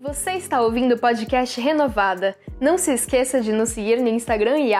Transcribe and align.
Você 0.00 0.34
está 0.34 0.60
ouvindo 0.60 0.94
o 0.94 0.98
podcast 0.98 1.60
Renovada. 1.60 2.36
Não 2.60 2.78
se 2.78 2.92
esqueça 2.92 3.40
de 3.40 3.50
nos 3.50 3.70
seguir 3.70 4.00
no 4.00 4.06
Instagram 4.06 4.60
e 4.60 4.70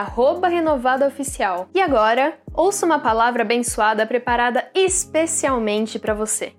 renovadaoficial. 0.48 1.68
E 1.74 1.80
agora, 1.80 2.38
ouça 2.54 2.86
uma 2.86 3.00
palavra 3.00 3.42
abençoada 3.42 4.06
preparada 4.06 4.70
especialmente 4.72 5.98
para 5.98 6.14
você. 6.14 6.52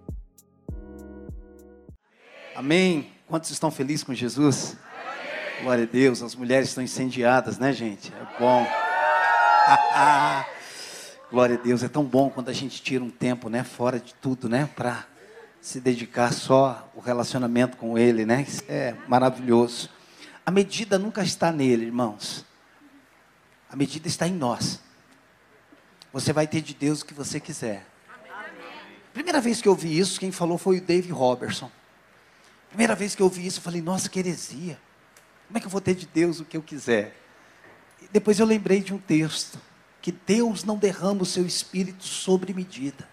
Amém. 2.54 3.10
Quantos 3.30 3.50
estão 3.50 3.72
felizes 3.72 4.04
com 4.04 4.14
Jesus? 4.14 4.76
Glória 5.62 5.86
a 5.86 5.88
Deus. 5.88 6.22
As 6.22 6.36
mulheres 6.36 6.68
estão 6.68 6.84
incendiadas, 6.84 7.58
né, 7.58 7.72
gente? 7.72 8.12
É 8.12 8.38
bom. 8.38 8.68
Glória 11.32 11.56
a 11.56 11.64
Deus. 11.64 11.82
É 11.82 11.88
tão 11.88 12.04
bom 12.04 12.30
quando 12.30 12.50
a 12.50 12.54
gente 12.54 12.82
tira 12.82 13.02
um 13.02 13.10
tempo, 13.10 13.50
né, 13.50 13.64
fora 13.64 14.02
de 14.02 14.14
tudo, 14.16 14.50
né, 14.50 14.68
para 14.76 15.06
se 15.62 15.80
dedicar 15.80 16.34
só 16.34 16.90
o 16.96 17.00
relacionamento 17.00 17.78
com 17.78 17.98
Ele, 17.98 18.26
né? 18.26 18.46
Isso 18.48 18.64
é 18.68 18.96
maravilhoso. 19.08 19.90
A 20.46 20.52
medida 20.52 20.98
nunca 20.98 21.22
está 21.22 21.52
nele, 21.52 21.86
irmãos. 21.86 22.46
A 23.70 23.76
medida 23.76 24.08
está 24.08 24.28
em 24.28 24.34
nós. 24.34 24.80
Você 26.12 26.34
vai 26.34 26.48
ter 26.48 26.62
de 26.62 26.74
Deus 26.74 27.02
o 27.02 27.06
que 27.06 27.14
você 27.14 27.40
quiser. 27.40 27.86
Primeira 29.14 29.40
vez 29.42 29.62
que 29.62 29.68
eu 29.68 29.74
ouvi 29.74 29.98
isso, 30.00 30.20
quem 30.20 30.32
falou 30.32 30.58
foi 30.58 30.78
o 30.78 30.82
Dave 30.82 31.12
Robertson. 31.12 31.70
Primeira 32.70 32.96
vez 32.96 33.14
que 33.14 33.22
eu 33.22 33.26
ouvi 33.26 33.46
isso, 33.46 33.60
eu 33.60 33.64
falei, 33.64 33.82
nossa, 33.82 34.10
que 34.10 34.20
heresia. 34.20 34.80
Como 35.48 35.58
é 35.58 35.60
que 35.60 35.68
eu 35.68 35.72
vou 35.72 35.82
ter 35.82 35.96
de 35.96 36.06
Deus 36.06 36.40
o 36.40 36.46
que 36.46 36.56
eu 36.56 36.64
quiser? 36.64 37.16
E 38.02 38.08
depois 38.08 38.40
eu 38.40 38.46
lembrei 38.46 38.82
de 38.82 38.94
um 38.94 38.98
texto, 38.98 39.60
que 40.02 40.12
Deus 40.12 40.64
não 40.64 40.78
derrama 40.78 41.24
o 41.24 41.26
seu 41.26 41.46
espírito 41.46 42.04
sobre 42.04 42.54
medida. 42.54 43.08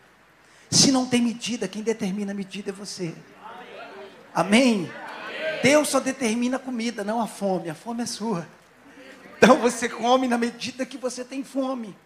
Se 0.71 0.91
não 0.91 1.07
tem 1.07 1.23
medida, 1.23 1.69
quem 1.69 1.83
determina 1.83 2.33
a 2.33 2.35
medida 2.35 2.71
é 2.71 2.73
você. 2.73 3.15
Amém? 4.35 4.91
Deus 5.63 5.89
só 5.89 6.01
determina 6.01 6.57
a 6.57 6.61
comida, 6.61 7.03
não 7.03 7.21
a 7.21 7.27
fome. 7.27 7.71
A 7.71 7.75
fome 7.75 8.03
é 8.03 8.07
sua. 8.07 8.47
Então 9.39 9.59
você 9.59 9.89
come 9.89 10.27
na 10.27 10.39
medida 10.39 10.85
que 10.87 10.99
você 10.99 11.25
tem 11.25 11.45
fome. 11.45 11.97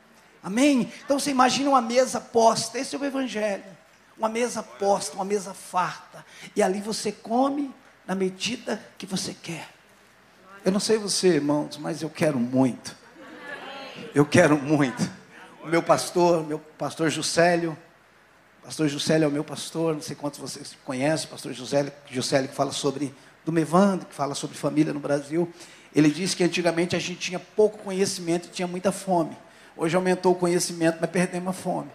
Amém? 0.42 0.92
Então 1.04 1.18
você 1.18 1.30
imagina 1.30 1.70
uma 1.70 1.82
mesa 1.82 2.20
posta, 2.20 2.78
esse 2.78 2.94
é 2.94 2.98
o 2.98 3.04
Evangelho. 3.04 3.64
Uma 4.16 4.28
mesa 4.28 4.62
posta, 4.62 5.14
uma 5.14 5.24
mesa 5.24 5.54
farta. 5.54 6.24
E 6.54 6.62
ali 6.62 6.80
você 6.80 7.10
come 7.12 7.74
na 8.06 8.14
medida 8.14 8.82
que 8.98 9.06
você 9.06 9.34
quer. 9.34 9.68
Eu 10.64 10.72
não 10.72 10.80
sei 10.80 10.98
você, 10.98 11.28
irmãos, 11.28 11.78
mas 11.78 12.02
eu 12.02 12.10
quero 12.10 12.38
muito. 12.38 12.96
Eu 14.14 14.26
quero 14.26 14.56
muito. 14.58 15.08
O 15.62 15.66
meu 15.66 15.82
pastor, 15.82 16.46
meu 16.46 16.58
pastor 16.58 17.10
Juscelio, 17.10 17.76
Pastor 18.70 18.86
Juscelio 18.86 19.24
é 19.24 19.28
o 19.28 19.32
meu 19.32 19.42
pastor, 19.42 19.94
não 19.94 20.00
sei 20.00 20.14
quantos 20.14 20.38
vocês 20.38 20.76
conhecem, 20.84 21.28
pastor 21.28 21.52
Juscelio, 21.52 21.92
que 22.06 22.54
fala 22.54 22.70
sobre 22.70 23.12
do 23.44 23.50
Mevando, 23.50 24.06
que 24.06 24.14
fala 24.14 24.32
sobre 24.32 24.56
família 24.56 24.92
no 24.92 25.00
Brasil. 25.00 25.52
Ele 25.92 26.08
disse 26.08 26.36
que 26.36 26.44
antigamente 26.44 26.94
a 26.94 26.98
gente 27.00 27.18
tinha 27.18 27.40
pouco 27.40 27.78
conhecimento 27.78 28.46
e 28.46 28.50
tinha 28.52 28.68
muita 28.68 28.92
fome. 28.92 29.36
Hoje 29.76 29.96
aumentou 29.96 30.34
o 30.34 30.36
conhecimento, 30.36 30.98
mas 31.00 31.10
perdemos 31.10 31.48
a 31.48 31.52
fome. 31.52 31.90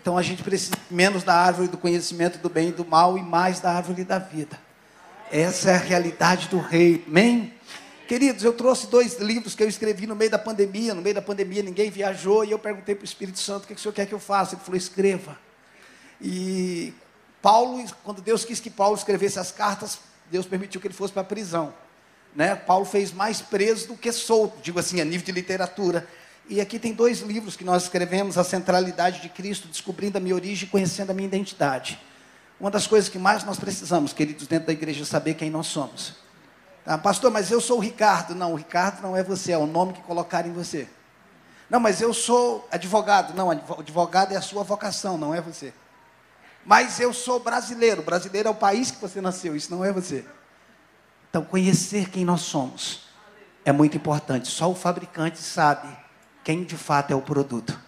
Então 0.00 0.16
a 0.16 0.22
gente 0.22 0.44
precisa 0.44 0.76
menos 0.88 1.24
da 1.24 1.34
árvore 1.34 1.66
do 1.66 1.76
conhecimento 1.76 2.38
do 2.38 2.48
bem 2.48 2.68
e 2.68 2.72
do 2.72 2.84
mal 2.84 3.18
e 3.18 3.22
mais 3.22 3.58
da 3.58 3.72
árvore 3.72 4.04
da 4.04 4.20
vida. 4.20 4.56
Essa 5.32 5.72
é 5.72 5.74
a 5.74 5.78
realidade 5.78 6.46
do 6.46 6.60
rei. 6.60 7.04
Amém? 7.08 7.52
Queridos, 8.10 8.42
eu 8.42 8.52
trouxe 8.52 8.88
dois 8.88 9.20
livros 9.20 9.54
que 9.54 9.62
eu 9.62 9.68
escrevi 9.68 10.04
no 10.04 10.16
meio 10.16 10.32
da 10.32 10.36
pandemia. 10.36 10.94
No 10.94 11.00
meio 11.00 11.14
da 11.14 11.22
pandemia 11.22 11.62
ninguém 11.62 11.92
viajou 11.92 12.44
e 12.44 12.50
eu 12.50 12.58
perguntei 12.58 12.92
para 12.92 13.02
o 13.02 13.04
Espírito 13.04 13.38
Santo 13.38 13.62
o 13.62 13.66
que, 13.68 13.74
que 13.74 13.78
o 13.78 13.80
senhor 13.80 13.92
quer 13.92 14.04
que 14.04 14.12
eu 14.12 14.18
faça. 14.18 14.56
Ele 14.56 14.62
falou: 14.64 14.76
escreva. 14.76 15.38
E 16.20 16.92
Paulo, 17.40 17.84
quando 18.02 18.20
Deus 18.20 18.44
quis 18.44 18.58
que 18.58 18.68
Paulo 18.68 18.96
escrevesse 18.96 19.38
as 19.38 19.52
cartas, 19.52 20.00
Deus 20.28 20.44
permitiu 20.44 20.80
que 20.80 20.88
ele 20.88 20.94
fosse 20.94 21.12
para 21.12 21.22
a 21.22 21.24
prisão. 21.24 21.72
Né? 22.34 22.56
Paulo 22.56 22.84
fez 22.84 23.12
mais 23.12 23.40
preso 23.42 23.86
do 23.86 23.96
que 23.96 24.10
solto, 24.10 24.60
digo 24.60 24.80
assim, 24.80 25.00
a 25.00 25.04
nível 25.04 25.24
de 25.24 25.30
literatura. 25.30 26.04
E 26.48 26.60
aqui 26.60 26.80
tem 26.80 26.92
dois 26.92 27.20
livros 27.20 27.54
que 27.54 27.62
nós 27.62 27.84
escrevemos: 27.84 28.36
A 28.36 28.42
Centralidade 28.42 29.22
de 29.22 29.28
Cristo, 29.28 29.68
Descobrindo 29.68 30.18
a 30.18 30.20
Minha 30.20 30.34
Origem 30.34 30.66
e 30.66 30.68
Conhecendo 30.68 31.10
a 31.10 31.14
Minha 31.14 31.28
Identidade. 31.28 31.96
Uma 32.58 32.72
das 32.72 32.88
coisas 32.88 33.08
que 33.08 33.20
mais 33.20 33.44
nós 33.44 33.56
precisamos, 33.56 34.12
queridos, 34.12 34.48
dentro 34.48 34.66
da 34.66 34.72
igreja, 34.72 35.02
é 35.02 35.06
saber 35.06 35.34
quem 35.34 35.48
nós 35.48 35.68
somos. 35.68 36.28
Ah, 36.86 36.98
pastor, 36.98 37.30
mas 37.30 37.50
eu 37.50 37.60
sou 37.60 37.78
o 37.78 37.80
Ricardo. 37.80 38.34
Não, 38.34 38.52
o 38.52 38.56
Ricardo 38.56 39.02
não 39.02 39.16
é 39.16 39.22
você, 39.22 39.52
é 39.52 39.58
o 39.58 39.66
nome 39.66 39.92
que 39.92 40.02
colocaram 40.02 40.48
em 40.48 40.52
você. 40.52 40.88
Não, 41.68 41.78
mas 41.78 42.00
eu 42.00 42.12
sou 42.12 42.66
advogado. 42.70 43.34
Não, 43.34 43.50
advogado 43.50 44.32
é 44.32 44.36
a 44.36 44.42
sua 44.42 44.62
vocação, 44.62 45.16
não 45.16 45.34
é 45.34 45.40
você. 45.40 45.72
Mas 46.64 46.98
eu 46.98 47.12
sou 47.12 47.40
brasileiro. 47.40 48.02
Brasileiro 48.02 48.48
é 48.48 48.50
o 48.50 48.54
país 48.54 48.90
que 48.90 49.00
você 49.00 49.20
nasceu, 49.20 49.54
isso 49.54 49.70
não 49.70 49.84
é 49.84 49.92
você. 49.92 50.24
Então, 51.28 51.44
conhecer 51.44 52.10
quem 52.10 52.24
nós 52.24 52.40
somos 52.40 53.08
é 53.64 53.70
muito 53.70 53.96
importante. 53.96 54.48
Só 54.48 54.70
o 54.70 54.74
fabricante 54.74 55.38
sabe 55.38 55.88
quem 56.42 56.64
de 56.64 56.76
fato 56.76 57.12
é 57.12 57.14
o 57.14 57.22
produto. 57.22 57.78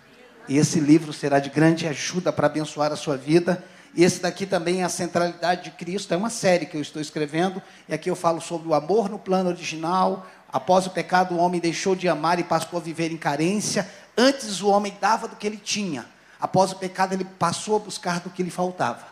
E 0.49 0.59
esse 0.59 0.79
livro 0.79 1.13
será 1.13 1.39
de 1.39 1.51
grande 1.51 1.87
ajuda 1.87 2.33
para 2.33 2.47
abençoar 2.47 2.93
a 2.93 2.97
sua 2.97 3.17
vida 3.17 3.65
esse 3.97 4.21
daqui 4.21 4.47
também 4.47 4.81
é 4.81 4.85
a 4.85 4.89
centralidade 4.89 5.65
de 5.65 5.71
Cristo. 5.73 6.15
É 6.15 6.17
uma 6.17 6.31
série 6.31 6.67
que 6.67 6.77
eu 6.77 6.81
estou 6.81 7.01
escrevendo. 7.01 7.63
E 7.89 7.95
aqui 7.95 8.09
eu 8.09 8.17
falo 8.17 8.41
sobre 8.41 8.69
o 8.69 8.75
amor 8.75 9.11
no 9.11 9.19
plano 9.19 9.51
original. 9.51 10.27
Após 10.51 10.87
o 10.87 10.91
pecado, 10.91 11.35
o 11.35 11.39
homem 11.39 11.61
deixou 11.61 11.95
de 11.95 12.09
amar 12.09 12.39
e 12.39 12.45
passou 12.45 12.79
a 12.79 12.83
viver 12.83 13.13
em 13.13 13.17
carência. 13.17 13.89
Antes 14.17 14.63
o 14.63 14.69
homem 14.69 14.97
dava 15.01 15.29
do 15.29 15.37
que 15.37 15.47
ele 15.47 15.59
tinha. 15.59 16.07
Após 16.41 16.73
o 16.73 16.77
pecado, 16.77 17.13
ele 17.13 17.25
passou 17.25 17.77
a 17.77 17.79
buscar 17.79 18.21
do 18.21 18.31
que 18.31 18.43
lhe 18.43 18.51
faltava. 18.51 19.07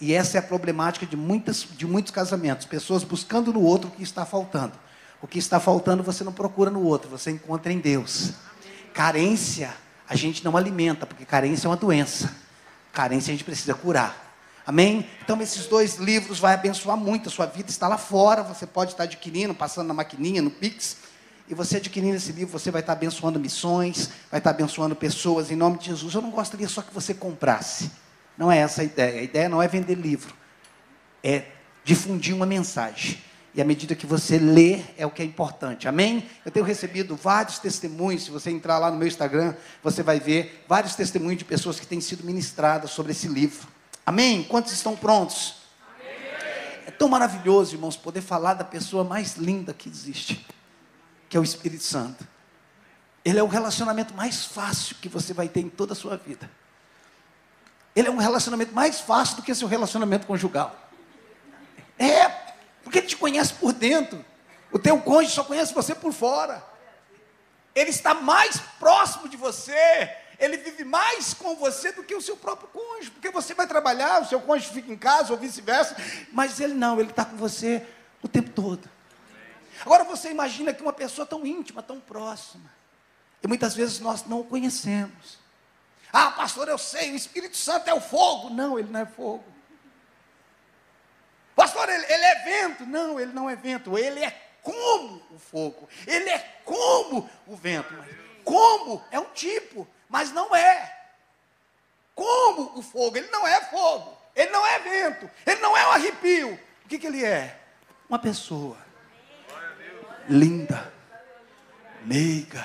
E 0.00 0.14
essa 0.14 0.38
é 0.38 0.40
a 0.40 0.42
problemática 0.42 1.04
de, 1.04 1.16
muitas, 1.16 1.66
de 1.76 1.86
muitos 1.86 2.12
casamentos. 2.12 2.66
Pessoas 2.66 3.04
buscando 3.04 3.52
no 3.52 3.62
outro 3.62 3.88
o 3.88 3.92
que 3.92 4.02
está 4.02 4.24
faltando. 4.24 4.72
O 5.20 5.26
que 5.26 5.38
está 5.38 5.58
faltando 5.58 6.02
você 6.02 6.22
não 6.22 6.32
procura 6.32 6.70
no 6.70 6.82
outro, 6.82 7.10
você 7.10 7.30
encontra 7.30 7.72
em 7.72 7.80
Deus. 7.80 8.32
Carência 8.94 9.74
a 10.08 10.14
gente 10.14 10.44
não 10.44 10.56
alimenta, 10.56 11.04
porque 11.04 11.24
carência 11.24 11.66
é 11.66 11.70
uma 11.70 11.76
doença. 11.76 12.34
Carência 12.98 13.30
a 13.30 13.34
gente 13.34 13.44
precisa 13.44 13.74
curar. 13.74 14.34
Amém? 14.66 15.08
Então, 15.22 15.40
esses 15.40 15.66
dois 15.66 15.98
livros 15.98 16.40
vão 16.40 16.50
abençoar 16.50 16.96
muito. 16.96 17.28
A 17.28 17.30
sua 17.30 17.46
vida 17.46 17.70
está 17.70 17.86
lá 17.86 17.96
fora. 17.96 18.42
Você 18.42 18.66
pode 18.66 18.90
estar 18.90 19.04
adquirindo, 19.04 19.54
passando 19.54 19.86
na 19.86 19.94
maquininha, 19.94 20.42
no 20.42 20.50
Pix. 20.50 20.96
E 21.48 21.54
você 21.54 21.76
adquirindo 21.76 22.16
esse 22.16 22.32
livro, 22.32 22.58
você 22.58 22.72
vai 22.72 22.80
estar 22.80 22.94
abençoando 22.94 23.38
missões, 23.38 24.10
vai 24.28 24.38
estar 24.38 24.50
abençoando 24.50 24.96
pessoas 24.96 25.48
em 25.52 25.54
nome 25.54 25.78
de 25.78 25.86
Jesus. 25.86 26.12
Eu 26.12 26.20
não 26.20 26.32
gostaria 26.32 26.68
só 26.68 26.82
que 26.82 26.92
você 26.92 27.14
comprasse. 27.14 27.88
Não 28.36 28.50
é 28.50 28.58
essa 28.58 28.80
a 28.80 28.84
ideia. 28.84 29.20
A 29.20 29.22
ideia 29.22 29.48
não 29.48 29.62
é 29.62 29.68
vender 29.68 29.94
livro, 29.94 30.34
é 31.22 31.44
difundir 31.84 32.34
uma 32.34 32.46
mensagem. 32.46 33.22
E 33.54 33.62
à 33.62 33.64
medida 33.64 33.94
que 33.94 34.06
você 34.06 34.38
lê, 34.38 34.82
é 34.96 35.06
o 35.06 35.10
que 35.10 35.22
é 35.22 35.24
importante. 35.24 35.88
Amém? 35.88 36.28
Eu 36.44 36.52
tenho 36.52 36.64
recebido 36.64 37.16
vários 37.16 37.58
testemunhos. 37.58 38.24
Se 38.24 38.30
você 38.30 38.50
entrar 38.50 38.78
lá 38.78 38.90
no 38.90 38.96
meu 38.96 39.08
Instagram, 39.08 39.54
você 39.82 40.02
vai 40.02 40.20
ver 40.20 40.64
vários 40.68 40.94
testemunhos 40.94 41.38
de 41.38 41.44
pessoas 41.44 41.80
que 41.80 41.86
têm 41.86 42.00
sido 42.00 42.24
ministradas 42.24 42.90
sobre 42.90 43.12
esse 43.12 43.26
livro. 43.26 43.66
Amém? 44.04 44.44
Quantos 44.44 44.72
estão 44.72 44.94
prontos? 44.94 45.56
Amém. 45.94 46.14
É 46.86 46.90
tão 46.90 47.08
maravilhoso, 47.08 47.74
irmãos, 47.74 47.96
poder 47.96 48.20
falar 48.20 48.54
da 48.54 48.64
pessoa 48.64 49.02
mais 49.02 49.36
linda 49.36 49.72
que 49.74 49.88
existe, 49.88 50.46
que 51.28 51.36
é 51.36 51.40
o 51.40 51.44
Espírito 51.44 51.84
Santo. 51.84 52.26
Ele 53.24 53.38
é 53.38 53.42
o 53.42 53.46
relacionamento 53.46 54.14
mais 54.14 54.44
fácil 54.44 54.96
que 55.02 55.08
você 55.08 55.34
vai 55.34 55.48
ter 55.48 55.60
em 55.60 55.68
toda 55.68 55.92
a 55.92 55.96
sua 55.96 56.16
vida. 56.16 56.48
Ele 57.94 58.08
é 58.08 58.10
um 58.10 58.16
relacionamento 58.16 58.74
mais 58.74 59.00
fácil 59.00 59.36
do 59.36 59.42
que 59.42 59.54
seu 59.54 59.66
relacionamento 59.66 60.26
conjugal. 60.26 60.88
É, 61.98 62.47
porque 62.88 63.00
ele 63.00 63.06
te 63.06 63.18
conhece 63.18 63.52
por 63.52 63.74
dentro. 63.74 64.24
O 64.72 64.78
teu 64.78 64.98
cônjuge 64.98 65.34
só 65.34 65.44
conhece 65.44 65.74
você 65.74 65.94
por 65.94 66.10
fora. 66.10 66.64
Ele 67.74 67.90
está 67.90 68.14
mais 68.14 68.58
próximo 68.78 69.28
de 69.28 69.36
você. 69.36 70.10
Ele 70.38 70.56
vive 70.56 70.84
mais 70.84 71.34
com 71.34 71.54
você 71.54 71.92
do 71.92 72.02
que 72.02 72.14
o 72.14 72.22
seu 72.22 72.34
próprio 72.34 72.66
cônjuge. 72.68 73.10
Porque 73.10 73.30
você 73.30 73.52
vai 73.52 73.66
trabalhar, 73.66 74.22
o 74.22 74.24
seu 74.24 74.40
cônjuge 74.40 74.72
fica 74.72 74.90
em 74.90 74.96
casa 74.96 75.34
ou 75.34 75.38
vice-versa. 75.38 75.94
Mas 76.32 76.60
ele 76.60 76.72
não, 76.72 76.98
ele 76.98 77.10
está 77.10 77.26
com 77.26 77.36
você 77.36 77.86
o 78.22 78.28
tempo 78.28 78.48
todo. 78.52 78.88
Agora 79.82 80.04
você 80.04 80.30
imagina 80.30 80.72
que 80.72 80.80
uma 80.80 80.92
pessoa 80.94 81.26
tão 81.26 81.44
íntima, 81.44 81.82
tão 81.82 82.00
próxima. 82.00 82.72
E 83.42 83.46
muitas 83.46 83.74
vezes 83.74 84.00
nós 84.00 84.24
não 84.24 84.40
o 84.40 84.44
conhecemos. 84.44 85.38
Ah, 86.10 86.30
pastor, 86.30 86.68
eu 86.68 86.78
sei, 86.78 87.12
o 87.12 87.16
Espírito 87.16 87.58
Santo 87.58 87.86
é 87.90 87.92
o 87.92 88.00
fogo. 88.00 88.48
Não, 88.48 88.78
ele 88.78 88.90
não 88.90 89.00
é 89.00 89.04
fogo. 89.04 89.57
Pastor, 91.58 91.88
ele, 91.88 92.04
ele 92.04 92.24
é 92.24 92.34
vento. 92.44 92.86
Não, 92.86 93.18
ele 93.18 93.32
não 93.32 93.50
é 93.50 93.56
vento. 93.56 93.98
Ele 93.98 94.22
é 94.22 94.30
como 94.62 95.20
o 95.28 95.40
fogo. 95.40 95.88
Ele 96.06 96.30
é 96.30 96.38
como 96.64 97.28
o 97.48 97.56
vento. 97.56 97.92
Como 98.44 99.04
é 99.10 99.18
um 99.18 99.24
tipo, 99.30 99.84
mas 100.08 100.30
não 100.30 100.54
é. 100.54 100.96
Como 102.14 102.78
o 102.78 102.80
fogo. 102.80 103.16
Ele 103.16 103.26
não 103.32 103.44
é 103.44 103.60
fogo. 103.62 104.16
Ele 104.36 104.50
não 104.52 104.64
é 104.64 104.78
vento. 104.78 105.28
Ele 105.44 105.60
não 105.60 105.76
é 105.76 105.84
um 105.88 105.90
arrepio. 105.90 106.54
O 106.84 106.88
que, 106.88 106.96
que 106.96 107.08
ele 107.08 107.24
é? 107.24 107.58
Uma 108.08 108.20
pessoa 108.20 108.78
linda, 110.28 110.92
meiga, 112.04 112.64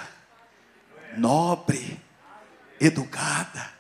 nobre, 1.18 2.00
educada. 2.80 3.74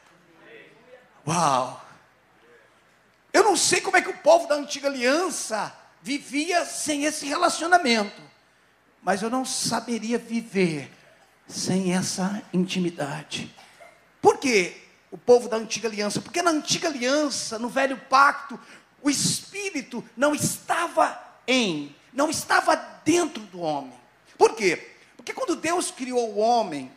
Uau! 1.27 1.82
Eu 3.43 3.49
não 3.49 3.57
sei 3.57 3.81
como 3.81 3.97
é 3.97 4.01
que 4.01 4.09
o 4.09 4.17
povo 4.19 4.47
da 4.47 4.55
antiga 4.55 4.87
aliança 4.87 5.75
vivia 6.01 6.63
sem 6.63 7.03
esse 7.03 7.25
relacionamento, 7.25 8.21
mas 9.01 9.21
eu 9.21 9.29
não 9.29 9.43
saberia 9.43 10.17
viver 10.17 10.89
sem 11.45 11.93
essa 11.93 12.41
intimidade. 12.53 13.53
Por 14.21 14.37
quê? 14.37 14.77
O 15.11 15.17
povo 15.17 15.49
da 15.49 15.57
antiga 15.57 15.89
aliança, 15.89 16.21
porque 16.21 16.41
na 16.41 16.51
antiga 16.51 16.87
aliança, 16.87 17.59
no 17.59 17.67
velho 17.67 17.97
pacto, 18.09 18.57
o 19.01 19.09
espírito 19.09 20.01
não 20.15 20.33
estava 20.33 21.21
em, 21.45 21.93
não 22.13 22.29
estava 22.29 22.77
dentro 23.03 23.43
do 23.43 23.59
homem. 23.59 23.99
Por 24.37 24.55
quê? 24.55 24.95
Porque 25.17 25.33
quando 25.33 25.57
Deus 25.57 25.91
criou 25.91 26.29
o 26.29 26.37
homem, 26.37 26.89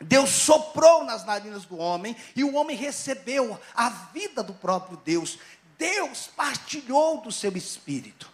Deus 0.00 0.30
soprou 0.30 1.04
nas 1.04 1.24
narinas 1.26 1.66
do 1.66 1.76
homem 1.76 2.16
e 2.34 2.42
o 2.42 2.54
homem 2.54 2.74
recebeu 2.74 3.60
a 3.74 3.90
vida 3.90 4.42
do 4.42 4.54
próprio 4.54 4.96
Deus. 5.04 5.38
Deus 5.80 6.28
partilhou 6.36 7.22
do 7.22 7.32
seu 7.32 7.56
espírito. 7.56 8.30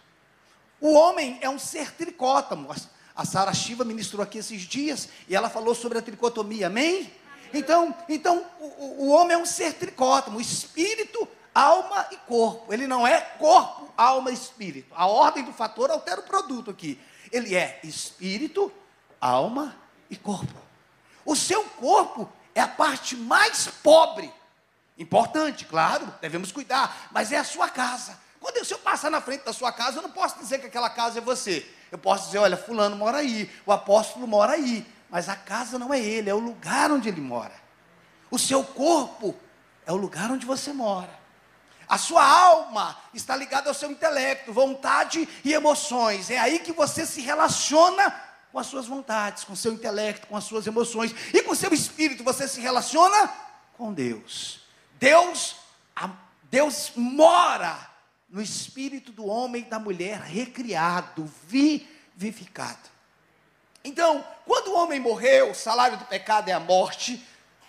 O 0.81 0.91
homem 0.93 1.39
é 1.41 1.49
um 1.49 1.57
ser 1.57 1.93
tricótomo. 1.93 2.75
A 3.15 3.23
Sara 3.23 3.53
Shiva 3.53 3.85
ministrou 3.85 4.21
aqui 4.21 4.39
esses 4.39 4.63
dias 4.63 5.07
e 5.29 5.35
ela 5.35 5.49
falou 5.49 5.73
sobre 5.73 5.97
a 5.97 6.01
tricotomia, 6.01 6.67
amém? 6.67 7.09
Então, 7.53 7.95
então 8.09 8.45
o, 8.59 9.05
o 9.05 9.07
homem 9.07 9.35
é 9.35 9.37
um 9.37 9.45
ser 9.45 9.75
tricótomo, 9.75 10.41
espírito, 10.41 11.25
alma 11.55 12.05
e 12.11 12.17
corpo. 12.17 12.73
Ele 12.73 12.85
não 12.85 13.07
é 13.07 13.21
corpo, 13.21 13.93
alma 13.95 14.29
e 14.29 14.33
espírito. 14.33 14.93
A 14.93 15.07
ordem 15.07 15.45
do 15.45 15.53
fator 15.53 15.89
altera 15.89 16.19
o 16.19 16.23
produto 16.23 16.69
aqui. 16.69 16.99
Ele 17.31 17.55
é 17.55 17.79
espírito, 17.81 18.69
alma 19.21 19.73
e 20.09 20.17
corpo. 20.17 20.53
O 21.23 21.33
seu 21.33 21.63
corpo 21.63 22.29
é 22.53 22.59
a 22.59 22.67
parte 22.67 23.15
mais 23.15 23.69
pobre. 23.81 24.29
Importante, 24.97 25.65
claro, 25.65 26.13
devemos 26.19 26.51
cuidar, 26.51 27.09
mas 27.11 27.31
é 27.31 27.37
a 27.37 27.43
sua 27.43 27.69
casa. 27.69 28.17
Quando 28.39 28.57
eu, 28.57 28.65
se 28.65 28.73
eu 28.73 28.79
passar 28.79 29.11
na 29.11 29.21
frente 29.21 29.43
da 29.43 29.53
sua 29.53 29.71
casa, 29.71 29.97
eu 29.97 30.03
não 30.03 30.11
posso 30.11 30.39
dizer 30.39 30.59
que 30.59 30.67
aquela 30.67 30.89
casa 30.89 31.19
é 31.19 31.21
você. 31.21 31.69
Eu 31.91 31.97
posso 31.97 32.27
dizer, 32.27 32.39
olha, 32.39 32.57
fulano 32.57 32.95
mora 32.95 33.17
aí, 33.17 33.51
o 33.65 33.71
apóstolo 33.71 34.27
mora 34.27 34.53
aí. 34.53 34.85
Mas 35.09 35.29
a 35.29 35.35
casa 35.35 35.79
não 35.79 35.93
é 35.93 35.99
ele, 35.99 36.29
é 36.29 36.33
o 36.33 36.39
lugar 36.39 36.91
onde 36.91 37.07
ele 37.07 37.21
mora. 37.21 37.53
O 38.29 38.37
seu 38.37 38.63
corpo 38.63 39.35
é 39.85 39.91
o 39.91 39.95
lugar 39.95 40.31
onde 40.31 40.45
você 40.45 40.73
mora. 40.73 41.17
A 41.87 41.97
sua 41.97 42.25
alma 42.25 42.97
está 43.13 43.35
ligada 43.35 43.69
ao 43.69 43.73
seu 43.73 43.89
intelecto, 43.89 44.51
vontade 44.51 45.27
e 45.43 45.53
emoções. 45.53 46.29
É 46.29 46.37
aí 46.37 46.59
que 46.59 46.73
você 46.73 47.05
se 47.05 47.21
relaciona 47.21 48.13
com 48.51 48.59
as 48.59 48.67
suas 48.67 48.87
vontades, 48.87 49.45
com 49.45 49.53
o 49.53 49.57
seu 49.57 49.71
intelecto, 49.71 50.27
com 50.27 50.35
as 50.35 50.43
suas 50.43 50.67
emoções. 50.67 51.15
E 51.33 51.41
com 51.41 51.53
o 51.53 51.55
seu 51.55 51.73
espírito 51.73 52.23
você 52.23 52.47
se 52.47 52.59
relaciona 52.59 53.29
com 53.77 53.93
Deus. 53.93 54.66
Deus, 54.99 55.55
Deus 56.49 56.91
mora 56.95 57.77
no 58.29 58.41
espírito 58.41 59.11
do 59.11 59.25
homem 59.25 59.61
e 59.61 59.65
da 59.65 59.79
mulher 59.79 60.19
recriado, 60.19 61.31
vivificado. 61.47 62.89
Então, 63.83 64.23
quando 64.45 64.69
o 64.69 64.75
homem 64.75 64.99
morreu, 64.99 65.51
o 65.51 65.55
salário 65.55 65.97
do 65.97 66.05
pecado 66.05 66.49
é 66.49 66.53
a 66.53 66.59
morte, 66.59 67.25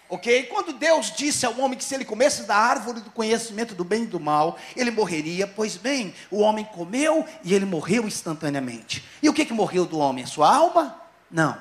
ok? 0.09 0.45
Quando 0.45 0.73
Deus 0.73 1.13
disse 1.15 1.47
ao 1.47 1.57
homem 1.61 1.79
que 1.79 1.85
se 1.85 1.95
ele 1.95 2.05
comesse 2.05 2.43
da 2.43 2.57
árvore 2.57 3.01
do 3.01 3.11
conhecimento 3.11 3.75
do 3.75 3.85
bem 3.85 4.03
e 4.03 4.07
do 4.07 4.19
mal, 4.19 4.59
ele 4.75 4.91
morreria, 4.91 5.47
pois 5.47 5.77
bem, 5.77 6.15
o 6.31 6.41
homem 6.41 6.65
comeu 6.65 7.25
e 7.45 7.55
ele 7.55 7.65
morreu 7.65 8.07
instantaneamente. 8.07 9.05
E 9.23 9.29
o 9.29 9.33
que, 9.33 9.45
que 9.45 9.53
morreu 9.53 9.87
do 9.87 9.99
homem? 9.99 10.25
A 10.25 10.27
sua 10.27 10.53
alma? 10.53 11.01
Não. 11.31 11.57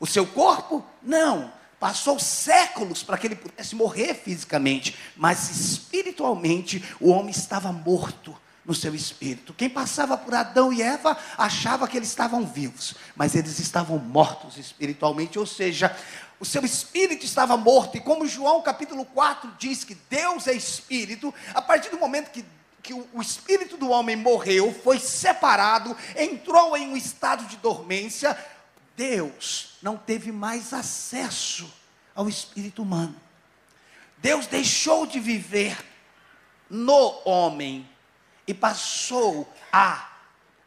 O 0.00 0.06
seu 0.06 0.26
corpo? 0.26 0.84
Não. 1.00 1.52
Passou 1.82 2.16
séculos 2.16 3.02
para 3.02 3.18
que 3.18 3.26
ele 3.26 3.34
pudesse 3.34 3.74
morrer 3.74 4.14
fisicamente, 4.14 4.96
mas 5.16 5.50
espiritualmente 5.50 6.80
o 7.00 7.10
homem 7.10 7.32
estava 7.32 7.72
morto 7.72 8.38
no 8.64 8.72
seu 8.72 8.94
espírito. 8.94 9.52
Quem 9.52 9.68
passava 9.68 10.16
por 10.16 10.32
Adão 10.32 10.72
e 10.72 10.80
Eva 10.80 11.18
achava 11.36 11.88
que 11.88 11.96
eles 11.96 12.08
estavam 12.08 12.46
vivos, 12.46 12.94
mas 13.16 13.34
eles 13.34 13.58
estavam 13.58 13.98
mortos 13.98 14.58
espiritualmente, 14.58 15.40
ou 15.40 15.44
seja, 15.44 15.92
o 16.38 16.44
seu 16.44 16.64
espírito 16.64 17.24
estava 17.24 17.56
morto. 17.56 17.96
E 17.96 18.00
como 18.00 18.28
João 18.28 18.62
capítulo 18.62 19.04
4 19.04 19.52
diz 19.58 19.82
que 19.82 19.96
Deus 20.08 20.46
é 20.46 20.52
espírito, 20.52 21.34
a 21.52 21.60
partir 21.60 21.90
do 21.90 21.98
momento 21.98 22.30
que 22.30 22.44
que 22.82 22.92
o, 22.92 23.06
o 23.14 23.22
espírito 23.22 23.76
do 23.76 23.90
homem 23.90 24.16
morreu, 24.16 24.74
foi 24.82 24.98
separado, 24.98 25.96
entrou 26.16 26.76
em 26.76 26.88
um 26.88 26.96
estado 26.96 27.44
de 27.44 27.56
dormência, 27.58 28.36
Deus 29.02 29.70
não 29.82 29.96
teve 29.96 30.30
mais 30.30 30.72
acesso 30.72 31.68
ao 32.14 32.28
espírito 32.28 32.82
humano. 32.82 33.16
Deus 34.18 34.46
deixou 34.46 35.06
de 35.06 35.18
viver 35.18 35.76
no 36.70 37.20
homem 37.24 37.88
e 38.46 38.54
passou 38.54 39.52
a 39.72 40.08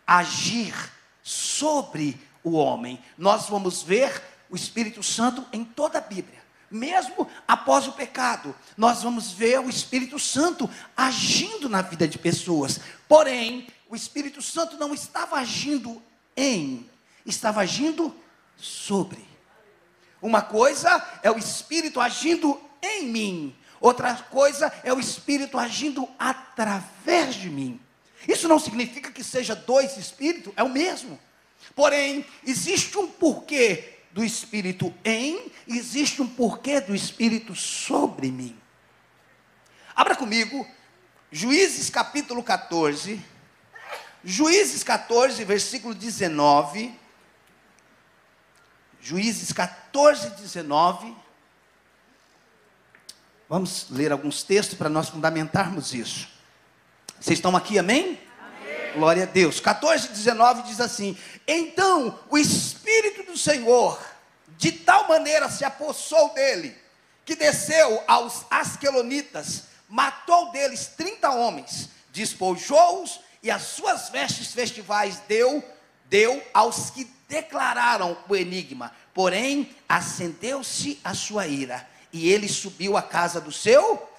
agir 0.06 0.76
sobre 1.24 2.20
o 2.44 2.52
homem. 2.52 3.02
Nós 3.18 3.48
vamos 3.48 3.82
ver 3.82 4.22
o 4.50 4.56
Espírito 4.58 5.02
Santo 5.02 5.46
em 5.54 5.64
toda 5.64 6.00
a 6.00 6.02
Bíblia. 6.02 6.44
Mesmo 6.70 7.30
após 7.48 7.88
o 7.88 7.94
pecado, 7.94 8.54
nós 8.76 9.02
vamos 9.02 9.32
ver 9.32 9.62
o 9.62 9.70
Espírito 9.70 10.20
Santo 10.20 10.70
agindo 10.98 11.70
na 11.70 11.82
vida 11.82 12.06
de 12.06 12.18
pessoas. 12.18 12.82
Porém, 13.08 13.70
o 13.88 13.96
Espírito 13.96 14.42
Santo 14.42 14.76
não 14.76 14.94
estava 14.94 15.38
agindo 15.38 16.04
em, 16.36 16.90
estava 17.26 17.62
agindo 17.62 18.14
sobre. 18.58 19.26
Uma 20.22 20.42
coisa 20.42 21.04
é 21.22 21.30
o 21.30 21.38
Espírito 21.38 22.00
agindo 22.00 22.60
em 22.82 23.08
mim, 23.08 23.56
outra 23.80 24.14
coisa 24.16 24.72
é 24.84 24.94
o 24.94 25.00
Espírito 25.00 25.58
agindo 25.58 26.08
através 26.18 27.36
de 27.36 27.50
mim. 27.50 27.80
Isso 28.28 28.48
não 28.48 28.60
significa 28.60 29.12
que 29.12 29.24
seja 29.24 29.56
dois 29.56 29.98
Espíritos, 29.98 30.54
é 30.56 30.64
o 30.64 30.70
mesmo. 30.70 31.20
Porém, 31.76 32.26
existe 32.46 32.98
um 32.98 33.08
porquê 33.08 34.00
do 34.12 34.24
Espírito 34.24 34.94
em, 35.04 35.52
existe 35.68 36.22
um 36.22 36.28
porquê 36.28 36.80
do 36.80 36.96
Espírito 36.96 37.54
sobre 37.56 38.32
mim. 38.32 38.58
Abra 39.96 40.16
comigo, 40.16 40.66
Juízes 41.32 41.90
capítulo 41.90 42.42
14. 42.42 43.22
Juízes 44.24 44.84
14, 44.84 45.44
versículo 45.44 45.94
19. 45.94 46.98
Juízes 49.06 49.54
14, 49.54 50.32
19. 50.32 51.16
Vamos 53.48 53.86
ler 53.92 54.12
alguns 54.12 54.42
textos 54.42 54.76
para 54.76 54.90
nós 54.90 55.10
fundamentarmos 55.10 55.94
isso. 55.94 56.28
Vocês 57.20 57.38
estão 57.38 57.56
aqui, 57.56 57.78
amém? 57.78 58.20
amém? 58.40 58.94
Glória 58.96 59.22
a 59.22 59.26
Deus. 59.28 59.60
14, 59.60 60.08
19 60.08 60.64
diz 60.64 60.82
assim: 60.82 61.16
Então 61.48 62.20
o 62.32 62.36
Espírito 62.36 63.32
do 63.32 63.38
Senhor, 63.38 64.04
de 64.58 64.72
tal 64.72 65.08
maneira 65.08 65.50
se 65.50 65.64
apossou 65.64 66.34
dele, 66.34 66.76
que 67.24 67.36
desceu 67.36 68.04
aos 68.08 68.44
Asquelonitas, 68.50 69.66
matou 69.88 70.52
deles 70.52 70.88
30 70.98 71.30
homens, 71.30 71.90
despojou-os 72.12 73.20
e 73.44 73.52
as 73.52 73.62
suas 73.62 74.10
vestes 74.10 74.52
festivais 74.52 75.22
deu, 75.28 75.64
deu 76.10 76.44
aos 76.56 76.90
que 76.90 77.14
declararam 77.28 78.18
o 78.28 78.36
enigma. 78.36 78.92
Porém, 79.16 79.74
acendeu-se 79.88 81.00
a 81.02 81.14
sua 81.14 81.48
ira, 81.48 81.90
e 82.12 82.30
ele 82.30 82.50
subiu 82.50 82.98
à 82.98 83.02
casa 83.02 83.40
do 83.40 83.50
seu 83.50 84.10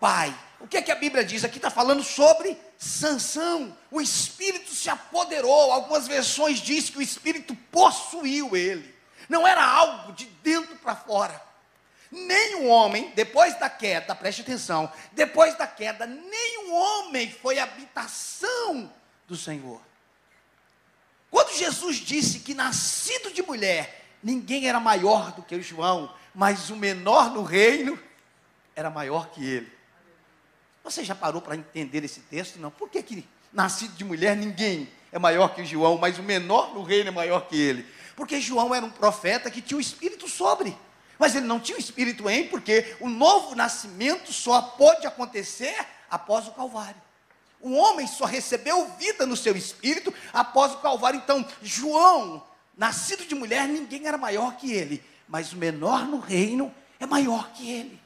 pai. 0.00 0.34
O 0.58 0.66
que 0.66 0.78
é 0.78 0.82
que 0.82 0.90
a 0.90 0.96
Bíblia 0.96 1.22
diz? 1.22 1.44
Aqui 1.44 1.58
está 1.58 1.68
falando 1.68 2.02
sobre 2.02 2.56
Sansão. 2.78 3.76
O 3.90 4.00
Espírito 4.00 4.72
se 4.72 4.88
apoderou. 4.88 5.70
Algumas 5.70 6.08
versões 6.08 6.58
diz 6.58 6.88
que 6.88 6.96
o 6.96 7.02
Espírito 7.02 7.54
possuiu 7.70 8.56
ele. 8.56 8.94
Não 9.28 9.46
era 9.46 9.62
algo 9.62 10.14
de 10.14 10.24
dentro 10.42 10.74
para 10.76 10.96
fora. 10.96 11.38
Nenhum 12.10 12.70
homem, 12.70 13.12
depois 13.14 13.58
da 13.58 13.68
queda, 13.68 14.14
preste 14.14 14.40
atenção, 14.40 14.90
depois 15.12 15.54
da 15.58 15.66
queda, 15.66 16.06
nenhum 16.06 16.72
homem 16.72 17.30
foi 17.30 17.58
habitação 17.58 18.90
do 19.26 19.36
Senhor. 19.36 19.82
Quando 21.30 21.54
Jesus 21.54 21.96
disse 21.96 22.38
que 22.38 22.54
nascido 22.54 23.30
de 23.30 23.42
mulher, 23.42 24.05
ninguém 24.26 24.68
era 24.68 24.80
maior 24.80 25.30
do 25.30 25.42
que 25.42 25.54
o 25.54 25.62
João, 25.62 26.12
mas 26.34 26.68
o 26.68 26.74
menor 26.74 27.30
no 27.30 27.44
reino 27.44 27.96
era 28.74 28.90
maior 28.90 29.30
que 29.30 29.44
ele. 29.44 29.72
Você 30.82 31.04
já 31.04 31.14
parou 31.14 31.40
para 31.40 31.54
entender 31.54 32.04
esse 32.04 32.20
texto? 32.20 32.58
Não. 32.58 32.70
Por 32.70 32.88
que, 32.88 33.00
que 33.04 33.26
nascido 33.52 33.94
de 33.94 34.04
mulher 34.04 34.36
ninguém 34.36 34.88
é 35.12 35.18
maior 35.18 35.54
que 35.54 35.64
João, 35.64 35.96
mas 35.96 36.18
o 36.18 36.24
menor 36.24 36.74
no 36.74 36.82
reino 36.82 37.08
é 37.08 37.12
maior 37.12 37.46
que 37.46 37.56
ele? 37.56 37.86
Porque 38.16 38.40
João 38.40 38.74
era 38.74 38.84
um 38.84 38.90
profeta 38.90 39.48
que 39.48 39.62
tinha 39.62 39.78
o 39.78 39.80
Espírito 39.80 40.28
sobre. 40.28 40.76
Mas 41.18 41.36
ele 41.36 41.46
não 41.46 41.60
tinha 41.60 41.78
o 41.78 41.80
Espírito 41.80 42.28
em, 42.28 42.48
porque 42.48 42.96
o 42.98 43.08
novo 43.08 43.54
nascimento 43.54 44.32
só 44.32 44.60
pode 44.60 45.06
acontecer 45.06 45.74
após 46.10 46.48
o 46.48 46.52
Calvário. 46.52 47.00
O 47.60 47.72
homem 47.74 48.08
só 48.08 48.24
recebeu 48.24 48.90
vida 48.98 49.24
no 49.24 49.36
seu 49.36 49.56
espírito 49.56 50.12
após 50.32 50.74
o 50.74 50.78
Calvário. 50.78 51.18
Então, 51.18 51.46
João, 51.62 52.44
nascido 52.76 53.24
de 53.24 53.34
mulher, 53.34 53.66
ninguém 53.66 54.06
era 54.06 54.18
maior 54.18 54.56
que 54.56 54.72
ele, 54.72 55.02
mas 55.26 55.52
o 55.52 55.56
menor 55.56 56.06
no 56.06 56.18
reino 56.18 56.74
é 57.00 57.06
maior 57.06 57.50
que 57.52 57.70
ele. 57.70 58.00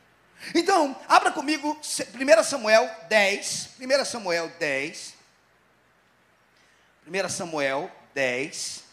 Então, 0.55 0.99
abra 1.07 1.31
comigo 1.31 1.79
1 1.79 2.45
Samuel 2.45 2.89
10. 3.09 3.71
1 3.79 4.05
Samuel 4.05 4.49
10. 4.59 5.15
1 7.07 7.29
Samuel 7.29 7.93
10. 8.15 8.85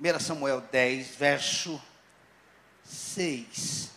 1 0.00 0.20
Samuel 0.20 0.60
10, 0.60 1.16
verso 1.16 1.80
6. 2.84 3.90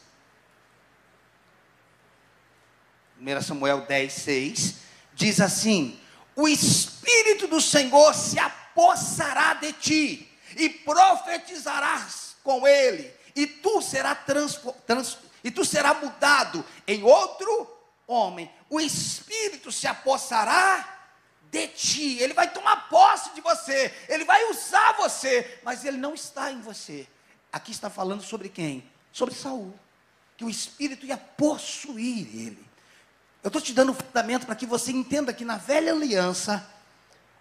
1 3.20 3.42
Samuel 3.42 3.82
10, 3.82 4.14
6. 4.14 4.76
Diz 5.14 5.42
assim: 5.42 6.00
O 6.38 6.48
Espírito 6.48 7.48
do 7.48 7.60
Senhor 7.60 8.14
se 8.14 8.38
apossará 8.38 9.56
de 9.56 9.74
ti, 9.74 10.32
e 10.56 10.70
profetizarás 10.70 12.36
com 12.44 12.68
ele, 12.68 13.12
e 13.36 13.48
tu 13.48 13.82
serás 13.82 14.20
trans, 14.24 15.18
e 15.44 15.50
tu 15.50 15.66
será 15.66 15.96
mudado 15.96 16.64
em 16.88 17.02
outro 17.02 17.68
homem. 18.06 18.52
O 18.70 18.80
Espírito 18.80 19.72
se 19.72 19.88
apossará 19.88 21.00
de 21.50 21.68
ti, 21.70 22.20
ele 22.20 22.36
vai 22.36 22.52
tomar 22.52 22.88
posse 22.88 23.34
de 23.34 23.42
você, 23.42 23.92
ele 24.08 24.24
vai 24.24 24.44
usar 24.52 24.94
você, 24.94 25.60
mas 25.64 25.86
ele 25.86 25.98
não 25.98 26.14
está 26.14 26.52
em 26.52 26.62
você. 26.62 27.08
Aqui 27.52 27.72
está 27.72 27.90
falando 27.90 28.22
sobre 28.22 28.48
quem? 28.48 28.88
Sobre 29.12 29.34
Saul, 29.34 29.74
que 30.38 30.46
o 30.46 30.50
Espírito 30.50 31.04
ia 31.04 31.18
possuir 31.18 32.28
ele. 32.28 32.67
Eu 33.48 33.50
estou 33.50 33.62
te 33.62 33.72
dando 33.72 33.94
o 33.94 33.96
fundamento 33.96 34.46
para 34.46 34.58
que 34.58 34.66
você 34.66 34.92
entenda 34.92 35.32
que 35.32 35.46
na 35.46 35.56
velha 35.56 35.94
aliança, 35.94 36.70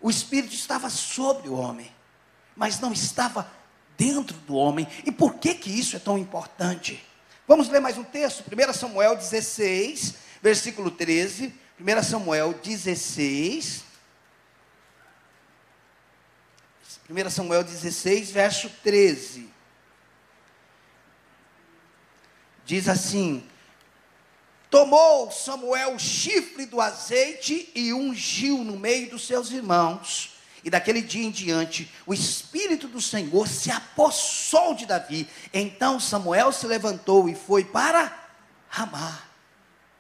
o 0.01 0.09
Espírito 0.09 0.55
estava 0.55 0.89
sobre 0.89 1.49
o 1.49 1.55
homem, 1.55 1.93
mas 2.55 2.79
não 2.79 2.93
estava 2.93 3.51
dentro 3.99 4.37
do 4.37 4.55
homem. 4.55 4.87
E 5.05 5.11
por 5.11 5.35
que 5.35 5.53
que 5.53 5.69
isso 5.69 5.97
é 5.97 5.99
tão 5.99 6.17
importante? 6.17 7.05
Vamos 7.49 7.69
ler 7.69 7.81
mais 7.81 7.99
um 7.99 8.05
texto, 8.05 8.45
1 8.49 8.73
Samuel 8.73 9.17
16, 9.17 10.15
versículo 10.41 10.93
13. 10.93 11.53
1 11.81 12.03
Samuel 12.05 12.53
16, 12.53 13.83
1 17.11 17.31
Samuel 17.31 17.65
16, 17.65 18.31
verso 18.31 18.71
13. 18.85 19.51
Diz 22.65 22.89
assim: 22.89 23.45
Tomou 24.71 25.31
Samuel 25.31 25.95
o 25.95 25.99
chifre 25.99 26.67
do 26.67 26.81
azeite 26.81 27.71
e 27.75 27.93
ungiu 27.93 28.59
no 28.59 28.77
meio 28.77 29.11
dos 29.11 29.27
seus 29.27 29.51
irmãos. 29.51 30.35
E 30.65 30.71
daquele 30.71 31.01
dia 31.01 31.25
em 31.25 31.31
diante, 31.31 31.91
o 32.05 32.13
Espírito 32.13 32.89
do 32.89 33.01
Senhor 33.01 33.47
se 33.47 33.71
apossou 33.71 34.75
de 34.75 34.85
Davi. 34.85 35.29
Então 35.53 36.01
Samuel 36.01 36.51
se 36.53 36.67
levantou 36.67 37.29
e 37.29 37.35
foi 37.35 37.65
para 37.65 38.29
Ramá. 38.69 39.23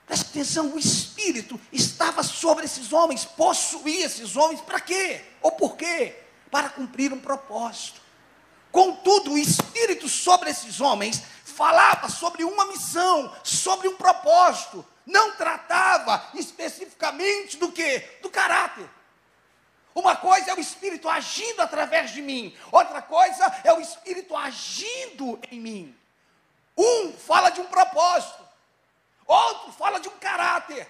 Presta 0.06 0.26
atenção, 0.28 0.74
o 0.74 0.78
Espírito 0.78 1.60
estava 1.72 2.22
sobre 2.22 2.64
esses 2.64 2.92
homens, 2.92 3.24
possuía 3.24 4.06
esses 4.06 4.36
homens, 4.36 4.60
para 4.60 4.80
quê? 4.80 5.22
Ou 5.40 5.52
por 5.52 5.76
quê? 5.76 6.26
para 6.50 6.68
cumprir 6.70 7.12
um 7.12 7.18
propósito. 7.18 8.00
Contudo, 8.70 9.32
o 9.32 9.38
Espírito 9.38 10.08
sobre 10.08 10.50
esses 10.50 10.80
homens 10.80 11.22
falava 11.56 12.08
sobre 12.10 12.44
uma 12.44 12.66
missão, 12.66 13.34
sobre 13.42 13.88
um 13.88 13.96
propósito, 13.96 14.84
não 15.06 15.32
tratava 15.32 16.28
especificamente 16.34 17.56
do 17.56 17.72
que? 17.72 17.98
Do 18.20 18.28
caráter. 18.28 18.88
Uma 19.94 20.14
coisa 20.14 20.50
é 20.50 20.54
o 20.54 20.60
Espírito 20.60 21.08
agindo 21.08 21.62
através 21.62 22.10
de 22.10 22.20
mim, 22.20 22.54
outra 22.70 23.00
coisa 23.00 23.44
é 23.64 23.72
o 23.72 23.80
Espírito 23.80 24.36
agindo 24.36 25.40
em 25.50 25.58
mim. 25.58 25.98
Um 26.76 27.14
fala 27.14 27.48
de 27.48 27.62
um 27.62 27.66
propósito, 27.66 28.46
outro 29.26 29.72
fala 29.72 29.98
de 29.98 30.08
um 30.08 30.18
caráter. 30.18 30.86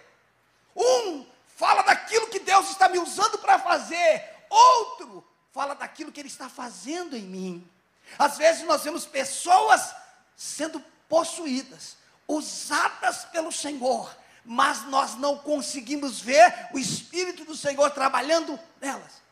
Um 0.75 1.25
fala 1.47 1.83
daquilo 1.83 2.27
que 2.27 2.41
Deus 2.41 2.69
está 2.71 2.89
me 2.89 2.99
usando 2.99 3.39
para 3.39 3.61
fazer, 3.61 4.25
outro 4.51 5.25
fala 5.53 5.77
daquilo 5.77 6.11
que 6.11 6.21
Ele 6.21 6.29
está 6.29 6.49
fazendo 6.49 7.17
em 7.17 7.23
mim. 7.23 7.71
Às 8.19 8.37
vezes 8.37 8.65
nós 8.65 8.83
vemos 8.83 9.07
pessoas 9.07 9.95
sendo 10.37 10.79
possuídas, 11.09 11.97
usadas 12.29 13.25
pelo 13.27 13.51
Senhor, 13.51 14.15
mas 14.45 14.85
nós 14.85 15.15
não 15.15 15.39
conseguimos 15.39 16.21
ver 16.21 16.69
o 16.73 16.79
Espírito 16.79 17.45
do 17.45 17.57
Senhor 17.57 17.91
trabalhando 17.91 18.59
nelas. 18.81 19.23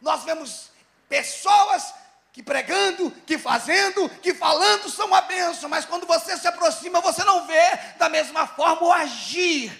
Nós 0.00 0.22
vemos 0.24 0.70
pessoas 1.08 1.94
que 2.32 2.42
pregando, 2.42 3.10
que 3.24 3.38
fazendo, 3.38 4.08
que 4.20 4.34
falando 4.34 4.90
são 4.90 5.06
uma 5.06 5.20
bênção, 5.22 5.68
mas 5.68 5.84
quando 5.84 6.06
você 6.06 6.36
se 6.36 6.46
aproxima, 6.46 7.00
você 7.00 7.24
não 7.24 7.46
vê 7.46 7.76
da 7.96 8.08
mesma 8.08 8.46
forma 8.46 8.86
o 8.86 8.92
agir 8.92 9.72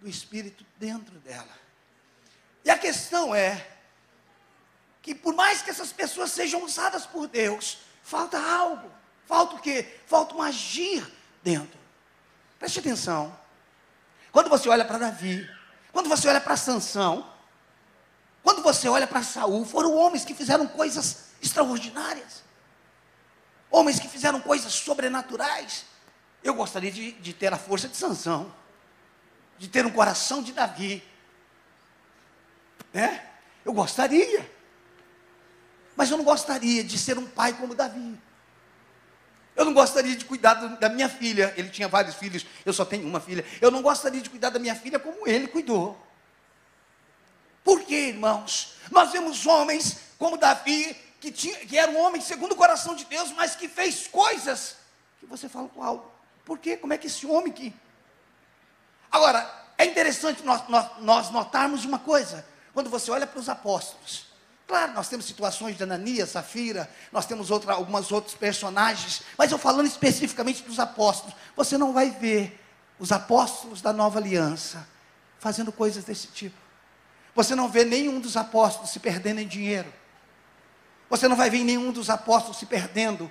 do 0.00 0.08
Espírito 0.08 0.66
dentro 0.76 1.18
dela. 1.20 1.64
E 2.64 2.70
a 2.70 2.76
questão 2.76 3.34
é, 3.34 3.66
que 5.00 5.14
por 5.14 5.34
mais 5.34 5.62
que 5.62 5.70
essas 5.70 5.92
pessoas 5.92 6.32
sejam 6.32 6.64
usadas 6.64 7.06
por 7.06 7.28
Deus, 7.28 7.78
falta 8.02 8.38
algo. 8.38 8.90
Falta 9.26 9.56
o 9.56 9.58
quê? 9.58 9.98
Falta 10.06 10.34
um 10.34 10.42
agir 10.42 11.06
dentro. 11.42 11.78
Preste 12.58 12.78
atenção. 12.78 13.36
Quando 14.32 14.48
você 14.48 14.68
olha 14.68 14.84
para 14.84 14.98
Davi, 14.98 15.48
quando 15.92 16.08
você 16.08 16.28
olha 16.28 16.40
para 16.40 16.56
Sansão, 16.56 17.30
quando 18.42 18.62
você 18.62 18.88
olha 18.88 19.06
para 19.06 19.22
Saul, 19.22 19.64
foram 19.64 19.94
homens 19.94 20.24
que 20.24 20.34
fizeram 20.34 20.66
coisas 20.66 21.26
extraordinárias. 21.40 22.42
Homens 23.70 23.98
que 23.98 24.08
fizeram 24.08 24.40
coisas 24.40 24.72
sobrenaturais. 24.72 25.84
Eu 26.42 26.54
gostaria 26.54 26.92
de, 26.92 27.12
de 27.12 27.32
ter 27.32 27.52
a 27.52 27.58
força 27.58 27.88
de 27.88 27.96
Sansão, 27.96 28.52
de 29.58 29.68
ter 29.68 29.86
um 29.86 29.90
coração 29.90 30.42
de 30.42 30.52
Davi. 30.52 31.02
Né? 32.92 33.26
Eu 33.64 33.72
gostaria. 33.72 34.50
Mas 35.96 36.10
eu 36.10 36.18
não 36.18 36.24
gostaria 36.24 36.84
de 36.84 36.98
ser 36.98 37.16
um 37.18 37.26
pai 37.26 37.52
como 37.54 37.74
Davi. 37.74 38.18
Eu 39.56 39.64
não 39.64 39.72
gostaria 39.72 40.16
de 40.16 40.24
cuidar 40.24 40.54
da 40.54 40.88
minha 40.88 41.08
filha. 41.08 41.54
Ele 41.56 41.68
tinha 41.68 41.88
vários 41.88 42.16
filhos, 42.16 42.44
eu 42.64 42.72
só 42.72 42.84
tenho 42.84 43.06
uma 43.06 43.20
filha. 43.20 43.44
Eu 43.60 43.70
não 43.70 43.82
gostaria 43.82 44.20
de 44.20 44.28
cuidar 44.28 44.50
da 44.50 44.58
minha 44.58 44.74
filha 44.74 44.98
como 44.98 45.26
ele 45.28 45.46
cuidou. 45.46 46.00
Por 47.62 47.82
quê, 47.82 48.08
irmãos? 48.08 48.74
Nós 48.90 49.10
vemos 49.12 49.46
homens 49.46 49.98
como 50.18 50.36
Davi, 50.36 50.96
que, 51.20 51.30
tinha, 51.30 51.56
que 51.60 51.78
era 51.78 51.90
um 51.90 51.98
homem 51.98 52.20
segundo 52.20 52.52
o 52.52 52.56
coração 52.56 52.94
de 52.94 53.04
Deus, 53.04 53.32
mas 53.32 53.56
que 53.56 53.68
fez 53.68 54.06
coisas 54.06 54.76
que 55.18 55.26
você 55.26 55.48
fala, 55.48 55.70
uau, 55.76 56.14
por 56.44 56.58
quê? 56.58 56.76
Como 56.76 56.92
é 56.92 56.98
que 56.98 57.06
esse 57.06 57.26
homem 57.26 57.52
que. 57.52 57.74
Agora, 59.10 59.50
é 59.78 59.86
interessante 59.86 60.42
nós, 60.42 60.68
nós, 60.68 60.98
nós 61.00 61.30
notarmos 61.30 61.84
uma 61.84 61.98
coisa. 61.98 62.44
Quando 62.72 62.90
você 62.90 63.10
olha 63.10 63.26
para 63.26 63.40
os 63.40 63.48
apóstolos, 63.48 64.23
Claro, 64.66 64.92
nós 64.94 65.08
temos 65.08 65.26
situações 65.26 65.76
de 65.76 65.82
Ananias, 65.82 66.30
Safira, 66.30 66.90
nós 67.12 67.26
temos 67.26 67.50
outra, 67.50 67.74
algumas 67.74 68.10
outros 68.10 68.34
personagens, 68.34 69.22
mas 69.36 69.52
eu 69.52 69.58
falando 69.58 69.86
especificamente 69.86 70.62
dos 70.62 70.78
apóstolos, 70.78 71.34
você 71.54 71.76
não 71.76 71.92
vai 71.92 72.10
ver 72.10 72.60
os 72.98 73.12
apóstolos 73.12 73.82
da 73.82 73.92
nova 73.92 74.18
aliança 74.18 74.88
fazendo 75.38 75.70
coisas 75.70 76.04
desse 76.04 76.28
tipo. 76.28 76.56
Você 77.34 77.54
não 77.54 77.68
vê 77.68 77.84
nenhum 77.84 78.20
dos 78.20 78.36
apóstolos 78.36 78.90
se 78.90 79.00
perdendo 79.00 79.40
em 79.40 79.46
dinheiro. 79.46 79.92
Você 81.10 81.28
não 81.28 81.36
vai 81.36 81.50
ver 81.50 81.62
nenhum 81.64 81.92
dos 81.92 82.08
apóstolos 82.08 82.56
se 82.56 82.64
perdendo 82.64 83.30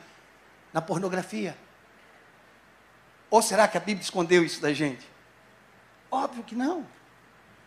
na 0.71 0.81
pornografia. 0.81 1.57
Ou 3.29 3.41
será 3.41 3.67
que 3.67 3.77
a 3.77 3.79
Bíblia 3.79 4.03
escondeu 4.03 4.43
isso 4.43 4.61
da 4.61 4.71
gente? 4.71 5.07
Óbvio 6.11 6.43
que 6.43 6.53
não. 6.53 6.85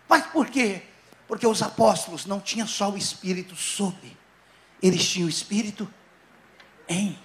Mas 0.08 0.24
por 0.26 0.46
quê? 0.48 0.82
Porque 1.26 1.46
os 1.46 1.62
apóstolos 1.62 2.24
não 2.24 2.40
tinham 2.40 2.66
só 2.66 2.90
o 2.90 2.96
Espírito 2.96 3.56
sobre, 3.56 4.16
eles 4.82 5.08
tinham 5.08 5.26
o 5.26 5.30
Espírito 5.30 5.92
em. 6.88 7.18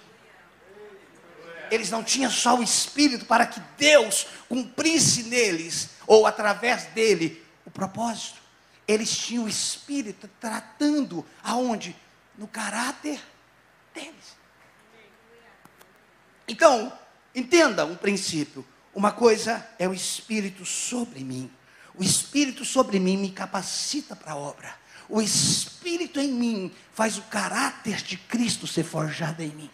Eles 1.70 1.90
não 1.90 2.04
tinham 2.04 2.30
só 2.30 2.58
o 2.58 2.62
Espírito 2.62 3.24
para 3.24 3.46
que 3.46 3.60
Deus 3.78 4.26
cumprisse 4.48 5.24
neles, 5.24 5.90
ou 6.06 6.26
através 6.26 6.84
dele, 6.86 7.42
o 7.64 7.70
propósito. 7.70 8.40
Eles 8.86 9.16
tinham 9.16 9.44
o 9.44 9.48
Espírito 9.48 10.28
tratando 10.40 11.24
aonde? 11.42 11.96
No 12.36 12.46
caráter 12.46 13.20
deles. 13.94 14.36
Então, 16.46 16.92
entenda 17.34 17.86
um 17.86 17.96
princípio. 17.96 18.66
Uma 18.94 19.12
coisa 19.12 19.66
é 19.78 19.88
o 19.88 19.94
Espírito 19.94 20.66
sobre 20.66 21.24
mim. 21.24 21.50
O 21.94 22.02
Espírito 22.02 22.64
sobre 22.64 22.98
mim 22.98 23.16
me 23.16 23.30
capacita 23.30 24.16
para 24.16 24.32
a 24.32 24.36
obra. 24.36 24.74
O 25.08 25.20
Espírito 25.20 26.20
em 26.20 26.28
mim 26.28 26.72
faz 26.92 27.18
o 27.18 27.22
caráter 27.22 27.96
de 28.02 28.16
Cristo 28.16 28.66
ser 28.66 28.84
forjado 28.84 29.42
em 29.42 29.50
mim. 29.50 29.70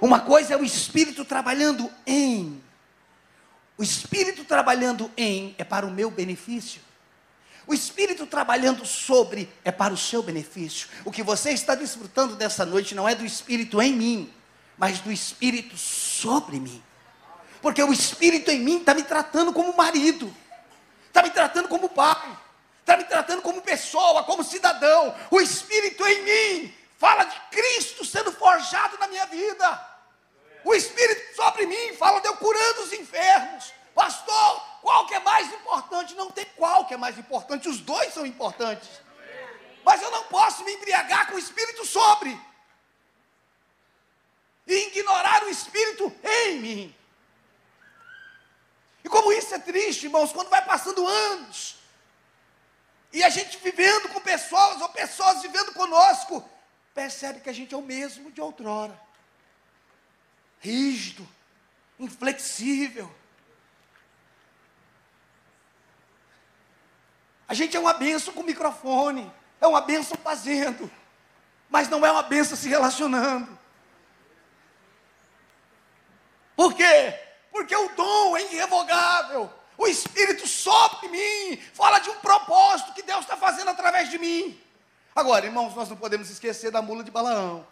Uma 0.00 0.20
coisa 0.20 0.54
é 0.54 0.56
o 0.56 0.64
Espírito 0.64 1.24
trabalhando 1.24 1.90
em. 2.06 2.62
O 3.78 3.82
Espírito 3.82 4.44
trabalhando 4.44 5.10
em 5.16 5.54
é 5.58 5.64
para 5.64 5.86
o 5.86 5.90
meu 5.90 6.10
benefício. 6.10 6.80
O 7.66 7.74
Espírito 7.74 8.26
trabalhando 8.26 8.86
sobre 8.86 9.48
é 9.64 9.72
para 9.72 9.92
o 9.92 9.96
seu 9.96 10.22
benefício. 10.22 10.88
O 11.04 11.10
que 11.10 11.22
você 11.22 11.50
está 11.50 11.74
desfrutando 11.74 12.36
dessa 12.36 12.64
noite 12.64 12.94
não 12.94 13.08
é 13.08 13.14
do 13.14 13.24
Espírito 13.24 13.82
em 13.82 13.92
mim, 13.92 14.32
mas 14.78 15.00
do 15.00 15.10
Espírito 15.10 15.76
sobre 15.76 16.60
mim. 16.60 16.82
Porque 17.60 17.82
o 17.82 17.92
Espírito 17.92 18.50
em 18.50 18.60
mim 18.60 18.78
está 18.78 18.94
me 18.94 19.02
tratando 19.02 19.52
como 19.52 19.76
marido, 19.76 20.32
está 21.16 21.22
me 21.22 21.30
tratando 21.30 21.68
como 21.68 21.88
pai, 21.88 22.38
está 22.80 22.94
me 22.94 23.04
tratando 23.04 23.40
como 23.40 23.62
pessoa, 23.62 24.22
como 24.24 24.44
cidadão. 24.44 25.14
O 25.30 25.40
Espírito 25.40 26.06
em 26.06 26.22
mim 26.22 26.74
fala 26.98 27.24
de 27.24 27.40
Cristo 27.50 28.04
sendo 28.04 28.30
forjado 28.30 28.98
na 28.98 29.08
minha 29.08 29.24
vida. 29.24 29.96
O 30.62 30.74
Espírito 30.74 31.34
sobre 31.34 31.64
mim 31.64 31.94
fala 31.94 32.20
de 32.20 32.28
eu 32.28 32.36
curando 32.36 32.82
os 32.82 32.92
enfermos. 32.92 33.72
Pastor, 33.94 34.62
qual 34.82 35.06
que 35.06 35.14
é 35.14 35.20
mais 35.20 35.50
importante? 35.54 36.14
Não 36.14 36.30
tem 36.30 36.44
qual 36.54 36.84
que 36.84 36.92
é 36.92 36.98
mais 36.98 37.18
importante, 37.18 37.66
os 37.66 37.80
dois 37.80 38.12
são 38.12 38.26
importantes. 38.26 38.90
Mas 39.82 40.02
eu 40.02 40.10
não 40.10 40.24
posso 40.24 40.64
me 40.64 40.72
embriagar 40.74 41.28
com 41.28 41.36
o 41.36 41.38
Espírito 41.38 41.86
sobre 41.86 42.38
e 44.66 44.88
ignorar 44.88 45.44
o 45.44 45.48
Espírito 45.48 46.14
em 46.22 46.60
mim. 46.60 46.96
E 49.06 49.08
como 49.08 49.32
isso 49.32 49.54
é 49.54 49.58
triste, 49.60 50.06
irmãos, 50.06 50.32
quando 50.32 50.48
vai 50.48 50.64
passando 50.64 51.06
anos, 51.06 51.76
e 53.12 53.22
a 53.22 53.28
gente 53.28 53.56
vivendo 53.58 54.08
com 54.08 54.20
pessoas, 54.20 54.82
ou 54.82 54.88
pessoas 54.88 55.42
vivendo 55.42 55.72
conosco, 55.74 56.44
percebe 56.92 57.38
que 57.38 57.48
a 57.48 57.52
gente 57.52 57.72
é 57.72 57.76
o 57.76 57.82
mesmo 57.82 58.32
de 58.32 58.40
outrora. 58.40 59.00
Rígido, 60.58 61.24
inflexível. 62.00 63.08
A 67.46 67.54
gente 67.54 67.76
é 67.76 67.80
uma 67.80 67.94
benção 67.94 68.34
com 68.34 68.42
microfone, 68.42 69.32
é 69.60 69.68
uma 69.68 69.82
benção 69.82 70.18
fazendo, 70.18 70.90
mas 71.70 71.88
não 71.88 72.04
é 72.04 72.10
uma 72.10 72.24
benção 72.24 72.56
se 72.56 72.68
relacionando. 72.68 73.56
Por 76.56 76.74
quê? 76.74 77.25
Porque 77.56 77.74
o 77.74 77.88
dom 77.96 78.36
é 78.36 78.52
irrevogável. 78.52 79.50
O 79.78 79.86
Espírito 79.86 80.46
sopra 80.46 81.08
em 81.08 81.10
mim, 81.10 81.62
fala 81.72 81.98
de 81.98 82.10
um 82.10 82.16
propósito 82.16 82.92
que 82.92 83.02
Deus 83.02 83.20
está 83.20 83.34
fazendo 83.34 83.70
através 83.70 84.10
de 84.10 84.18
mim. 84.18 84.60
Agora, 85.14 85.46
irmãos, 85.46 85.74
nós 85.74 85.88
não 85.88 85.96
podemos 85.96 86.28
esquecer 86.28 86.70
da 86.70 86.82
mula 86.82 87.02
de 87.02 87.10
Balaão, 87.10 87.66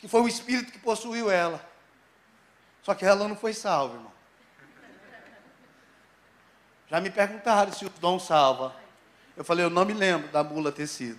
que 0.00 0.06
foi 0.06 0.20
o 0.20 0.28
Espírito 0.28 0.70
que 0.70 0.78
possuiu 0.78 1.28
ela. 1.28 1.60
Só 2.84 2.94
que 2.94 3.04
ela 3.04 3.26
não 3.26 3.36
foi 3.36 3.52
salva, 3.52 3.96
irmão. 3.96 4.12
Já 6.88 7.00
me 7.00 7.10
perguntaram 7.10 7.72
se 7.72 7.84
o 7.84 7.90
dom 7.90 8.20
salva. 8.20 8.76
Eu 9.36 9.44
falei, 9.44 9.64
eu 9.64 9.70
não 9.70 9.84
me 9.84 9.92
lembro 9.92 10.28
da 10.28 10.44
mula 10.44 10.70
ter 10.70 10.86
sido. 10.86 11.18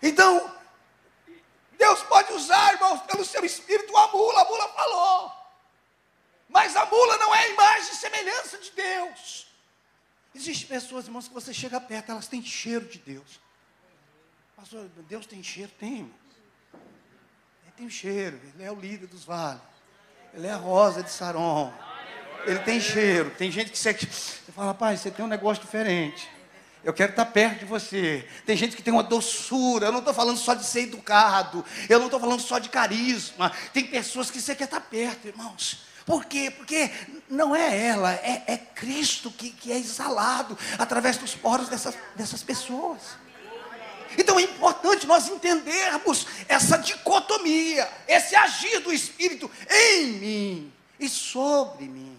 Então, 0.00 0.59
Deus 1.80 2.02
pode 2.02 2.30
usar, 2.34 2.74
irmãos, 2.74 3.00
pelo 3.04 3.24
seu 3.24 3.42
espírito 3.42 3.96
a 3.96 4.08
mula, 4.08 4.42
a 4.42 4.44
mula 4.44 4.68
falou. 4.68 5.32
Mas 6.46 6.76
a 6.76 6.84
mula 6.84 7.16
não 7.16 7.34
é 7.34 7.38
a 7.38 7.48
imagem 7.48 7.92
e 7.92 7.96
semelhança 7.96 8.58
de 8.58 8.70
Deus. 8.72 9.46
Existem 10.34 10.68
pessoas, 10.68 11.06
irmãos, 11.06 11.26
que 11.26 11.32
você 11.32 11.54
chega 11.54 11.80
perto, 11.80 12.12
elas 12.12 12.28
têm 12.28 12.42
cheiro 12.42 12.84
de 12.84 12.98
Deus. 12.98 13.40
Pastor, 14.54 14.90
Deus 15.08 15.24
tem 15.24 15.42
cheiro? 15.42 15.72
Tem, 15.78 16.00
irmãos. 16.00 16.12
Ele 17.62 17.72
tem 17.78 17.88
cheiro, 17.88 18.38
ele 18.54 18.62
é 18.62 18.70
o 18.70 18.78
líder 18.78 19.06
dos 19.06 19.24
vales. 19.24 19.62
Ele 20.34 20.46
é 20.46 20.52
a 20.52 20.56
rosa 20.56 21.02
de 21.02 21.10
Saron. 21.10 21.72
Ele 22.44 22.58
tem 22.58 22.78
cheiro. 22.78 23.30
Tem 23.30 23.50
gente 23.50 23.70
que 23.70 23.78
você, 23.78 23.94
você 23.94 24.52
fala, 24.52 24.68
rapaz, 24.68 25.00
você 25.00 25.10
tem 25.10 25.24
um 25.24 25.28
negócio 25.28 25.62
diferente. 25.62 26.30
Eu 26.82 26.94
quero 26.94 27.10
estar 27.10 27.26
perto 27.26 27.60
de 27.60 27.64
você. 27.66 28.26
Tem 28.46 28.56
gente 28.56 28.74
que 28.74 28.82
tem 28.82 28.92
uma 28.92 29.02
doçura. 29.02 29.86
Eu 29.86 29.92
não 29.92 29.98
estou 29.98 30.14
falando 30.14 30.38
só 30.38 30.54
de 30.54 30.64
ser 30.64 30.82
educado. 30.82 31.64
Eu 31.88 31.98
não 31.98 32.06
estou 32.06 32.18
falando 32.18 32.40
só 32.40 32.58
de 32.58 32.68
carisma. 32.68 33.52
Tem 33.72 33.84
pessoas 33.86 34.30
que 34.30 34.40
você 34.40 34.54
quer 34.54 34.64
estar 34.64 34.80
perto, 34.80 35.28
irmãos. 35.28 35.82
Por 36.06 36.24
quê? 36.24 36.50
Porque 36.50 36.90
não 37.28 37.54
é 37.54 37.86
ela, 37.86 38.12
é, 38.12 38.42
é 38.46 38.56
Cristo 38.56 39.30
que, 39.30 39.50
que 39.50 39.70
é 39.70 39.78
exalado 39.78 40.58
através 40.78 41.16
dos 41.18 41.34
poros 41.34 41.68
dessas, 41.68 41.96
dessas 42.16 42.42
pessoas. 42.42 43.00
Então 44.18 44.38
é 44.38 44.42
importante 44.42 45.06
nós 45.06 45.28
entendermos 45.28 46.26
essa 46.48 46.78
dicotomia, 46.78 47.88
esse 48.08 48.34
agir 48.34 48.80
do 48.80 48.92
Espírito 48.92 49.48
em 49.70 50.06
mim 50.06 50.72
e 50.98 51.08
sobre 51.08 51.86
mim. 51.86 52.18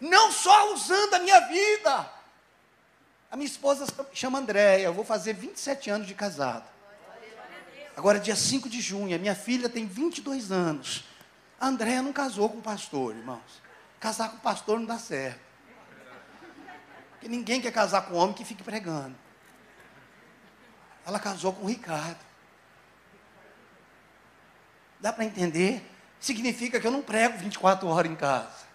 Não 0.00 0.32
só 0.32 0.72
usando 0.72 1.14
a 1.14 1.18
minha 1.18 1.40
vida, 1.40 2.10
a 3.30 3.36
minha 3.36 3.46
esposa 3.46 3.86
chama 4.12 4.38
Andréia, 4.38 4.84
eu 4.84 4.94
vou 4.94 5.04
fazer 5.04 5.32
27 5.32 5.90
anos 5.90 6.06
de 6.06 6.14
casado. 6.14 6.64
Agora, 7.96 8.20
dia 8.20 8.36
5 8.36 8.68
de 8.68 8.80
junho, 8.80 9.16
a 9.16 9.18
minha 9.18 9.34
filha 9.34 9.68
tem 9.68 9.86
22 9.86 10.52
anos. 10.52 11.04
A 11.58 11.68
Andréia 11.68 12.02
não 12.02 12.12
casou 12.12 12.48
com 12.48 12.60
pastor, 12.60 13.16
irmãos. 13.16 13.62
Casar 13.98 14.30
com 14.30 14.36
pastor 14.38 14.78
não 14.78 14.86
dá 14.86 14.98
certo. 14.98 15.40
Porque 17.12 17.28
ninguém 17.28 17.60
quer 17.60 17.72
casar 17.72 18.02
com 18.02 18.14
um 18.14 18.18
homem 18.18 18.34
que 18.34 18.44
fique 18.44 18.62
pregando. 18.62 19.16
Ela 21.06 21.18
casou 21.18 21.52
com 21.52 21.64
o 21.64 21.68
Ricardo. 21.68 22.18
Dá 25.00 25.12
para 25.12 25.24
entender? 25.24 25.82
Significa 26.20 26.78
que 26.78 26.86
eu 26.86 26.90
não 26.90 27.02
prego 27.02 27.38
24 27.38 27.88
horas 27.88 28.10
em 28.10 28.16
casa. 28.16 28.66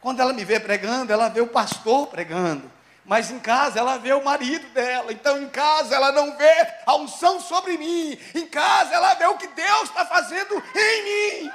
Quando 0.00 0.20
ela 0.20 0.34
me 0.34 0.44
vê 0.44 0.60
pregando, 0.60 1.12
ela 1.12 1.28
vê 1.28 1.40
o 1.40 1.46
pastor 1.46 2.08
pregando. 2.08 2.70
Mas 3.04 3.30
em 3.30 3.38
casa 3.38 3.78
ela 3.78 3.98
vê 3.98 4.12
o 4.14 4.24
marido 4.24 4.66
dela. 4.70 5.12
Então 5.12 5.40
em 5.40 5.48
casa 5.48 5.94
ela 5.94 6.10
não 6.10 6.36
vê 6.36 6.66
a 6.86 6.96
unção 6.96 7.40
sobre 7.40 7.76
mim. 7.76 8.18
Em 8.34 8.46
casa 8.46 8.94
ela 8.94 9.14
vê 9.14 9.26
o 9.26 9.36
que 9.36 9.46
Deus 9.48 9.82
está 9.82 10.06
fazendo 10.06 10.62
em 10.74 11.04
mim. 11.42 11.52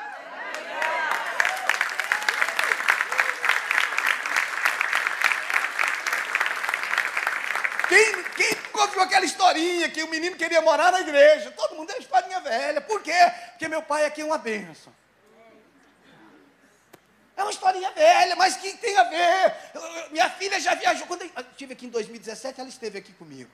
Quem, 7.87 8.23
quem 8.35 8.57
ouviu 8.73 9.01
aquela 9.01 9.25
historinha 9.25 9.89
que 9.89 10.03
o 10.03 10.07
menino 10.07 10.35
queria 10.35 10.61
morar 10.61 10.91
na 10.91 11.01
igreja? 11.01 11.51
Todo 11.57 11.75
mundo 11.75 11.91
é 11.91 11.97
historinha 11.97 12.39
velha. 12.39 12.79
Por 12.81 13.01
quê? 13.01 13.17
Porque 13.49 13.67
meu 13.67 13.81
pai 13.81 14.05
aqui 14.05 14.21
é 14.21 14.25
uma 14.25 14.37
benção. 14.37 14.93
É 17.39 17.41
uma 17.41 17.51
historinha 17.51 17.89
velha, 17.91 18.35
mas 18.35 18.57
que 18.57 18.73
tem 18.73 18.97
a 18.97 19.03
ver. 19.05 19.55
Minha 20.11 20.29
filha 20.29 20.59
já 20.59 20.75
viajou. 20.75 21.07
Quando 21.07 21.21
eu 21.21 21.31
estive 21.51 21.71
aqui 21.71 21.85
em 21.85 21.89
2017, 21.89 22.59
ela 22.59 22.67
esteve 22.67 22.97
aqui 22.97 23.13
comigo. 23.13 23.49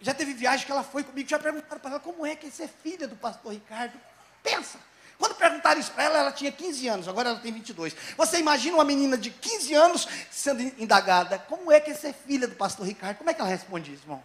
Já 0.00 0.14
teve 0.14 0.32
viagem 0.32 0.64
que 0.64 0.72
ela 0.72 0.82
foi 0.82 1.04
comigo, 1.04 1.28
já 1.28 1.38
perguntaram 1.38 1.78
para 1.78 1.90
ela 1.90 2.00
como 2.00 2.24
é 2.24 2.34
que 2.34 2.46
é 2.46 2.50
ser 2.50 2.70
filha 2.82 3.06
do 3.06 3.14
pastor 3.16 3.52
Ricardo. 3.52 4.00
Pensa. 4.42 4.78
Quando 5.18 5.34
perguntaram 5.34 5.78
isso 5.78 5.92
para 5.92 6.04
ela, 6.04 6.18
ela 6.20 6.32
tinha 6.32 6.50
15 6.50 6.88
anos, 6.88 7.06
agora 7.06 7.28
ela 7.28 7.38
tem 7.38 7.52
22. 7.52 7.94
Você 8.16 8.38
imagina 8.38 8.78
uma 8.78 8.84
menina 8.84 9.18
de 9.18 9.30
15 9.30 9.74
anos 9.74 10.08
sendo 10.30 10.62
indagada, 10.82 11.38
como 11.38 11.70
é 11.70 11.80
que 11.80 11.90
é 11.90 11.94
ser 11.94 12.14
filha 12.14 12.48
do 12.48 12.56
pastor 12.56 12.86
Ricardo? 12.86 13.18
Como 13.18 13.28
é 13.28 13.34
que 13.34 13.42
ela 13.42 13.50
responde 13.50 13.92
isso, 13.92 14.04
irmão? 14.04 14.22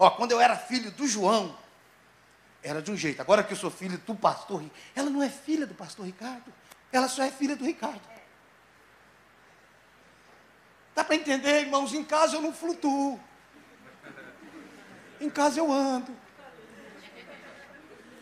Ó, 0.00 0.10
quando 0.10 0.32
eu 0.32 0.40
era 0.40 0.56
filho 0.56 0.90
do 0.90 1.06
João, 1.06 1.56
era 2.60 2.82
de 2.82 2.90
um 2.90 2.96
jeito. 2.96 3.20
Agora 3.20 3.44
que 3.44 3.52
eu 3.52 3.56
sou 3.56 3.70
filho 3.70 3.98
do 3.98 4.16
pastor, 4.16 4.64
ela 4.96 5.08
não 5.08 5.22
é 5.22 5.28
filha 5.28 5.64
do 5.64 5.76
pastor 5.76 6.04
Ricardo. 6.04 6.52
Ela 6.92 7.08
só 7.08 7.22
é 7.22 7.30
filha 7.30 7.54
do 7.54 7.64
Ricardo. 7.64 8.00
Dá 10.94 11.04
para 11.04 11.14
entender, 11.14 11.60
irmãos? 11.60 11.92
Em 11.92 12.04
casa 12.04 12.36
eu 12.36 12.42
não 12.42 12.52
flutuo. 12.52 13.20
Em 15.20 15.30
casa 15.30 15.60
eu 15.60 15.70
ando. 15.70 16.16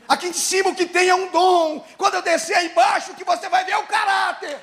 Aqui 0.09 0.29
em 0.29 0.33
cima 0.33 0.71
o 0.71 0.75
que 0.75 0.87
tem 0.87 1.09
é 1.09 1.15
um 1.15 1.31
dom. 1.31 1.87
Quando 1.97 2.15
eu 2.15 2.23
descer 2.23 2.57
aí 2.57 2.67
embaixo, 2.67 3.13
o 3.13 3.15
que 3.15 3.25
você 3.25 3.49
vai 3.49 3.65
ver 3.65 3.73
é 3.73 3.79
o 3.79 3.87
caráter. 3.87 4.63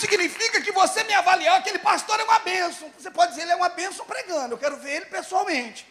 Significa 0.00 0.60
que 0.60 0.72
você 0.72 1.04
me 1.04 1.14
avaliar, 1.14 1.58
aquele 1.58 1.78
pastor 1.78 2.18
é 2.18 2.24
uma 2.24 2.38
bênção. 2.40 2.90
Você 2.98 3.10
pode 3.10 3.32
dizer, 3.32 3.42
ele 3.42 3.52
é 3.52 3.56
uma 3.56 3.68
bênção 3.68 4.04
pregando. 4.06 4.54
Eu 4.54 4.58
quero 4.58 4.76
ver 4.78 4.96
ele 4.96 5.06
pessoalmente. 5.06 5.86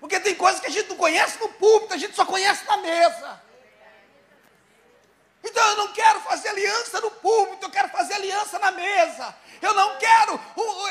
Porque 0.00 0.18
tem 0.18 0.34
coisas 0.34 0.60
que 0.60 0.66
a 0.66 0.70
gente 0.70 0.88
não 0.88 0.96
conhece 0.96 1.38
no 1.38 1.48
púlpito, 1.50 1.94
a 1.94 1.98
gente 1.98 2.16
só 2.16 2.24
conhece 2.24 2.64
na 2.64 2.78
mesa. 2.78 3.40
Então 5.44 5.66
eu 5.68 5.76
não 5.76 5.92
quero 5.92 6.20
fazer 6.20 6.48
aliança 6.48 7.00
no 7.00 7.10
púlpito, 7.10 7.66
eu 7.66 7.70
quero 7.70 7.88
fazer 7.88 8.14
aliança 8.14 8.58
na 8.58 8.70
mesa. 8.70 9.34
Eu 9.60 9.74
não 9.74 9.98
quero, 9.98 10.40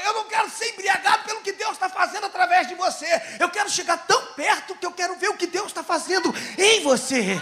eu 0.06 0.14
não 0.14 0.26
quero 0.26 0.50
ser 0.50 0.70
embriagado 0.70 1.24
pelo 1.24 1.42
que 1.42 1.52
Deus 1.52 1.72
está 1.72 1.90
fazendo 1.90 2.28
através 2.28 2.68
de 2.68 2.76
você. 2.76 3.08
Eu 3.40 3.50
quero 3.50 3.70
chegar 3.70 3.98
tão 4.06 4.34
perto 4.34 4.76
que 4.76 4.86
eu 4.86 4.92
quero 4.92 5.16
ver 5.16 5.30
o 5.30 5.38
que 5.38 5.48
Deus 5.48 5.68
está 5.68 5.84
fazendo 5.84 6.34
em 6.58 6.82
você. 6.84 7.40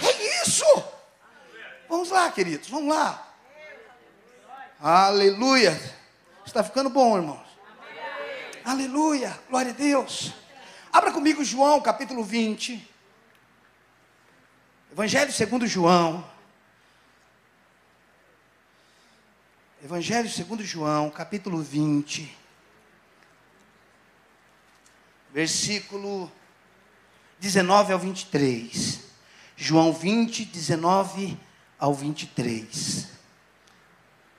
É 0.00 0.42
isso. 0.42 0.97
Vamos 1.88 2.10
lá, 2.10 2.30
queridos, 2.30 2.68
vamos 2.68 2.94
lá. 2.94 3.26
Aleluia. 4.78 5.80
Está 6.44 6.62
ficando 6.62 6.90
bom, 6.90 7.16
irmãos. 7.16 7.48
Aleluia. 8.62 9.38
Glória 9.48 9.72
a 9.72 9.74
Deus. 9.74 10.34
Abra 10.92 11.10
comigo 11.10 11.42
João, 11.42 11.80
capítulo 11.80 12.22
20. 12.22 12.86
Evangelho 14.92 15.32
segundo 15.32 15.66
João. 15.66 16.22
Evangelho 19.82 20.28
segundo 20.28 20.62
João, 20.62 21.08
capítulo 21.08 21.62
20. 21.62 22.36
Versículo 25.32 26.30
19 27.38 27.94
ao 27.94 27.98
23. 27.98 29.00
João 29.56 29.92
20, 29.92 30.44
19 30.44 31.47
ao 31.78 31.94
23. 31.94 33.06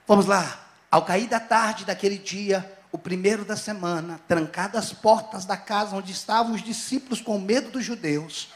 Vamos 0.06 0.26
lá. 0.26 0.68
Ao 0.90 1.04
cair 1.04 1.28
da 1.28 1.38
tarde 1.38 1.84
daquele 1.84 2.18
dia, 2.18 2.68
o 2.90 2.98
primeiro 2.98 3.44
da 3.44 3.56
semana, 3.56 4.20
trancadas 4.26 4.86
as 4.86 4.92
portas 4.92 5.44
da 5.44 5.56
casa 5.56 5.94
onde 5.94 6.10
estavam 6.10 6.54
os 6.54 6.62
discípulos 6.62 7.20
com 7.20 7.38
medo 7.38 7.70
dos 7.70 7.84
judeus, 7.84 8.48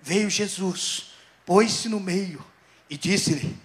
veio 0.00 0.30
Jesus, 0.30 1.10
pôs-se 1.44 1.88
no 1.88 1.98
meio 1.98 2.44
e 2.88 2.96
disse-lhe, 2.96 3.58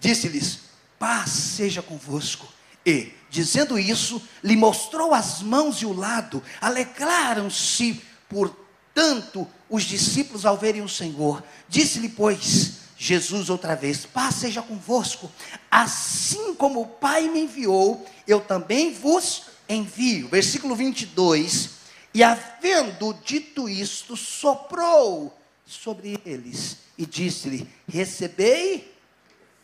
disse-lhes: 0.00 0.60
Paz 0.98 1.30
seja 1.30 1.82
convosco. 1.82 2.46
E, 2.84 3.12
dizendo 3.28 3.76
isso, 3.76 4.22
lhe 4.42 4.56
mostrou 4.56 5.12
as 5.12 5.42
mãos 5.42 5.82
e 5.82 5.86
o 5.86 5.92
lado. 5.92 6.40
Alegraram-se, 6.60 8.00
portanto, 8.28 9.48
os 9.68 9.82
discípulos 9.82 10.46
ao 10.46 10.56
verem 10.56 10.82
o 10.82 10.88
Senhor. 10.88 11.42
Disse-lhe, 11.68 12.08
pois, 12.08 12.85
Jesus 12.96 13.50
outra 13.50 13.74
vez: 13.74 14.06
Paz 14.06 14.36
seja 14.36 14.62
convosco. 14.62 15.30
Assim 15.70 16.54
como 16.54 16.80
o 16.80 16.86
Pai 16.86 17.28
me 17.28 17.40
enviou, 17.42 18.06
eu 18.26 18.40
também 18.40 18.92
vos 18.92 19.44
envio. 19.68 20.28
Versículo 20.28 20.74
22. 20.74 21.70
E 22.14 22.22
havendo 22.22 23.12
dito 23.24 23.68
isto, 23.68 24.16
soprou 24.16 25.36
sobre 25.66 26.18
eles 26.24 26.78
e 26.96 27.04
disse-lhe: 27.04 27.68
Recebei 27.86 28.94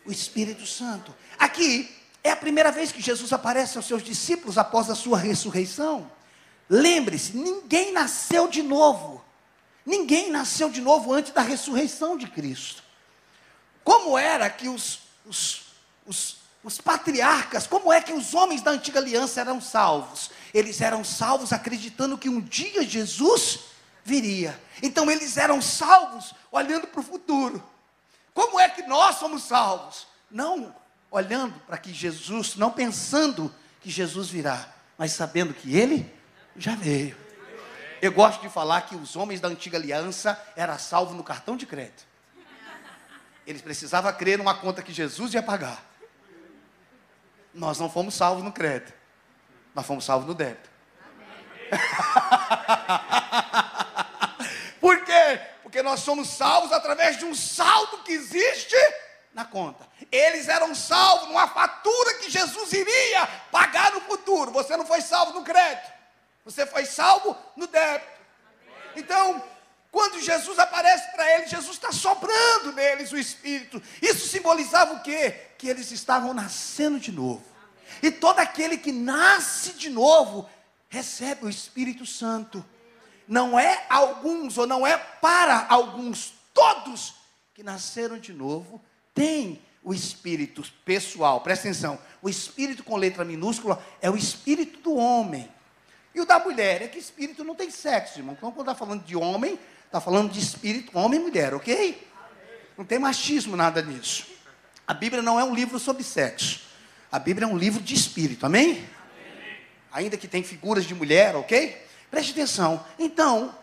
o 0.05 0.11
Espírito 0.11 0.65
Santo. 0.65 1.13
Aqui 1.39 1.89
é 2.23 2.31
a 2.31 2.35
primeira 2.35 2.71
vez 2.71 2.91
que 2.91 3.01
Jesus 3.01 3.33
aparece 3.33 3.77
aos 3.77 3.87
seus 3.87 4.03
discípulos 4.03 4.57
após 4.57 4.89
a 4.89 4.95
sua 4.95 5.17
ressurreição. 5.17 6.09
Lembre-se, 6.69 7.35
ninguém 7.35 7.91
nasceu 7.91 8.47
de 8.47 8.61
novo. 8.61 9.23
Ninguém 9.85 10.29
nasceu 10.29 10.69
de 10.69 10.79
novo 10.79 11.11
antes 11.11 11.33
da 11.33 11.41
ressurreição 11.41 12.17
de 12.17 12.27
Cristo. 12.27 12.82
Como 13.83 14.17
era 14.17 14.49
que 14.49 14.69
os, 14.69 14.99
os, 15.25 15.65
os, 16.05 16.37
os 16.63 16.79
patriarcas, 16.79 17.67
como 17.67 17.91
é 17.91 18.01
que 18.01 18.13
os 18.13 18.33
homens 18.33 18.61
da 18.61 18.71
antiga 18.71 18.99
aliança 18.99 19.41
eram 19.41 19.59
salvos? 19.59 20.31
Eles 20.53 20.79
eram 20.81 21.03
salvos 21.03 21.51
acreditando 21.51 22.17
que 22.17 22.29
um 22.29 22.39
dia 22.39 22.83
Jesus 22.83 23.59
viria. 24.03 24.59
Então 24.81 25.09
eles 25.09 25.37
eram 25.37 25.61
salvos 25.61 26.33
olhando 26.51 26.87
para 26.87 27.01
o 27.01 27.03
futuro. 27.03 27.63
Como 28.33 28.59
é 28.59 28.69
que 28.69 28.83
nós 28.83 29.17
somos 29.17 29.43
salvos? 29.43 30.07
Não 30.29 30.73
olhando 31.11 31.59
para 31.67 31.77
que 31.77 31.93
Jesus, 31.93 32.55
não 32.55 32.71
pensando 32.71 33.53
que 33.79 33.89
Jesus 33.89 34.29
virá, 34.29 34.67
mas 34.97 35.11
sabendo 35.11 35.53
que 35.53 35.77
ele 35.77 36.11
já 36.55 36.75
veio. 36.75 37.15
Eu 38.01 38.11
gosto 38.11 38.41
de 38.41 38.49
falar 38.49 38.81
que 38.81 38.95
os 38.95 39.15
homens 39.15 39.39
da 39.39 39.47
antiga 39.47 39.77
aliança 39.77 40.41
eram 40.55 40.77
salvos 40.77 41.15
no 41.15 41.23
cartão 41.23 41.55
de 41.55 41.65
crédito. 41.65 42.03
Eles 43.45 43.61
precisavam 43.61 44.11
crer 44.13 44.37
numa 44.37 44.55
conta 44.55 44.81
que 44.81 44.93
Jesus 44.93 45.33
ia 45.33 45.43
pagar. 45.43 45.83
Nós 47.53 47.79
não 47.79 47.89
fomos 47.89 48.15
salvos 48.15 48.43
no 48.43 48.51
crédito. 48.51 48.93
Nós 49.75 49.85
fomos 49.85 50.05
salvos 50.05 50.27
no 50.27 50.33
débito. 50.33 50.69
Por 54.79 55.03
quê? 55.03 55.41
Porque 55.61 55.81
nós 55.81 56.01
somos 56.01 56.29
salvos 56.29 56.71
através 56.71 57.17
de 57.17 57.25
um 57.25 57.33
saldo 57.33 57.99
que 57.99 58.11
existe 58.11 58.75
na 59.33 59.45
conta. 59.45 59.87
Eles 60.11 60.47
eram 60.47 60.75
salvos 60.75 61.27
numa 61.27 61.47
fatura 61.47 62.13
que 62.15 62.29
Jesus 62.29 62.71
iria 62.71 63.25
pagar 63.51 63.91
no 63.91 64.01
futuro. 64.01 64.51
Você 64.51 64.77
não 64.77 64.85
foi 64.85 65.01
salvo 65.01 65.33
no 65.33 65.43
crédito. 65.43 65.91
Você 66.45 66.65
foi 66.65 66.85
salvo 66.85 67.35
no 67.55 67.67
débito. 67.67 68.11
Então, 68.95 69.43
quando 69.93 70.19
Jesus 70.19 70.57
aparece 70.57 71.11
para 71.11 71.35
eles, 71.35 71.51
Jesus 71.51 71.75
está 71.75 71.91
soprando 71.91 72.71
neles 72.73 73.11
o 73.11 73.17
Espírito. 73.17 73.79
Isso 74.01 74.27
simbolizava 74.27 74.95
o 74.95 75.03
quê? 75.03 75.35
Que 75.55 75.67
eles 75.67 75.91
estavam 75.91 76.33
nascendo 76.33 76.99
de 76.99 77.11
novo. 77.11 77.43
E 78.01 78.09
todo 78.09 78.39
aquele 78.39 78.75
que 78.75 78.91
nasce 78.91 79.73
de 79.73 79.91
novo 79.91 80.49
recebe 80.89 81.45
o 81.45 81.49
Espírito 81.49 82.07
Santo. 82.07 82.65
Não 83.27 83.59
é 83.59 83.85
alguns, 83.87 84.57
ou 84.57 84.65
não 84.65 84.85
é 84.85 84.97
para 84.97 85.67
alguns, 85.69 86.33
todos 86.55 87.13
que 87.53 87.61
nasceram 87.61 88.17
de 88.17 88.33
novo 88.33 88.83
têm 89.13 89.61
o 89.83 89.93
Espírito 89.93 90.63
pessoal. 90.83 91.41
Presta 91.41 91.67
atenção: 91.67 91.99
o 92.19 92.27
Espírito 92.27 92.83
com 92.83 92.97
letra 92.97 93.23
minúscula 93.23 93.79
é 94.01 94.09
o 94.09 94.17
Espírito 94.17 94.79
do 94.79 94.95
homem. 94.95 95.47
E 96.15 96.21
o 96.21 96.25
da 96.25 96.37
mulher 96.39 96.81
é 96.83 96.87
que 96.87 96.99
espírito 96.99 97.43
não 97.43 97.55
tem 97.55 97.71
sexo, 97.71 98.19
irmão. 98.19 98.35
Então, 98.37 98.51
quando 98.51 98.69
está 98.69 98.75
falando 98.75 99.03
de 99.03 99.15
homem, 99.15 99.57
Está 99.93 100.01
falando 100.01 100.31
de 100.31 100.39
espírito, 100.39 100.97
homem 100.97 101.19
e 101.19 101.23
mulher, 101.23 101.53
ok? 101.53 102.07
Não 102.75 102.83
tem 102.83 102.97
machismo 102.97 103.55
nada 103.55 103.79
nisso. 103.79 104.25
A 104.87 104.93
Bíblia 104.95 105.21
não 105.21 105.39
é 105.39 105.43
um 105.43 105.53
livro 105.53 105.77
sobre 105.77 106.03
sexo. 106.03 106.61
A 107.11 107.19
Bíblia 107.19 107.45
é 107.45 107.47
um 107.47 107.55
livro 107.55 107.79
de 107.79 107.93
espírito, 107.93 108.43
amém? 108.43 108.71
amém? 108.71 108.87
Ainda 109.91 110.17
que 110.17 110.27
tem 110.27 110.41
figuras 110.41 110.85
de 110.85 110.95
mulher, 110.95 111.35
ok? 111.35 111.79
Preste 112.09 112.31
atenção. 112.31 112.83
Então, 112.97 113.55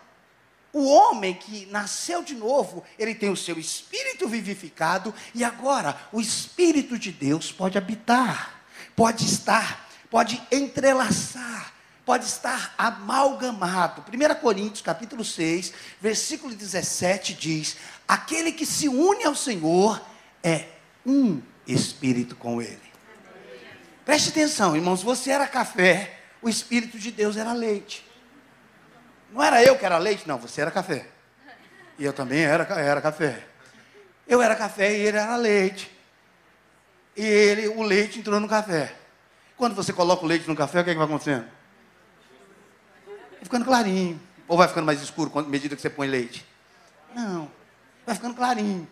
o 0.72 0.86
homem 0.86 1.34
que 1.34 1.66
nasceu 1.66 2.22
de 2.22 2.36
novo, 2.36 2.84
ele 2.96 3.16
tem 3.16 3.28
o 3.30 3.36
seu 3.36 3.58
espírito 3.58 4.28
vivificado 4.28 5.12
e 5.34 5.42
agora 5.42 6.00
o 6.12 6.20
espírito 6.20 6.96
de 6.96 7.10
Deus 7.10 7.50
pode 7.50 7.76
habitar, 7.76 8.62
pode 8.94 9.24
estar, 9.24 9.90
pode 10.08 10.40
entrelaçar 10.52 11.79
pode 12.10 12.24
estar 12.24 12.74
amalgamado. 12.76 14.02
1 14.12 14.34
Coríntios, 14.40 14.80
capítulo 14.80 15.24
6, 15.24 15.72
versículo 16.00 16.52
17 16.52 17.34
diz: 17.34 17.76
Aquele 18.08 18.50
que 18.50 18.66
se 18.66 18.88
une 18.88 19.22
ao 19.22 19.36
Senhor 19.36 20.02
é 20.42 20.64
um 21.06 21.40
espírito 21.68 22.34
com 22.34 22.60
ele. 22.60 22.82
Preste 24.04 24.30
atenção, 24.30 24.74
irmãos, 24.74 25.04
você 25.04 25.30
era 25.30 25.46
café, 25.46 26.18
o 26.42 26.48
espírito 26.48 26.98
de 26.98 27.12
Deus 27.12 27.36
era 27.36 27.52
leite. 27.52 28.04
Não 29.32 29.40
era 29.40 29.62
eu 29.62 29.78
que 29.78 29.86
era 29.86 29.96
leite, 29.96 30.26
não, 30.26 30.36
você 30.36 30.62
era 30.62 30.72
café. 30.72 31.06
E 31.96 32.04
eu 32.04 32.12
também 32.12 32.40
era, 32.40 32.64
era 32.80 33.00
café. 33.00 33.40
Eu 34.26 34.42
era 34.42 34.56
café 34.56 34.92
e 34.96 35.00
ele 35.00 35.16
era 35.16 35.36
leite. 35.36 35.88
E 37.16 37.22
ele, 37.24 37.68
o 37.68 37.84
leite 37.84 38.18
entrou 38.18 38.40
no 38.40 38.48
café. 38.48 38.96
Quando 39.56 39.76
você 39.76 39.92
coloca 39.92 40.24
o 40.24 40.28
leite 40.28 40.48
no 40.48 40.56
café, 40.56 40.80
o 40.80 40.84
que, 40.84 40.90
é 40.90 40.92
que 40.94 40.98
vai 40.98 41.06
acontecendo? 41.06 41.59
Vai 43.40 43.44
ficando 43.44 43.64
clarinho. 43.64 44.20
Ou 44.46 44.57
vai 44.57 44.68
ficando 44.68 44.85
mais 44.85 45.00
escuro 45.00 45.31
à 45.38 45.42
medida 45.42 45.74
que 45.74 45.81
você 45.81 45.88
põe 45.90 46.07
leite? 46.07 46.44
Não, 47.14 47.50
vai 48.05 48.14
ficando 48.14 48.35
clarinho. 48.35 48.87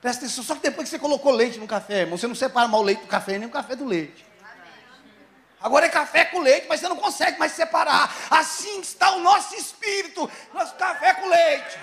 Presta 0.00 0.24
atenção, 0.24 0.44
só 0.44 0.54
que 0.54 0.62
depois 0.62 0.88
que 0.88 0.90
você 0.90 0.98
colocou 0.98 1.32
leite 1.32 1.58
no 1.58 1.66
café, 1.66 2.00
irmão, 2.00 2.16
você 2.16 2.26
não 2.28 2.34
separa 2.34 2.68
mal 2.68 2.80
o 2.80 2.84
leite 2.84 3.00
do 3.00 3.08
café 3.08 3.38
nem 3.38 3.48
o 3.48 3.50
café 3.50 3.74
do 3.74 3.84
leite. 3.84 4.24
Agora 5.60 5.86
é 5.86 5.88
café 5.88 6.26
com 6.26 6.40
leite, 6.40 6.66
mas 6.68 6.80
você 6.80 6.88
não 6.88 6.96
consegue 6.96 7.38
mais 7.38 7.52
separar. 7.52 8.14
Assim 8.30 8.80
está 8.80 9.12
o 9.12 9.20
nosso 9.20 9.54
espírito, 9.56 10.30
nosso 10.54 10.74
café 10.74 11.14
com 11.14 11.28
leite. 11.28 11.78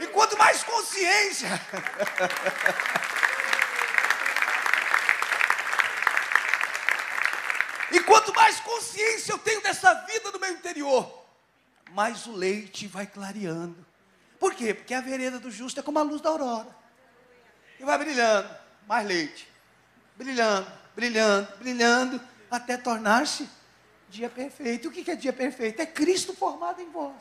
E 0.00 0.06
quanto 0.08 0.36
mais 0.36 0.64
consciência. 0.64 1.48
E 7.90 8.00
quanto 8.00 8.34
mais 8.34 8.60
consciência 8.60 9.32
eu 9.32 9.38
tenho 9.38 9.62
dessa 9.62 9.92
vida 10.06 10.30
do 10.30 10.40
meu 10.40 10.52
interior, 10.52 11.24
mais 11.90 12.26
o 12.26 12.32
leite 12.32 12.86
vai 12.86 13.06
clareando. 13.06 13.86
Por 14.38 14.54
quê? 14.54 14.74
Porque 14.74 14.94
a 14.94 15.00
vereda 15.00 15.38
do 15.38 15.50
justo 15.50 15.80
é 15.80 15.82
como 15.82 15.98
a 15.98 16.02
luz 16.02 16.20
da 16.20 16.30
aurora. 16.30 16.68
E 17.78 17.84
vai 17.84 17.98
brilhando, 17.98 18.48
mais 18.86 19.06
leite. 19.06 19.48
Brilhando, 20.16 20.70
brilhando, 20.94 21.58
brilhando, 21.58 22.20
até 22.50 22.76
tornar-se 22.76 23.48
dia 24.10 24.28
perfeito. 24.28 24.88
O 24.88 24.90
que 24.90 25.10
é 25.10 25.14
dia 25.14 25.32
perfeito? 25.32 25.80
É 25.80 25.86
Cristo 25.86 26.34
formado 26.34 26.80
em 26.80 26.90
vós. 26.90 27.14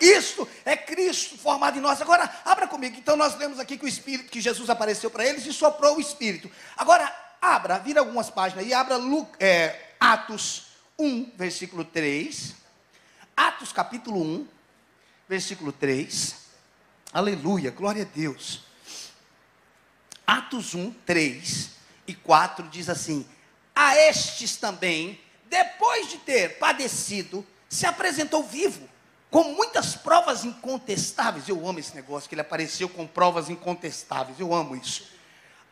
Isso 0.00 0.48
é 0.64 0.76
Cristo 0.76 1.38
formado 1.38 1.78
em 1.78 1.80
nós. 1.80 2.02
Agora, 2.02 2.28
abra 2.44 2.66
comigo. 2.66 2.96
Então, 2.98 3.16
nós 3.16 3.36
lemos 3.36 3.60
aqui 3.60 3.78
que 3.78 3.84
o 3.84 3.88
Espírito, 3.88 4.30
que 4.30 4.40
Jesus 4.40 4.68
apareceu 4.68 5.08
para 5.08 5.24
eles 5.24 5.46
e 5.46 5.52
soprou 5.52 5.96
o 5.96 6.00
Espírito. 6.00 6.50
Agora, 6.76 7.12
Abra, 7.42 7.76
vira 7.76 7.98
algumas 7.98 8.30
páginas 8.30 8.64
e 8.64 8.72
abra 8.72 9.00
é, 9.40 9.94
Atos 9.98 10.66
1, 10.96 11.32
versículo 11.34 11.84
3. 11.84 12.54
Atos 13.36 13.72
capítulo 13.72 14.22
1, 14.22 14.46
versículo 15.28 15.72
3. 15.72 16.36
Aleluia, 17.12 17.72
glória 17.72 18.04
a 18.04 18.06
Deus. 18.06 18.62
Atos 20.24 20.76
1, 20.76 20.92
3 21.04 21.70
e 22.06 22.14
4 22.14 22.68
diz 22.68 22.88
assim: 22.88 23.26
A 23.74 23.96
estes 23.96 24.56
também, 24.56 25.20
depois 25.46 26.08
de 26.10 26.18
ter 26.18 26.60
padecido, 26.60 27.44
se 27.68 27.86
apresentou 27.86 28.44
vivo, 28.44 28.88
com 29.32 29.42
muitas 29.42 29.96
provas 29.96 30.44
incontestáveis. 30.44 31.48
Eu 31.48 31.66
amo 31.66 31.80
esse 31.80 31.96
negócio, 31.96 32.28
que 32.28 32.36
ele 32.36 32.42
apareceu 32.42 32.88
com 32.88 33.04
provas 33.04 33.50
incontestáveis. 33.50 34.38
Eu 34.38 34.54
amo 34.54 34.76
isso 34.76 35.20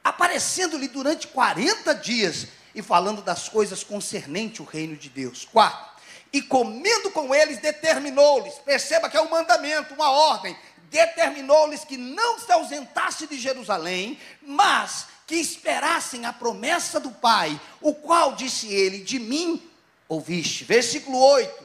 aparecendo-lhe 0.02 0.88
durante 0.88 1.26
40 1.28 1.94
dias 1.94 2.46
e 2.74 2.82
falando 2.82 3.22
das 3.22 3.48
coisas 3.48 3.84
concernentes 3.84 4.60
o 4.60 4.64
reino 4.64 4.96
de 4.96 5.08
Deus. 5.08 5.44
Quarto, 5.44 5.90
e 6.32 6.40
comendo 6.40 7.10
com 7.10 7.34
eles, 7.34 7.58
determinou-lhes, 7.58 8.54
perceba 8.64 9.08
que 9.08 9.16
é 9.16 9.20
um 9.20 9.30
mandamento, 9.30 9.94
uma 9.94 10.10
ordem, 10.10 10.56
determinou-lhes 10.90 11.84
que 11.84 11.96
não 11.96 12.38
se 12.38 12.50
ausentasse 12.52 13.26
de 13.26 13.38
Jerusalém, 13.38 14.18
mas 14.42 15.06
que 15.26 15.36
esperassem 15.36 16.26
a 16.26 16.32
promessa 16.32 16.98
do 16.98 17.10
Pai, 17.10 17.60
o 17.80 17.94
qual 17.94 18.34
disse 18.34 18.68
ele: 18.72 18.98
De 18.98 19.18
mim 19.18 19.62
ouviste. 20.08 20.64
Versículo 20.64 21.18
8. 21.18 21.64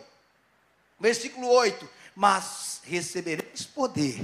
Versículo 0.99 1.47
8. 1.47 1.89
Mas 2.15 2.79
recebereis 2.83 3.65
poder 3.65 4.21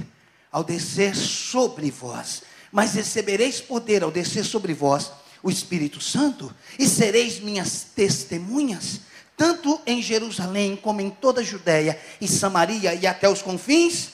ao 0.50 0.62
descer 0.62 1.16
sobre 1.16 1.90
vós. 1.90 2.42
Mas 2.72 2.94
recebereis 2.94 3.60
poder 3.60 4.02
ao 4.02 4.10
descer 4.10 4.44
sobre 4.44 4.72
vós 4.72 5.12
o 5.42 5.50
Espírito 5.50 6.00
Santo, 6.00 6.54
e 6.78 6.86
sereis 6.86 7.40
minhas 7.40 7.82
testemunhas, 7.82 9.00
tanto 9.36 9.80
em 9.84 10.00
Jerusalém 10.00 10.76
como 10.76 11.00
em 11.00 11.10
toda 11.10 11.40
a 11.40 11.44
Judéia 11.44 12.00
e 12.20 12.28
Samaria 12.28 12.94
e 12.94 13.06
até 13.06 13.28
os 13.28 13.42
confins. 13.42 14.12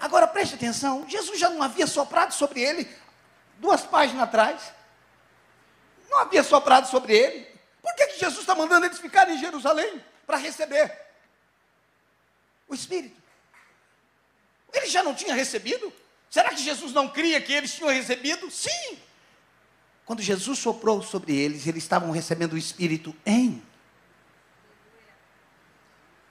Agora 0.00 0.26
preste 0.26 0.54
atenção: 0.54 1.06
Jesus 1.08 1.38
já 1.38 1.50
não 1.50 1.62
havia 1.62 1.86
soprado 1.86 2.32
sobre 2.32 2.60
ele 2.60 2.88
duas 3.58 3.82
páginas 3.82 4.22
atrás. 4.22 4.72
Não 6.08 6.18
havia 6.18 6.42
soprado 6.42 6.88
sobre 6.88 7.14
ele. 7.14 7.46
Por 7.82 7.94
que, 7.94 8.06
que 8.06 8.20
Jesus 8.20 8.40
está 8.40 8.54
mandando 8.54 8.86
eles 8.86 8.98
ficarem 8.98 9.36
em 9.36 9.38
Jerusalém 9.38 10.02
para 10.26 10.38
receber 10.38 10.98
o 12.66 12.74
Espírito? 12.74 13.20
Ele 14.72 14.86
já 14.86 15.02
não 15.02 15.14
tinha 15.14 15.34
recebido? 15.34 15.92
Será 16.30 16.50
que 16.50 16.62
Jesus 16.62 16.92
não 16.92 17.08
cria 17.08 17.40
que 17.40 17.52
eles 17.52 17.74
tinham 17.74 17.90
recebido? 17.90 18.50
Sim. 18.50 18.98
Quando 20.04 20.22
Jesus 20.22 20.58
soprou 20.58 21.02
sobre 21.02 21.34
eles, 21.34 21.66
eles 21.66 21.82
estavam 21.82 22.10
recebendo 22.10 22.54
o 22.54 22.58
Espírito 22.58 23.14
em. 23.24 23.62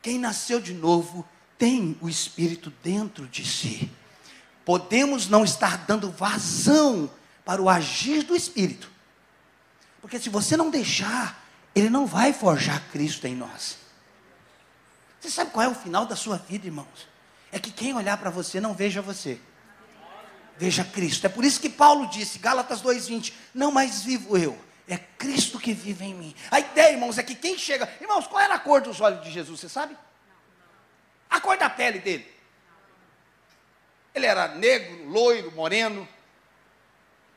Quem 0.01 0.17
nasceu 0.17 0.59
de 0.59 0.73
novo 0.73 1.27
tem 1.57 1.97
o 2.01 2.09
Espírito 2.09 2.71
dentro 2.83 3.27
de 3.27 3.45
si. 3.45 3.91
Podemos 4.63 5.27
não 5.27 5.43
estar 5.43 5.85
dando 5.85 6.11
vazão 6.11 7.09
para 7.43 7.61
o 7.61 7.69
agir 7.69 8.23
do 8.23 8.35
Espírito. 8.35 8.91
Porque 10.01 10.19
se 10.19 10.29
você 10.29 10.55
não 10.57 10.69
deixar, 10.69 11.45
ele 11.75 11.89
não 11.89 12.05
vai 12.05 12.33
forjar 12.33 12.89
Cristo 12.89 13.27
em 13.27 13.35
nós. 13.35 13.77
Você 15.19 15.29
sabe 15.29 15.51
qual 15.51 15.65
é 15.65 15.69
o 15.69 15.75
final 15.75 16.05
da 16.05 16.15
sua 16.15 16.37
vida, 16.37 16.67
irmãos? 16.67 17.07
É 17.51 17.59
que 17.59 17.71
quem 17.71 17.93
olhar 17.93 18.17
para 18.17 18.29
você 18.29 18.59
não 18.59 18.73
veja 18.73 19.01
você. 19.01 19.39
Veja 20.57 20.83
Cristo. 20.83 21.25
É 21.25 21.29
por 21.29 21.45
isso 21.45 21.59
que 21.59 21.69
Paulo 21.69 22.07
disse, 22.07 22.39
Gálatas 22.39 22.81
2:20, 22.81 23.31
não 23.53 23.71
mais 23.71 24.01
vivo 24.01 24.37
eu, 24.37 24.57
é 24.87 24.97
Cristo 24.97 25.59
que 25.59 25.73
vive 25.73 26.05
em 26.05 26.13
mim. 26.15 26.35
A 26.49 26.59
ideia, 26.59 26.93
irmãos, 26.93 27.17
é 27.17 27.23
que 27.23 27.35
quem 27.35 27.57
chega, 27.57 27.87
irmãos, 28.01 28.25
qual 28.25 28.41
era 28.41 28.55
a 28.55 28.59
cor 28.59 28.81
dos 28.81 28.99
olhos 28.99 29.23
de 29.23 29.31
Jesus, 29.31 29.59
você 29.59 29.69
sabe? 29.69 29.95
A 31.29 31.39
cor 31.39 31.57
da 31.57 31.69
pele 31.69 31.99
dele. 31.99 32.25
Ele 34.15 34.25
era 34.25 34.47
negro, 34.47 35.07
loiro, 35.09 35.51
moreno. 35.51 36.07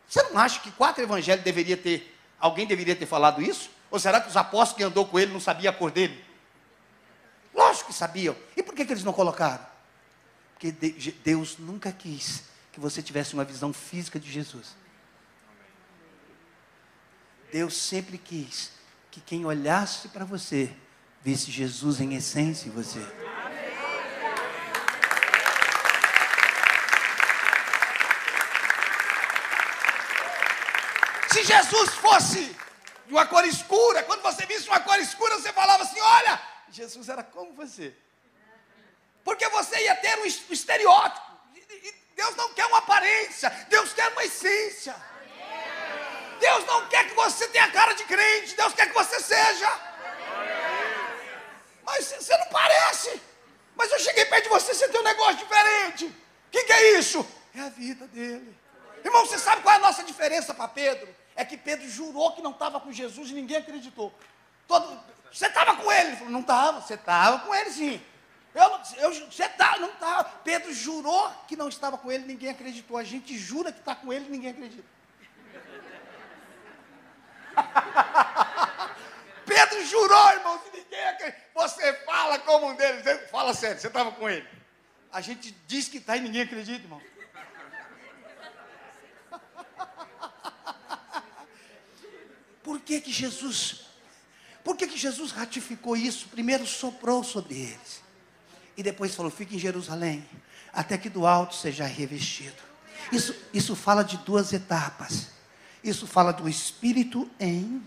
Você 0.08 0.22
não 0.22 0.38
acha 0.38 0.60
que 0.60 0.70
quatro 0.72 1.02
evangelhos 1.02 1.44
deveria 1.44 1.76
ter, 1.76 2.16
alguém 2.38 2.66
deveria 2.66 2.96
ter 2.96 3.06
falado 3.06 3.42
isso? 3.42 3.70
Ou 3.90 3.98
será 3.98 4.20
que 4.20 4.28
os 4.28 4.36
apóstolos 4.36 4.78
que 4.78 4.82
andou 4.82 5.06
com 5.06 5.18
ele 5.18 5.32
não 5.32 5.40
sabiam 5.40 5.70
a 5.70 5.76
cor 5.76 5.90
dele? 5.90 6.24
Lógico 7.52 7.88
que 7.88 7.94
sabiam. 7.94 8.34
E 8.56 8.62
por 8.62 8.74
que, 8.74 8.86
que 8.86 8.92
eles 8.92 9.04
não 9.04 9.12
colocaram? 9.12 9.66
Porque 10.54 10.72
Deus 11.22 11.58
nunca 11.58 11.92
quis 11.92 12.49
que 12.72 12.80
você 12.80 13.02
tivesse 13.02 13.34
uma 13.34 13.44
visão 13.44 13.72
física 13.72 14.18
de 14.18 14.30
Jesus. 14.30 14.76
Deus 17.52 17.76
sempre 17.76 18.16
quis 18.16 18.72
que 19.10 19.20
quem 19.20 19.44
olhasse 19.44 20.08
para 20.08 20.24
você 20.24 20.74
visse 21.22 21.50
Jesus 21.50 22.00
em 22.00 22.14
essência 22.14 22.68
em 22.68 22.70
você. 22.70 23.00
Se 31.32 31.44
Jesus 31.44 31.90
fosse 31.94 32.56
de 33.06 33.12
uma 33.12 33.26
cor 33.26 33.44
escura, 33.44 34.02
quando 34.04 34.22
você 34.22 34.46
visse 34.46 34.68
uma 34.68 34.80
cor 34.80 34.98
escura, 34.98 35.36
você 35.36 35.52
falava 35.52 35.82
assim: 35.82 36.00
Olha, 36.00 36.40
Jesus 36.70 37.08
era 37.08 37.22
como 37.22 37.52
você. 37.52 37.94
Porque 39.24 39.48
você 39.48 39.76
ia 39.84 39.96
ter 39.96 40.18
um 40.18 40.24
estereótipo. 40.26 41.29
Deus 42.20 42.36
não 42.36 42.52
quer 42.52 42.66
uma 42.66 42.78
aparência, 42.78 43.48
Deus 43.68 43.92
quer 43.92 44.08
uma 44.12 44.24
essência. 44.24 44.94
Deus 46.38 46.64
não 46.66 46.86
quer 46.88 47.08
que 47.08 47.14
você 47.14 47.48
tenha 47.48 47.70
cara 47.70 47.92
de 47.94 48.04
crente, 48.04 48.54
Deus 48.54 48.74
quer 48.74 48.86
que 48.88 48.94
você 48.94 49.20
seja. 49.20 49.70
Mas 51.84 52.04
você 52.06 52.36
não 52.36 52.46
parece. 52.46 53.22
Mas 53.74 53.90
eu 53.90 54.00
cheguei 54.00 54.26
perto 54.26 54.44
de 54.44 54.50
você, 54.50 54.74
você 54.74 54.88
tem 54.88 55.00
um 55.00 55.04
negócio 55.04 55.36
diferente. 55.36 56.04
O 56.06 56.50
que, 56.50 56.62
que 56.64 56.72
é 56.72 56.98
isso? 56.98 57.26
É 57.54 57.60
a 57.60 57.68
vida 57.70 58.06
dele. 58.08 58.54
Irmão, 59.02 59.24
você 59.24 59.38
sabe 59.38 59.62
qual 59.62 59.74
é 59.74 59.78
a 59.78 59.80
nossa 59.80 60.04
diferença 60.04 60.52
para 60.52 60.68
Pedro? 60.68 61.08
é 61.40 61.44
que 61.44 61.56
Pedro 61.56 61.88
jurou 61.88 62.32
que 62.32 62.42
não 62.42 62.50
estava 62.50 62.78
com 62.78 62.92
Jesus 62.92 63.30
e 63.30 63.34
ninguém 63.34 63.56
acreditou. 63.56 64.12
Todo, 64.68 65.00
você 65.32 65.46
estava 65.46 65.74
com 65.76 65.90
ele? 65.90 66.08
Ele 66.08 66.16
falou, 66.16 66.32
não 66.32 66.40
estava. 66.40 66.82
Você 66.82 66.94
estava 66.94 67.38
com 67.38 67.54
ele 67.54 67.70
sim. 67.70 68.02
Eu, 68.54 68.80
eu, 68.96 69.30
você 69.30 69.48
tá, 69.48 69.78
não 69.78 69.90
estava. 69.90 70.24
Pedro 70.42 70.72
jurou 70.72 71.30
que 71.46 71.54
não 71.54 71.68
estava 71.68 71.96
com 71.96 72.10
ele, 72.10 72.24
ninguém 72.24 72.50
acreditou. 72.50 72.96
A 72.96 73.04
gente 73.04 73.38
jura 73.38 73.72
que 73.72 73.78
está 73.78 73.94
com 73.94 74.12
ele 74.12 74.28
ninguém 74.28 74.50
acredita. 74.50 74.84
Pedro 79.46 79.86
jurou, 79.86 80.30
irmão, 80.30 80.58
que 80.58 80.76
ninguém 80.76 81.08
acredita. 81.08 81.40
Você 81.54 81.92
fala 82.04 82.40
como 82.40 82.70
um 82.70 82.74
deles. 82.74 83.30
Fala 83.30 83.54
sério, 83.54 83.80
você 83.80 83.86
estava 83.86 84.10
com 84.12 84.28
ele. 84.28 84.46
A 85.12 85.20
gente 85.20 85.52
diz 85.66 85.88
que 85.88 85.98
está 85.98 86.16
e 86.16 86.20
ninguém 86.20 86.42
acredita, 86.42 86.84
irmão. 86.84 87.00
Por 92.64 92.80
que 92.80 93.00
que 93.00 93.12
Jesus, 93.12 93.86
por 94.62 94.76
que 94.76 94.86
que 94.86 94.96
Jesus 94.96 95.32
ratificou 95.32 95.96
isso? 95.96 96.28
Primeiro 96.28 96.66
soprou 96.66 97.24
sobre 97.24 97.54
eles. 97.54 98.09
E 98.80 98.82
depois 98.82 99.14
falou, 99.14 99.30
fique 99.30 99.56
em 99.56 99.58
Jerusalém, 99.58 100.26
até 100.72 100.96
que 100.96 101.10
do 101.10 101.26
alto 101.26 101.54
seja 101.54 101.84
revestido. 101.84 102.56
Isso, 103.12 103.36
isso 103.52 103.76
fala 103.76 104.02
de 104.02 104.16
duas 104.16 104.54
etapas. 104.54 105.26
Isso 105.84 106.06
fala 106.06 106.32
do 106.32 106.48
Espírito 106.48 107.30
em 107.38 107.82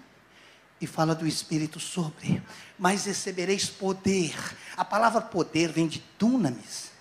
e 0.80 0.86
fala 0.86 1.16
do 1.16 1.26
Espírito 1.26 1.80
sobre. 1.80 2.44
Mas 2.78 3.06
recebereis 3.06 3.68
poder. 3.72 4.36
A 4.78 4.86
palavra 4.86 5.20
poder 5.20 5.72
vem 5.72 5.88
de 5.88 6.04
dunamis. 6.20 6.92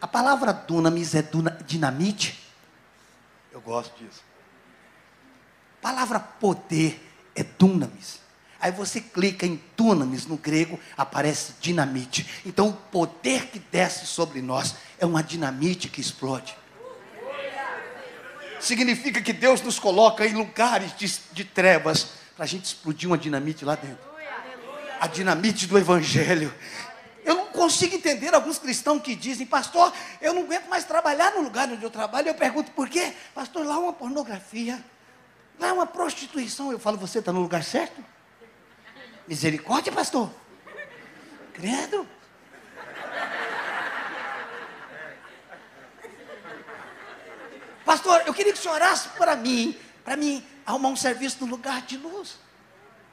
A 0.00 0.08
palavra 0.08 0.50
dunamis 0.50 1.14
é 1.14 1.20
duna, 1.20 1.50
dinamite. 1.66 2.42
Eu 3.52 3.60
gosto 3.60 4.02
disso. 4.02 4.22
A 5.80 5.82
palavra 5.82 6.18
poder 6.18 6.98
é 7.36 7.42
dunamis. 7.42 8.23
Aí 8.64 8.72
você 8.72 8.98
clica 8.98 9.44
em 9.44 9.62
dunamis 9.76 10.24
no 10.24 10.38
grego, 10.38 10.80
aparece 10.96 11.52
dinamite. 11.60 12.26
Então 12.46 12.70
o 12.70 12.72
poder 12.72 13.48
que 13.48 13.58
desce 13.58 14.06
sobre 14.06 14.40
nós 14.40 14.74
é 14.98 15.04
uma 15.04 15.22
dinamite 15.22 15.86
que 15.90 16.00
explode. 16.00 16.56
Significa 18.58 19.20
que 19.20 19.34
Deus 19.34 19.60
nos 19.60 19.78
coloca 19.78 20.26
em 20.26 20.32
lugares 20.32 20.96
de, 20.96 21.14
de 21.32 21.44
trevas 21.44 22.12
para 22.34 22.46
a 22.46 22.48
gente 22.48 22.64
explodir 22.64 23.06
uma 23.06 23.18
dinamite 23.18 23.66
lá 23.66 23.74
dentro. 23.74 24.02
A 24.98 25.06
dinamite 25.08 25.66
do 25.66 25.76
Evangelho. 25.76 26.50
Eu 27.22 27.34
não 27.34 27.46
consigo 27.48 27.94
entender 27.94 28.34
alguns 28.34 28.58
cristãos 28.58 29.02
que 29.02 29.14
dizem, 29.14 29.46
pastor, 29.46 29.92
eu 30.22 30.32
não 30.32 30.44
aguento 30.44 30.70
mais 30.70 30.84
trabalhar 30.84 31.34
no 31.34 31.42
lugar 31.42 31.68
onde 31.68 31.82
eu 31.82 31.90
trabalho. 31.90 32.28
Eu 32.28 32.34
pergunto 32.34 32.70
por 32.70 32.88
quê? 32.88 33.12
Pastor, 33.34 33.66
lá 33.66 33.74
é 33.74 33.78
uma 33.78 33.92
pornografia. 33.92 34.82
Lá 35.60 35.68
é 35.68 35.72
uma 35.74 35.86
prostituição. 35.86 36.72
Eu 36.72 36.78
falo, 36.78 36.96
você 36.96 37.18
está 37.18 37.30
no 37.30 37.42
lugar 37.42 37.62
certo? 37.62 38.13
Misericórdia, 39.26 39.92
pastor. 39.92 40.30
Credo. 41.52 42.06
Pastor, 47.84 48.22
eu 48.26 48.34
queria 48.34 48.52
que 48.52 48.58
o 48.58 48.62
senhor 48.62 48.74
orasse 48.74 49.08
para 49.10 49.36
mim, 49.36 49.78
para 50.04 50.16
mim 50.16 50.46
arrumar 50.66 50.88
um 50.88 50.96
serviço 50.96 51.44
no 51.44 51.50
lugar 51.50 51.82
de 51.82 51.96
luz. 51.96 52.38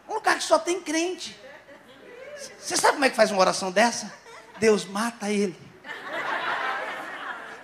Um 0.08 0.16
lugar 0.16 0.38
que 0.38 0.44
só 0.44 0.58
tem 0.58 0.82
crente. 0.82 1.40
Você 2.58 2.76
sabe 2.76 2.94
como 2.94 3.06
é 3.06 3.10
que 3.10 3.16
faz 3.16 3.32
uma 3.32 3.40
oração 3.42 3.72
dessa? 3.72 4.12
Deus 4.60 4.86
mata 4.86 5.30
ele. 5.30 5.60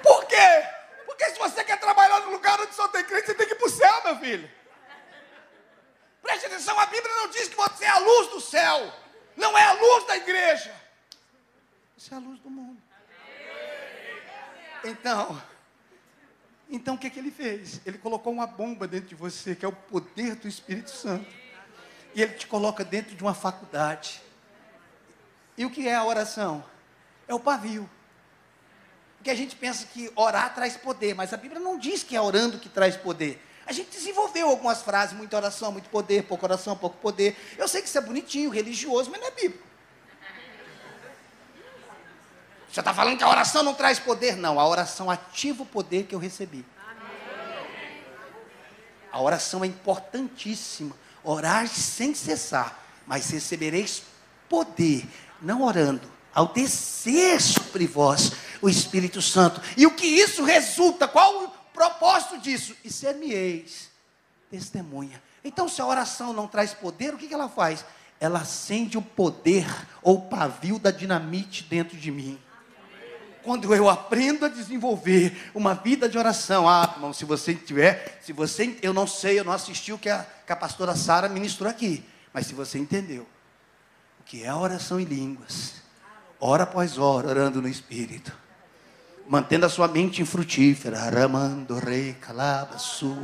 Por 0.04 0.26
quê? 0.26 0.66
Porque 1.06 1.26
se 1.32 1.40
você 1.40 1.64
quer 1.64 1.80
trabalhar 1.80 2.22
no 2.22 2.32
lugar 2.32 2.60
onde 2.62 2.76
só 2.76 2.88
tem 2.88 3.04
crente, 3.04 3.28
você 3.28 3.34
tem 3.34 3.48
que 3.48 3.54
ir 3.54 3.58
para 3.58 3.68
o 3.68 3.72
céu, 3.72 4.02
meu 4.06 4.20
filho. 4.20 4.57
Preste 6.28 6.48
atenção, 6.48 6.78
a 6.78 6.86
Bíblia 6.88 7.16
não 7.16 7.30
diz 7.30 7.48
que 7.48 7.56
você 7.56 7.86
é 7.86 7.88
a 7.88 8.00
luz 8.00 8.28
do 8.32 8.42
céu. 8.42 8.94
Não 9.38 9.58
é 9.58 9.64
a 9.64 9.72
luz 9.72 10.06
da 10.08 10.18
igreja. 10.18 10.76
Você 11.98 12.14
é 12.14 12.18
a 12.18 12.20
luz 12.20 12.38
do 12.42 12.50
mundo. 12.50 12.82
Então, 14.84 15.42
Então 16.70 16.96
o 16.96 16.98
que, 16.98 17.10
que 17.10 17.18
ele 17.18 17.32
fez? 17.32 17.80
Ele 17.86 17.98
colocou 17.98 18.34
uma 18.34 18.46
bomba 18.46 18.86
dentro 18.90 19.08
de 19.08 19.16
você, 19.16 19.56
que 19.56 19.64
é 19.64 19.70
o 19.70 19.72
poder 19.72 20.36
do 20.36 20.50
Espírito 20.50 20.90
Santo. 20.90 21.34
E 22.14 22.22
ele 22.22 22.34
te 22.34 22.46
coloca 22.46 22.84
dentro 22.84 23.16
de 23.16 23.24
uma 23.24 23.34
faculdade. 23.34 24.22
E 25.58 25.66
o 25.66 25.70
que 25.70 25.88
é 25.88 25.96
a 25.96 26.04
oração? 26.04 26.62
É 27.26 27.34
o 27.34 27.40
pavio. 27.40 27.90
Porque 29.16 29.30
a 29.30 29.36
gente 29.36 29.56
pensa 29.56 29.86
que 29.86 30.12
orar 30.14 30.54
traz 30.54 30.76
poder, 30.76 31.16
mas 31.16 31.32
a 31.32 31.38
Bíblia 31.38 31.62
não 31.62 31.80
diz 31.80 32.04
que 32.04 32.18
é 32.18 32.22
orando 32.22 32.60
que 32.60 32.68
traz 32.68 32.98
poder. 32.98 33.47
A 33.68 33.74
gente 33.74 33.90
desenvolveu 33.90 34.48
algumas 34.50 34.82
frases, 34.82 35.16
muita 35.16 35.36
oração, 35.36 35.74
muito 35.74 35.90
poder, 35.90 36.24
pouca 36.24 36.46
oração, 36.46 36.78
pouco 36.78 36.96
poder. 36.98 37.38
Eu 37.58 37.68
sei 37.68 37.82
que 37.82 37.90
isso 37.90 37.98
é 37.98 38.02
bonitinho, 38.02 38.50
religioso, 38.50 39.12
mas 39.12 39.20
não 39.20 39.28
é 39.28 39.32
bíblico. 39.32 39.68
Você 42.72 42.80
está 42.80 42.94
falando 42.94 43.18
que 43.18 43.24
a 43.26 43.30
oração 43.30 43.64
não 43.64 43.74
traz 43.74 44.00
poder? 44.00 44.38
Não, 44.38 44.58
a 44.58 44.66
oração 44.66 45.12
ativa 45.12 45.64
o 45.64 45.66
poder 45.66 46.06
que 46.06 46.16
eu 46.16 46.20
recebi. 46.20 46.66
A 49.12 49.22
oração 49.22 49.64
é 49.64 49.68
importantíssima. 49.68 50.96
Orar 51.22 51.68
sem 51.68 52.16
cessar, 52.16 52.82
mas 53.06 53.30
recebereis 53.30 54.04
poder, 54.48 55.06
não 55.42 55.64
orando, 55.64 56.10
ao 56.34 56.48
descer 56.54 57.42
sobre 57.42 57.86
vós 57.86 58.32
o 58.62 58.70
Espírito 58.70 59.22
Santo. 59.22 59.60
E 59.76 59.86
o 59.86 59.92
que 59.92 60.06
isso 60.06 60.44
resulta? 60.46 61.06
Qual 61.06 61.57
propósito 61.78 62.40
disso? 62.40 62.76
E 62.84 62.92
ser-me-eis 62.92 63.90
testemunha. 64.50 65.22
Então, 65.44 65.70
se 65.70 65.82
a 65.82 65.86
oração 65.86 66.34
não 66.34 66.48
traz 66.48 66.74
poder, 66.74 67.14
o 67.14 67.18
que 67.18 67.32
ela 67.32 67.48
faz? 67.48 67.86
Ela 68.20 68.40
acende 68.40 68.98
o 68.98 69.02
poder 69.02 69.66
ou 70.02 70.24
pavio 70.24 70.80
da 70.80 70.90
dinamite 70.90 71.64
dentro 71.64 71.96
de 71.96 72.12
mim 72.12 72.40
quando 73.44 73.74
eu 73.74 73.88
aprendo 73.88 74.46
a 74.46 74.50
desenvolver 74.50 75.52
uma 75.56 75.74
vida 75.74 76.10
de 76.10 76.18
oração. 76.18 76.68
Ah, 76.68 76.92
irmão, 76.94 77.14
se 77.14 77.24
você 77.24 77.56
tiver, 77.56 78.20
se 78.22 78.34
você, 78.34 78.78
eu 78.82 78.94
não 78.94 79.08
sei, 79.08 79.40
eu 79.40 79.46
não 79.46 79.54
assisti 79.54 79.94
o 79.94 79.98
que 79.98 80.10
a, 80.10 80.26
que 80.46 80.52
a 80.52 80.56
pastora 80.56 80.98
Sara 80.98 81.30
ministrou 81.30 81.70
aqui, 81.70 82.04
mas 82.34 82.46
se 82.46 82.54
você 82.54 82.78
entendeu 82.78 83.26
o 84.20 84.24
que 84.26 84.44
é 84.44 84.50
a 84.50 84.58
oração 84.58 85.00
em 85.00 85.06
línguas, 85.06 85.76
hora 86.42 86.64
após 86.64 86.98
hora, 86.98 87.30
orando 87.30 87.62
no 87.62 87.70
Espírito, 87.70 88.38
mantendo 89.28 89.66
a 89.66 89.70
sua 89.70 89.88
mente 89.88 90.22
infrutífera, 90.22 91.02
aramando, 91.02 91.78
rei, 91.78 92.14
calabaçu, 92.14 93.16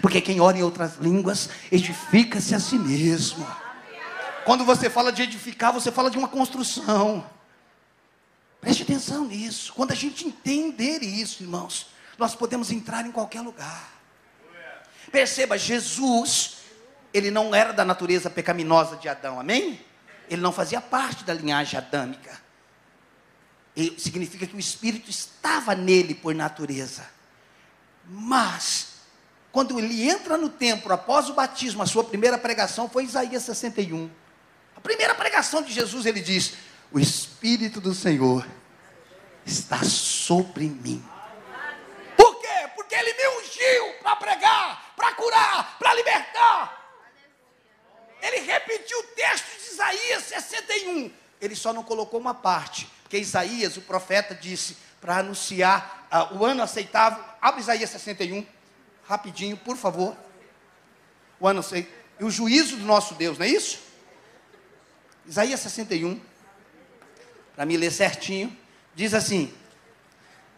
porque 0.00 0.20
quem 0.20 0.40
ora 0.40 0.58
em 0.58 0.62
outras 0.62 0.96
línguas 0.96 1.50
edifica-se 1.70 2.54
a 2.54 2.60
si 2.60 2.78
mesmo. 2.78 3.46
Quando 4.44 4.64
você 4.64 4.90
fala 4.90 5.12
de 5.12 5.22
edificar, 5.22 5.72
você 5.72 5.92
fala 5.92 6.10
de 6.10 6.18
uma 6.18 6.28
construção. 6.28 7.24
Preste 8.60 8.82
atenção 8.82 9.26
nisso. 9.26 9.72
Quando 9.74 9.92
a 9.92 9.94
gente 9.94 10.26
entender 10.26 11.02
isso, 11.02 11.42
irmãos, 11.42 11.88
nós 12.18 12.34
podemos 12.34 12.70
entrar 12.70 13.06
em 13.06 13.12
qualquer 13.12 13.40
lugar. 13.40 13.90
Perceba, 15.10 15.58
Jesus, 15.58 16.58
ele 17.12 17.30
não 17.30 17.54
era 17.54 17.72
da 17.72 17.84
natureza 17.84 18.30
pecaminosa 18.30 18.96
de 18.96 19.08
Adão, 19.08 19.38
amém? 19.38 19.80
Ele 20.30 20.40
não 20.40 20.52
fazia 20.52 20.80
parte 20.80 21.24
da 21.24 21.34
linhagem 21.34 21.78
adâmica. 21.78 22.41
Significa 23.96 24.46
que 24.46 24.56
o 24.56 24.60
Espírito 24.60 25.08
estava 25.10 25.74
nele 25.74 26.14
por 26.14 26.34
natureza. 26.34 27.08
Mas, 28.04 28.94
quando 29.50 29.78
ele 29.78 30.08
entra 30.08 30.36
no 30.36 30.48
templo 30.48 30.92
após 30.92 31.28
o 31.28 31.34
batismo, 31.34 31.82
a 31.82 31.86
sua 31.86 32.04
primeira 32.04 32.36
pregação 32.36 32.88
foi 32.88 33.04
Isaías 33.04 33.42
61. 33.44 34.10
A 34.76 34.80
primeira 34.80 35.14
pregação 35.14 35.62
de 35.62 35.72
Jesus, 35.72 36.04
ele 36.04 36.20
diz: 36.20 36.54
o 36.92 37.00
Espírito 37.00 37.80
do 37.80 37.94
Senhor 37.94 38.46
está 39.46 39.82
sobre 39.82 40.64
mim. 40.64 41.02
Por 42.16 42.38
quê? 42.38 42.70
Porque 42.76 42.94
Ele 42.94 43.14
me 43.14 43.28
ungiu 43.40 43.94
para 44.02 44.16
pregar, 44.16 44.92
para 44.94 45.14
curar, 45.14 45.78
para 45.78 45.94
libertar. 45.94 46.78
Ele 48.20 48.40
repetiu 48.40 48.98
o 48.98 49.02
texto 49.04 49.46
de 49.58 49.72
Isaías 49.72 50.22
61. 50.24 51.10
Ele 51.40 51.56
só 51.56 51.72
não 51.72 51.82
colocou 51.82 52.20
uma 52.20 52.34
parte, 52.34 52.88
porque 53.12 53.18
Isaías, 53.18 53.76
o 53.76 53.82
profeta, 53.82 54.34
disse 54.34 54.74
para 54.98 55.18
anunciar 55.18 56.08
uh, 56.10 56.38
o 56.38 56.46
ano 56.46 56.62
aceitável. 56.62 57.22
Abre 57.42 57.60
Isaías 57.60 57.90
61, 57.90 58.46
rapidinho, 59.06 59.54
por 59.54 59.76
favor. 59.76 60.16
O 61.38 61.46
ano 61.46 61.60
aceitável. 61.60 61.94
E 62.18 62.24
o 62.24 62.30
juízo 62.30 62.78
do 62.78 62.86
nosso 62.86 63.14
Deus, 63.14 63.36
não 63.36 63.44
é 63.44 63.50
isso? 63.50 63.80
Isaías 65.26 65.60
61 65.60 66.18
para 67.54 67.66
me 67.66 67.76
ler 67.76 67.90
certinho, 67.90 68.56
diz 68.94 69.12
assim: 69.12 69.52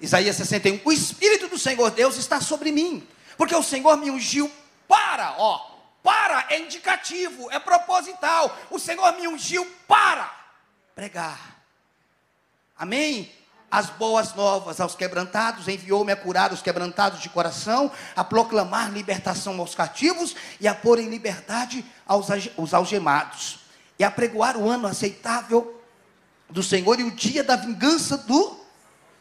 Isaías 0.00 0.36
61: 0.36 0.80
O 0.84 0.92
Espírito 0.92 1.48
do 1.48 1.58
Senhor 1.58 1.90
Deus 1.90 2.16
está 2.16 2.40
sobre 2.40 2.70
mim, 2.70 3.04
porque 3.36 3.56
o 3.56 3.64
Senhor 3.64 3.96
me 3.96 4.12
ungiu 4.12 4.48
para, 4.86 5.34
ó, 5.38 5.58
para 6.04 6.46
é 6.50 6.60
indicativo, 6.60 7.50
é 7.50 7.58
proposital. 7.58 8.56
O 8.70 8.78
Senhor 8.78 9.10
me 9.16 9.26
ungiu 9.26 9.66
para 9.88 10.32
pregar. 10.94 11.53
Amém? 12.76 13.32
As 13.70 13.90
boas 13.90 14.34
novas 14.34 14.80
aos 14.80 14.94
quebrantados, 14.94 15.66
enviou-me 15.66 16.12
a 16.12 16.16
curar 16.16 16.52
os 16.52 16.62
quebrantados 16.62 17.20
de 17.20 17.28
coração, 17.28 17.90
a 18.14 18.22
proclamar 18.22 18.92
libertação 18.92 19.58
aos 19.58 19.74
cativos 19.74 20.36
e 20.60 20.68
a 20.68 20.74
pôr 20.74 20.98
em 20.98 21.08
liberdade 21.08 21.84
aos, 22.06 22.28
os 22.56 22.72
algemados, 22.72 23.58
e 23.98 24.04
a 24.04 24.10
pregoar 24.10 24.56
o 24.56 24.68
ano 24.68 24.86
aceitável 24.86 25.82
do 26.48 26.62
Senhor 26.62 27.00
e 27.00 27.02
o 27.02 27.10
dia 27.10 27.42
da 27.42 27.56
vingança 27.56 28.16
do 28.16 28.56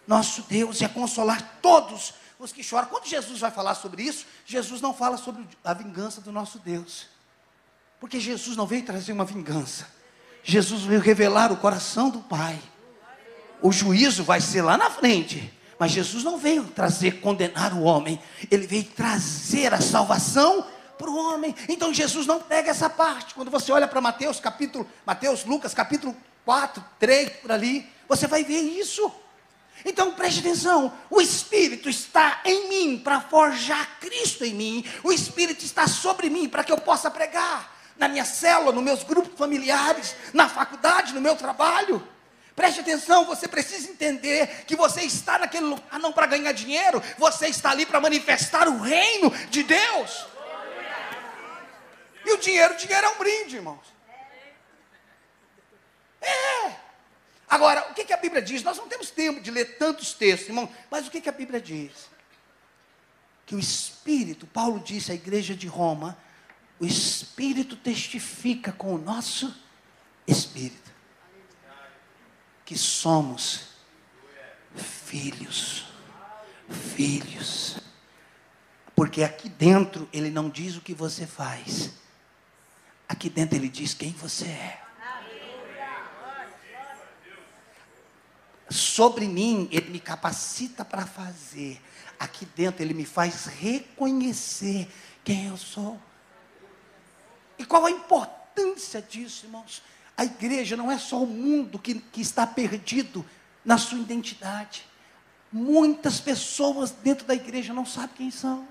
nosso 0.08 0.44
Deus 0.44 0.82
e 0.82 0.86
a 0.86 0.90
consolar 0.90 1.58
todos 1.62 2.14
os 2.38 2.52
que 2.52 2.62
choram. 2.62 2.88
Quando 2.90 3.08
Jesus 3.08 3.40
vai 3.40 3.50
falar 3.50 3.76
sobre 3.76 4.04
isso, 4.04 4.26
Jesus 4.46 4.82
não 4.82 4.94
fala 4.94 5.18
sobre 5.18 5.48
a 5.64 5.74
vingança 5.74 6.22
do 6.22 6.32
nosso 6.32 6.60
Deus. 6.60 7.08
Porque 8.00 8.20
Jesus 8.20 8.58
não 8.58 8.68
veio 8.68 8.86
trazer 8.86 9.14
uma 9.14 9.26
vingança. 9.26 9.88
Jesus 10.44 10.84
veio 10.84 11.00
revelar 11.00 11.52
o 11.52 11.58
coração 11.58 12.10
do 12.10 12.20
Pai. 12.20 12.62
O 13.64 13.72
juízo 13.72 14.24
vai 14.24 14.42
ser 14.42 14.62
lá 14.62 14.78
na 14.78 14.92
frente. 14.92 15.52
Mas 15.80 15.92
Jesus 15.92 16.24
não 16.24 16.38
veio 16.38 16.66
trazer, 16.66 17.22
condenar 17.22 17.74
o 17.74 17.82
homem. 17.84 18.20
Ele 18.52 18.68
veio 18.68 18.84
trazer 18.84 19.74
a 19.74 19.82
salvação 19.82 20.66
para 20.98 21.10
o 21.10 21.16
homem. 21.16 21.56
Então 21.70 21.94
Jesus 21.94 22.28
não 22.28 22.42
pega 22.42 22.72
essa 22.72 22.90
parte. 22.90 23.34
Quando 23.34 23.50
você 23.50 23.72
olha 23.72 23.88
para 23.88 24.02
Mateus 24.02 24.40
capítulo, 24.40 24.88
Mateus, 25.06 25.46
Lucas 25.46 25.74
capítulo 25.74 26.16
4, 26.46 26.84
3 27.00 27.30
por 27.38 27.54
ali, 27.54 27.90
você 28.08 28.28
vai 28.28 28.44
ver 28.44 28.60
isso. 28.60 29.10
Então 29.86 30.14
preste 30.14 30.42
atenção: 30.42 30.94
o 31.10 31.22
Espírito 31.22 31.90
está 31.90 32.42
em 32.46 32.68
mim 32.68 32.98
para 32.98 33.22
forjar 33.22 34.00
Cristo 34.00 34.44
em 34.44 34.54
mim, 34.54 34.86
o 35.04 35.12
Espírito 35.12 35.64
está 35.64 35.88
sobre 35.88 36.30
mim 36.30 36.50
para 36.50 36.64
que 36.64 36.72
eu 36.72 36.78
possa 36.78 37.10
pregar 37.10 37.74
na 37.98 38.08
minha 38.08 38.26
célula, 38.26 38.72
nos 38.72 38.84
meus 38.84 39.04
grupos 39.04 39.38
familiares, 39.38 40.16
na 40.34 40.50
faculdade, 40.50 41.14
no 41.14 41.22
meu 41.22 41.36
trabalho. 41.36 42.06
Preste 42.56 42.82
atenção, 42.82 43.26
você 43.26 43.48
precisa 43.48 43.90
entender 43.90 44.66
que 44.66 44.76
você 44.76 45.02
está 45.02 45.40
naquele 45.40 45.66
lugar 45.66 46.00
não 46.00 46.14
para 46.14 46.28
ganhar 46.28 46.52
dinheiro, 46.52 47.02
você 47.18 47.48
está 47.48 47.72
ali 47.72 47.86
para 47.86 48.00
manifestar 48.00 48.68
o 48.68 48.80
reino 48.80 49.32
de 49.50 49.64
Deus. 49.64 50.28
E 52.26 52.32
o 52.32 52.38
dinheiro, 52.38 52.76
o 52.76 52.78
dinheiro 52.78 53.06
é 53.06 53.10
um 53.10 53.18
brinde, 53.18 53.56
irmãos. 53.56 53.86
É. 56.22 56.76
Agora, 57.50 57.90
o 57.90 57.94
que, 57.96 58.06
que 58.06 58.14
a 58.14 58.18
Bíblia 58.18 58.42
diz? 58.42 58.64
Nós 58.64 58.78
não 58.78 58.88
temos 58.88 59.10
tempo 59.10 59.42
de 59.42 59.50
ler 59.50 59.78
tantos 59.78 60.14
textos, 60.14 60.48
irmão, 60.48 60.72
mas 60.90 61.08
o 61.08 61.12
que, 61.12 61.22
que 61.22 61.30
a 61.30 61.34
Bíblia 61.34 61.60
diz? 61.60 61.92
Que 63.48 63.56
o 63.56 63.60
Espírito, 63.60 64.46
Paulo 64.46 64.80
disse 64.80 65.12
à 65.12 65.16
igreja 65.16 65.56
de 65.56 65.68
Roma, 65.68 66.18
o 66.80 66.86
Espírito 66.86 67.76
testifica 67.76 68.72
com 68.72 68.94
o 68.94 68.98
nosso 68.98 69.54
Espírito 70.28 70.93
que 72.74 72.80
somos 72.80 73.66
filhos. 74.76 75.86
Filhos. 76.96 77.78
Porque 78.96 79.24
aqui 79.24 79.48
dentro 79.48 80.10
ele 80.12 80.32
não 80.32 80.50
diz 80.50 80.76
o 80.76 80.82
que 80.82 80.92
você 80.92 81.28
faz. 81.28 81.92
Aqui 83.08 83.30
dentro 83.30 83.56
ele 83.56 83.70
diz 83.70 83.94
quem 83.94 84.12
você 84.14 84.46
é. 84.46 84.80
sobre 88.72 89.28
mim, 89.28 89.70
Ele 89.72 89.92
me 89.92 90.00
capacita 90.00 90.84
para 90.84 91.06
fazer. 91.06 91.80
Aqui 92.20 92.44
dentro, 92.44 92.82
Ele 92.82 92.96
me 92.96 93.06
faz 93.06 93.46
reconhecer 93.46 94.92
quem 95.24 95.46
eu 95.46 95.58
sou. 95.58 96.02
E 97.60 97.66
qual 97.66 97.86
a 97.86 97.92
importância 97.92 99.00
disso, 99.00 99.46
irmãos? 99.46 99.84
A 100.16 100.26
igreja 100.26 100.78
não 100.78 100.92
é 100.92 100.98
só 100.98 101.22
o 101.22 101.28
mundo 101.28 101.80
que, 101.80 101.96
que 101.96 102.22
está 102.22 102.46
perdido 102.46 103.26
na 103.66 103.78
sua 103.78 104.00
identidade. 104.00 104.86
Muitas 105.52 106.20
pessoas 106.20 106.92
dentro 106.92 107.26
da 107.26 107.34
igreja 107.34 107.74
não 107.74 107.86
sabem 107.86 108.16
quem 108.16 108.32
são. 108.32 108.68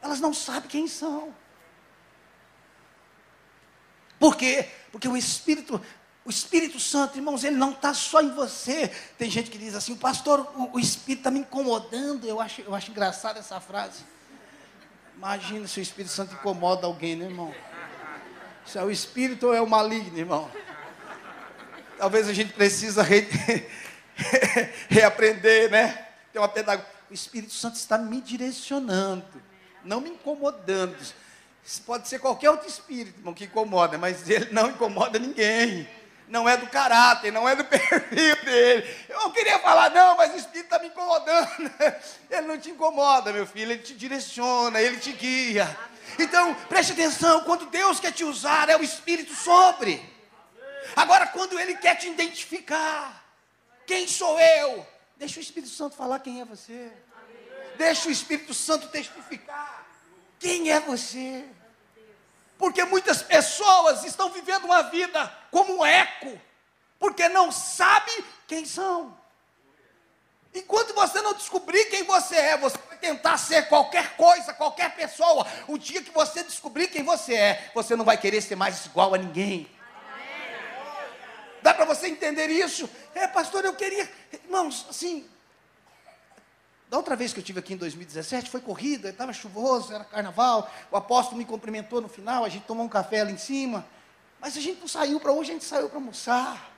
Elas 0.00 0.20
não 0.20 0.34
sabem 0.34 0.68
quem 0.68 0.86
são. 0.86 1.34
Por 4.18 4.36
quê? 4.36 4.68
Porque 4.92 5.08
o 5.08 5.16
Espírito 5.16 5.80
O 6.26 6.30
Espírito 6.30 6.80
Santo, 6.80 7.18
irmãos, 7.18 7.44
ele 7.44 7.56
não 7.56 7.72
está 7.72 7.92
só 7.92 8.22
em 8.22 8.30
você. 8.30 8.88
Tem 9.18 9.30
gente 9.30 9.50
que 9.50 9.58
diz 9.58 9.74
assim, 9.74 9.94
pastor, 9.94 10.40
o, 10.56 10.76
o 10.76 10.80
Espírito 10.80 11.20
está 11.20 11.30
me 11.30 11.40
incomodando. 11.40 12.26
Eu 12.26 12.40
acho, 12.40 12.62
eu 12.62 12.74
acho 12.74 12.90
engraçada 12.90 13.38
essa 13.38 13.60
frase. 13.60 14.02
Imagina 15.14 15.68
se 15.68 15.80
o 15.80 15.82
Espírito 15.82 16.12
Santo 16.12 16.34
incomoda 16.34 16.86
alguém, 16.86 17.14
né, 17.14 17.26
irmão? 17.26 17.54
Se 18.66 18.78
é 18.78 18.82
o 18.82 18.90
Espírito 18.90 19.48
ou 19.48 19.54
é 19.54 19.60
o 19.60 19.66
maligno, 19.66 20.18
irmão? 20.18 20.50
Talvez 21.98 22.28
a 22.28 22.32
gente 22.32 22.52
precisa 22.52 23.02
re... 23.02 23.28
reaprender, 24.88 25.70
né? 25.70 26.06
Tem 26.32 26.40
uma 26.40 26.48
pedagogia. 26.48 26.92
O 27.10 27.14
Espírito 27.14 27.52
Santo 27.52 27.76
está 27.76 27.98
me 27.98 28.20
direcionando, 28.20 29.42
não 29.84 30.00
me 30.00 30.10
incomodando. 30.10 30.96
Pode 31.86 32.08
ser 32.08 32.18
qualquer 32.18 32.50
outro 32.50 32.68
espírito, 32.68 33.18
irmão, 33.20 33.32
que 33.32 33.44
incomoda, 33.44 33.96
mas 33.96 34.28
ele 34.28 34.50
não 34.50 34.70
incomoda 34.70 35.18
ninguém 35.18 35.86
não 36.28 36.48
é 36.48 36.56
do 36.56 36.66
caráter, 36.66 37.32
não 37.32 37.48
é 37.48 37.54
do 37.54 37.64
perfil 37.64 38.36
dele. 38.44 38.96
Eu 39.08 39.20
não 39.20 39.30
queria 39.30 39.58
falar, 39.58 39.90
não, 39.90 40.16
mas 40.16 40.32
o 40.32 40.36
Espírito 40.36 40.64
está 40.64 40.78
me 40.78 40.88
incomodando. 40.88 41.70
Ele 42.30 42.46
não 42.46 42.58
te 42.58 42.70
incomoda, 42.70 43.32
meu 43.32 43.46
filho, 43.46 43.72
ele 43.72 43.82
te 43.82 43.94
direciona, 43.94 44.80
ele 44.80 44.96
te 44.96 45.12
guia. 45.12 45.76
Então, 46.18 46.54
preste 46.68 46.92
atenção, 46.92 47.42
quando 47.44 47.66
Deus 47.66 47.98
quer 47.98 48.12
te 48.12 48.24
usar, 48.24 48.68
é 48.68 48.76
o 48.76 48.82
Espírito 48.82 49.34
sobre. 49.34 50.02
Agora, 50.94 51.26
quando 51.26 51.58
Ele 51.58 51.76
quer 51.76 51.96
te 51.96 52.08
identificar, 52.08 53.24
quem 53.86 54.06
sou 54.06 54.38
eu? 54.38 54.86
Deixa 55.16 55.38
o 55.38 55.42
Espírito 55.42 55.72
Santo 55.72 55.96
falar 55.96 56.18
quem 56.20 56.40
é 56.40 56.44
você. 56.44 56.92
Deixa 57.76 58.08
o 58.08 58.12
Espírito 58.12 58.54
Santo 58.54 58.88
testificar 58.88 59.86
quem 60.38 60.70
é 60.70 60.80
você. 60.80 61.44
Porque 62.56 62.84
muitas 62.84 63.22
pessoas 63.22 64.04
estão 64.04 64.30
vivendo 64.30 64.64
uma 64.64 64.82
vida 64.82 65.26
como 65.50 65.78
um 65.78 65.84
eco, 65.84 66.40
porque 66.98 67.28
não 67.28 67.50
sabe 67.50 68.12
quem 68.46 68.64
são. 68.64 69.16
Enquanto 70.54 70.94
você 70.94 71.20
não 71.20 71.34
descobrir 71.34 71.86
quem 71.86 72.04
você 72.04 72.36
é, 72.36 72.56
você 72.56 72.78
vai 72.88 72.93
tentar 73.04 73.36
ser 73.36 73.68
qualquer 73.68 74.16
coisa, 74.16 74.54
qualquer 74.54 74.94
pessoa. 74.96 75.46
O 75.68 75.76
dia 75.76 76.02
que 76.02 76.10
você 76.10 76.42
descobrir 76.42 76.88
quem 76.88 77.02
você 77.02 77.34
é, 77.34 77.70
você 77.74 77.94
não 77.94 78.04
vai 78.04 78.16
querer 78.16 78.40
ser 78.40 78.56
mais 78.56 78.86
igual 78.86 79.14
a 79.14 79.18
ninguém. 79.18 79.68
Dá 81.60 81.74
para 81.74 81.84
você 81.84 82.08
entender 82.08 82.48
isso? 82.48 82.88
É, 83.14 83.26
pastor, 83.26 83.64
eu 83.64 83.74
queria. 83.74 84.10
Irmãos, 84.32 84.86
assim, 84.88 85.28
da 86.88 86.96
outra 86.96 87.14
vez 87.14 87.32
que 87.34 87.40
eu 87.40 87.44
tive 87.44 87.58
aqui 87.58 87.74
em 87.74 87.76
2017, 87.76 88.48
foi 88.50 88.60
corrida, 88.60 89.10
estava 89.10 89.32
chuvoso, 89.32 89.92
era 89.92 90.04
carnaval, 90.04 90.70
o 90.90 90.96
apóstolo 90.96 91.36
me 91.36 91.44
cumprimentou 91.44 92.00
no 92.00 92.08
final, 92.08 92.44
a 92.44 92.48
gente 92.48 92.64
tomou 92.64 92.84
um 92.84 92.88
café 92.88 93.20
ali 93.20 93.32
em 93.32 93.38
cima, 93.38 93.86
mas 94.40 94.56
a 94.56 94.60
gente 94.60 94.80
não 94.80 94.88
saiu 94.88 95.20
para 95.20 95.32
hoje, 95.32 95.50
a 95.50 95.54
gente 95.54 95.64
saiu 95.64 95.88
para 95.88 95.98
almoçar. 95.98 96.70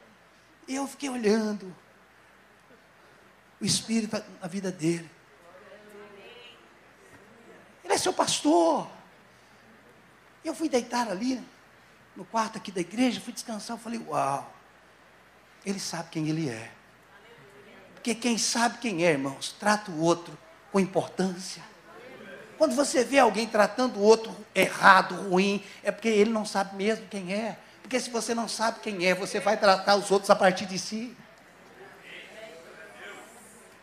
E 0.66 0.74
eu 0.74 0.87
fiquei 0.89 1.09
olhando 1.09 1.74
o 3.61 3.64
Espírito 3.64 4.22
na 4.41 4.49
vida 4.49 4.72
dele. 4.72 5.15
É 7.97 7.99
seu 7.99 8.12
pastor. 8.12 8.86
Eu 10.44 10.55
fui 10.55 10.68
deitar 10.68 11.11
ali, 11.11 11.42
no 12.14 12.26
quarto 12.26 12.59
aqui 12.59 12.70
da 12.70 12.82
igreja, 12.82 13.22
fui 13.22 13.32
descansar, 13.32 13.74
eu 13.74 13.80
falei, 13.80 13.99
uau, 13.99 14.53
ele 15.64 15.80
sabe 15.80 16.11
quem 16.11 16.28
ele 16.28 16.51
é. 16.51 16.70
Porque 17.94 18.14
quem 18.14 18.36
sabe 18.36 18.76
quem 18.76 19.03
é, 19.03 19.12
irmãos, 19.12 19.57
trata 19.59 19.90
o 19.90 20.03
outro 20.03 20.36
com 20.70 20.78
importância. 20.78 21.62
Quando 22.59 22.74
você 22.74 23.03
vê 23.03 23.18
alguém 23.18 23.47
tratando 23.47 23.99
o 23.99 24.03
outro 24.03 24.36
errado, 24.55 25.14
ruim, 25.30 25.64
é 25.82 25.90
porque 25.90 26.09
ele 26.09 26.30
não 26.30 26.44
sabe 26.44 26.76
mesmo 26.76 27.07
quem 27.07 27.32
é. 27.32 27.59
Porque 27.80 27.99
se 27.99 28.11
você 28.11 28.34
não 28.34 28.47
sabe 28.47 28.80
quem 28.80 29.07
é, 29.07 29.14
você 29.14 29.40
vai 29.40 29.57
tratar 29.57 29.97
os 29.97 30.11
outros 30.11 30.28
a 30.28 30.36
partir 30.36 30.66
de 30.66 30.78
si. 30.78 31.16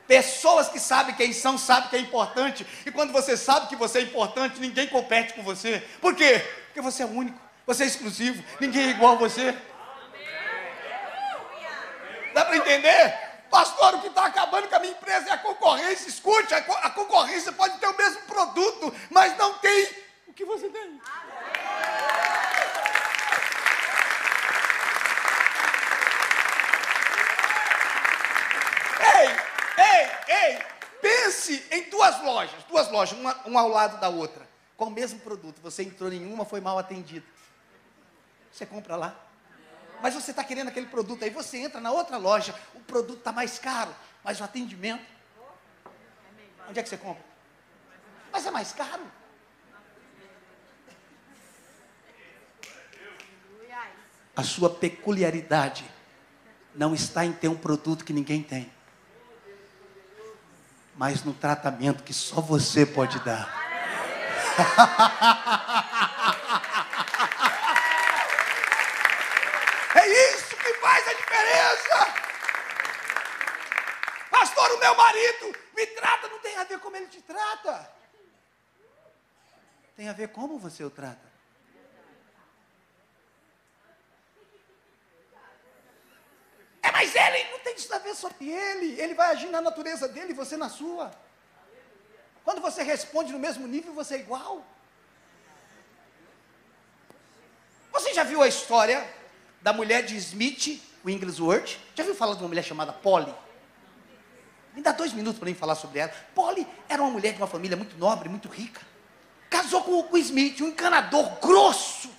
Pessoas 0.07 0.67
que 0.67 0.79
sabem 0.79 1.15
quem 1.15 1.31
são, 1.31 1.57
sabem 1.57 1.89
que 1.89 1.95
é 1.95 1.99
importante. 1.99 2.65
E 2.85 2.91
quando 2.91 3.13
você 3.13 3.37
sabe 3.37 3.67
que 3.67 3.75
você 3.75 3.99
é 3.99 4.01
importante, 4.01 4.59
ninguém 4.59 4.87
compete 4.87 5.33
com 5.33 5.43
você. 5.43 5.81
Por 6.01 6.15
quê? 6.15 6.39
Porque 6.65 6.81
você 6.81 7.03
é 7.03 7.05
único, 7.05 7.39
você 7.65 7.83
é 7.83 7.87
exclusivo, 7.87 8.43
ninguém 8.59 8.87
é 8.87 8.89
igual 8.89 9.13
a 9.13 9.17
você. 9.17 9.55
Dá 12.33 12.45
para 12.45 12.57
entender? 12.57 13.33
Pastor, 13.49 13.93
o 13.93 14.01
que 14.01 14.07
está 14.07 14.25
acabando 14.25 14.67
com 14.67 14.75
a 14.75 14.79
minha 14.79 14.93
empresa 14.93 15.29
é 15.29 15.31
a 15.33 15.37
concorrência. 15.37 16.09
Escute, 16.09 16.53
a, 16.55 16.89
concorrência 16.89 17.51
pode 17.51 17.77
ter 17.77 17.85
o 17.85 17.95
mesmo 17.95 18.21
produto, 18.23 18.91
mas 19.11 19.37
não 19.37 19.53
tem 19.59 19.89
o 20.27 20.33
que 20.33 20.43
você 20.43 20.67
tem. 20.69 20.81
Ei, 20.81 20.99
ei, 29.77 30.35
ei, 30.35 30.65
pense 31.01 31.65
em 31.71 31.89
duas 31.89 32.21
lojas, 32.21 32.63
duas 32.65 32.89
lojas, 32.91 33.17
uma, 33.17 33.33
uma 33.45 33.61
ao 33.61 33.69
lado 33.69 33.99
da 33.99 34.09
outra, 34.09 34.47
com 34.77 34.85
o 34.85 34.91
mesmo 34.91 35.19
produto. 35.19 35.61
Você 35.61 35.83
entrou 35.83 36.11
em 36.11 36.25
uma, 36.31 36.45
foi 36.45 36.61
mal 36.61 36.77
atendido. 36.77 37.25
Você 38.51 38.65
compra 38.65 38.95
lá 38.95 39.23
mas 40.03 40.13
você 40.13 40.31
está 40.31 40.43
querendo 40.43 40.67
aquele 40.67 40.87
produto, 40.87 41.23
aí 41.23 41.29
você 41.29 41.59
entra 41.59 41.79
na 41.79 41.89
outra 41.89 42.17
loja, 42.17 42.53
o 42.75 42.81
produto 42.81 43.19
está 43.19 43.31
mais 43.31 43.57
caro, 43.57 43.95
mas 44.21 44.41
o 44.41 44.43
atendimento. 44.43 45.01
Onde 46.67 46.77
é 46.77 46.83
que 46.83 46.89
você 46.89 46.97
compra? 46.97 47.23
Mas 48.29 48.45
é 48.45 48.51
mais 48.51 48.73
caro. 48.73 49.09
A 54.35 54.43
sua 54.43 54.69
peculiaridade 54.69 55.89
não 56.75 56.93
está 56.93 57.23
em 57.23 57.31
ter 57.31 57.47
um 57.47 57.55
produto 57.55 58.03
que 58.03 58.11
ninguém 58.11 58.43
tem, 58.43 58.69
mas 60.95 61.23
no 61.23 61.33
tratamento 61.33 62.03
que 62.03 62.13
só 62.13 62.41
você 62.41 62.85
pode 62.85 63.19
dar. 63.19 63.61
meu 74.83 74.95
marido 74.95 75.55
me 75.75 75.87
trata, 75.87 76.27
não 76.27 76.39
tem 76.39 76.57
a 76.57 76.63
ver 76.65 76.79
como 76.79 76.95
ele 76.95 77.07
te 77.07 77.21
trata. 77.21 77.89
Tem 79.95 80.09
a 80.09 80.13
ver 80.13 80.27
como 80.29 80.59
você 80.59 80.83
o 80.83 80.89
trata. 80.89 81.32
É, 86.83 86.91
mas 86.91 87.15
ele 87.15 87.49
não 87.51 87.59
tem 87.59 87.75
isso 87.75 87.93
a 87.95 87.97
ver 87.97 88.13
sobre 88.13 88.51
ele. 88.51 88.99
Ele 88.99 89.13
vai 89.13 89.31
agir 89.31 89.47
na 89.47 89.61
natureza 89.61 90.07
dele 90.07 90.31
e 90.31 90.35
você 90.35 90.57
na 90.57 90.69
sua. 90.69 91.11
Quando 92.43 92.61
você 92.61 92.83
responde 92.83 93.31
no 93.31 93.39
mesmo 93.39 93.65
nível, 93.65 93.93
você 93.93 94.15
é 94.15 94.19
igual. 94.19 94.61
Você 97.93 98.13
já 98.13 98.23
viu 98.23 98.41
a 98.41 98.47
história 98.47 99.07
da 99.61 99.71
mulher 99.71 100.03
de 100.03 100.17
Smith, 100.17 100.81
Wigglesworth? 101.05 101.79
Já 101.95 102.03
viu 102.03 102.13
falar 102.13 102.35
de 102.35 102.41
uma 102.41 102.49
mulher 102.49 102.63
chamada 102.63 102.91
Polly? 102.91 103.33
Me 104.73 104.81
dá 104.81 104.91
dois 104.91 105.13
minutos 105.13 105.39
para 105.39 105.47
mim 105.47 105.55
falar 105.55 105.75
sobre 105.75 105.99
ela. 105.99 106.11
Polly 106.35 106.67
era 106.89 107.01
uma 107.01 107.11
mulher 107.11 107.31
de 107.31 107.37
uma 107.37 107.47
família 107.47 107.77
muito 107.77 107.95
nobre, 107.97 108.27
muito 108.27 108.49
rica. 108.49 108.81
Casou 109.49 109.83
com, 109.83 110.09
o 110.11 110.17
Smith, 110.17 110.59
um 110.61 110.67
encanador 110.67 111.39
grosso. 111.39 112.09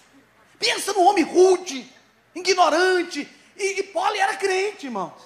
Pensa 0.59 0.93
no 0.93 1.03
homem 1.03 1.25
rude, 1.25 1.93
ignorante. 2.35 3.29
E, 3.57 3.81
e 3.81 3.83
Polly 3.85 4.19
era 4.19 4.37
crente, 4.37 4.87
irmãos. 4.87 5.21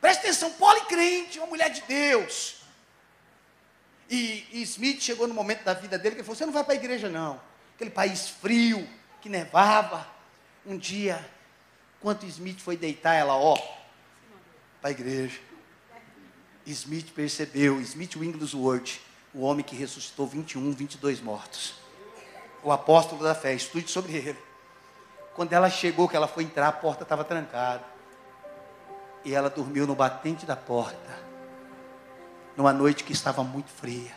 Presta 0.00 0.22
atenção, 0.22 0.52
Polly 0.52 0.80
crente, 0.82 1.38
uma 1.38 1.46
mulher 1.46 1.70
de 1.70 1.82
Deus. 1.82 2.56
E, 4.10 4.46
e 4.52 4.62
Smith 4.62 5.00
chegou 5.02 5.26
no 5.28 5.34
momento 5.34 5.64
da 5.64 5.74
vida 5.74 5.98
dele 5.98 6.14
que 6.14 6.20
ele 6.20 6.26
falou: 6.26 6.36
Você 6.36 6.46
não 6.46 6.52
vai 6.52 6.64
para 6.64 6.74
a 6.74 6.76
igreja, 6.76 7.08
não. 7.08 7.40
Aquele 7.74 7.90
país 7.90 8.28
frio, 8.28 8.88
que 9.20 9.28
nevava. 9.28 10.06
Um 10.64 10.76
dia, 10.76 11.24
enquanto 11.98 12.26
Smith 12.26 12.60
foi 12.60 12.76
deitar, 12.76 13.14
ela, 13.14 13.36
ó, 13.36 13.56
para 14.80 14.88
a 14.88 14.90
igreja. 14.90 15.40
Smith 16.66 17.12
percebeu, 17.14 17.80
Smith 17.80 18.16
Wigglesworth, 18.16 19.00
o 19.32 19.40
homem 19.40 19.64
que 19.64 19.74
ressuscitou 19.74 20.26
21, 20.26 20.72
22 20.72 21.20
mortos. 21.20 21.74
O 22.62 22.70
apóstolo 22.70 23.22
da 23.22 23.34
fé, 23.34 23.54
estude 23.54 23.90
sobre 23.90 24.16
ele. 24.16 24.47
Quando 25.38 25.52
ela 25.52 25.70
chegou, 25.70 26.08
que 26.08 26.16
ela 26.16 26.26
foi 26.26 26.42
entrar, 26.42 26.66
a 26.66 26.72
porta 26.72 27.04
estava 27.04 27.22
trancada. 27.22 27.84
E 29.24 29.32
ela 29.32 29.48
dormiu 29.48 29.86
no 29.86 29.94
batente 29.94 30.44
da 30.44 30.56
porta, 30.56 31.16
numa 32.56 32.72
noite 32.72 33.04
que 33.04 33.12
estava 33.12 33.44
muito 33.44 33.70
fria. 33.70 34.10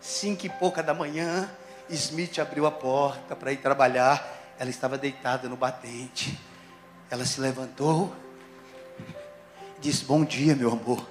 Cinco 0.00 0.46
e 0.46 0.48
pouca 0.48 0.80
da 0.80 0.94
manhã, 0.94 1.50
Smith 1.88 2.38
abriu 2.38 2.66
a 2.66 2.70
porta 2.70 3.34
para 3.34 3.50
ir 3.50 3.56
trabalhar. 3.56 4.24
Ela 4.60 4.70
estava 4.70 4.96
deitada 4.96 5.48
no 5.48 5.56
batente. 5.56 6.38
Ela 7.10 7.24
se 7.24 7.40
levantou 7.40 8.14
disse: 9.80 10.04
Bom 10.04 10.24
dia, 10.24 10.54
meu 10.54 10.70
amor. 10.70 11.04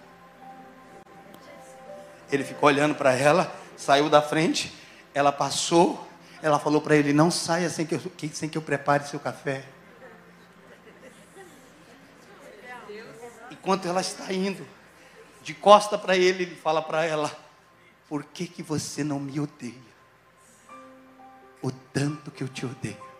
Ele 2.32 2.46
ficou 2.46 2.70
olhando 2.70 2.96
para 2.96 3.12
ela, 3.12 3.54
saiu 3.76 4.10
da 4.10 4.22
frente, 4.22 4.74
ela 5.14 5.34
passou, 5.34 6.08
ela 6.42 6.60
falou 6.60 6.82
para 6.82 6.96
ele: 6.96 7.14
Não 7.14 7.30
saia 7.30 7.70
sem 7.70 7.86
que, 7.86 7.96
eu, 7.96 8.02
sem 8.34 8.50
que 8.50 8.58
eu 8.58 8.62
prepare 8.62 9.08
seu 9.08 9.20
café. 9.20 9.66
Enquanto 13.50 13.88
ela 13.88 14.02
está 14.02 14.34
indo, 14.34 14.66
de 15.44 15.54
costa 15.54 15.98
para 15.98 16.18
ele, 16.18 16.44
ele 16.44 16.56
fala 16.56 16.82
para 16.82 17.06
ela: 17.06 17.32
Por 18.10 18.24
que, 18.24 18.48
que 18.48 18.64
você 18.64 19.04
não 19.04 19.20
me 19.20 19.40
odeia? 19.40 19.92
O 21.62 21.72
tanto 21.72 22.32
que 22.32 22.44
eu 22.44 22.48
te 22.48 22.66
odeio. 22.66 23.12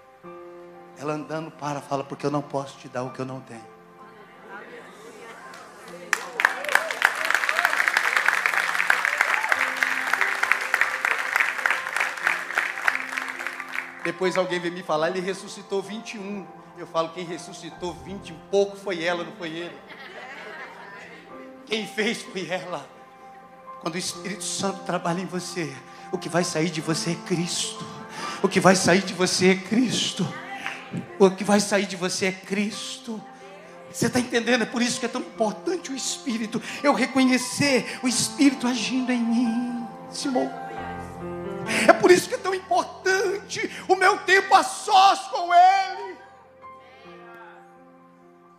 Ela 0.98 1.14
andando 1.14 1.52
para, 1.52 1.80
fala: 1.80 2.04
Porque 2.04 2.26
eu 2.26 2.32
não 2.32 2.42
posso 2.42 2.78
te 2.78 2.88
dar 2.88 3.04
o 3.04 3.12
que 3.12 3.20
eu 3.20 3.26
não 3.26 3.40
tenho. 3.42 3.71
Depois 14.12 14.36
alguém 14.36 14.60
veio 14.60 14.74
me 14.74 14.84
falar, 14.84 15.08
ele 15.08 15.22
ressuscitou 15.22 15.82
21. 15.82 16.46
Eu 16.78 16.86
falo, 16.86 17.10
quem 17.10 17.24
ressuscitou 17.24 17.94
20 17.94 18.30
e 18.32 18.34
pouco 18.52 18.76
foi 18.76 19.02
ela, 19.02 19.24
não 19.24 19.32
foi 19.32 19.50
ele. 19.52 19.78
Quem 21.66 21.88
fez 21.88 22.22
foi 22.22 22.46
ela. 22.50 22.86
Quando 23.80 23.96
o 23.96 23.98
Espírito 23.98 24.44
Santo 24.44 24.84
trabalha 24.84 25.22
em 25.22 25.26
você, 25.26 25.74
o 26.12 26.18
que 26.18 26.28
vai 26.28 26.44
sair 26.44 26.70
de 26.70 26.82
você 26.82 27.12
é 27.12 27.16
Cristo. 27.26 27.86
O 28.44 28.50
que 28.50 28.60
vai 28.60 28.76
sair 28.76 29.02
de 29.02 29.14
você 29.14 29.52
é 29.52 29.56
Cristo. 29.56 30.28
O 31.18 31.32
que 31.32 31.46
vai 31.46 31.62
sair 31.62 31.86
de 31.86 31.96
você 31.96 32.26
é 32.26 32.32
Cristo. 32.34 33.24
Você 33.94 34.08
está 34.08 34.20
entendendo? 34.20 34.64
É 34.64 34.66
por 34.66 34.82
isso 34.82 35.00
que 35.00 35.06
é 35.06 35.10
tão 35.10 35.22
importante 35.22 35.90
o 35.90 35.96
Espírito. 35.96 36.62
Eu 36.84 36.94
reconhecer 36.94 37.98
o 38.04 38.10
Espírito 38.10 38.68
agindo 38.68 39.10
em 39.10 39.24
mim. 39.24 39.88
Simão. 40.12 40.52
É 41.88 41.94
por 41.94 42.12
isso 42.12 42.28
que 42.28 42.36
é 42.36 42.38
tão 42.38 42.54
importante 42.54 43.01
o 43.88 43.96
meu 43.96 44.18
tempo 44.20 44.54
a 44.56 44.64
sós 44.64 45.20
com 45.28 45.54
Ele. 45.54 46.18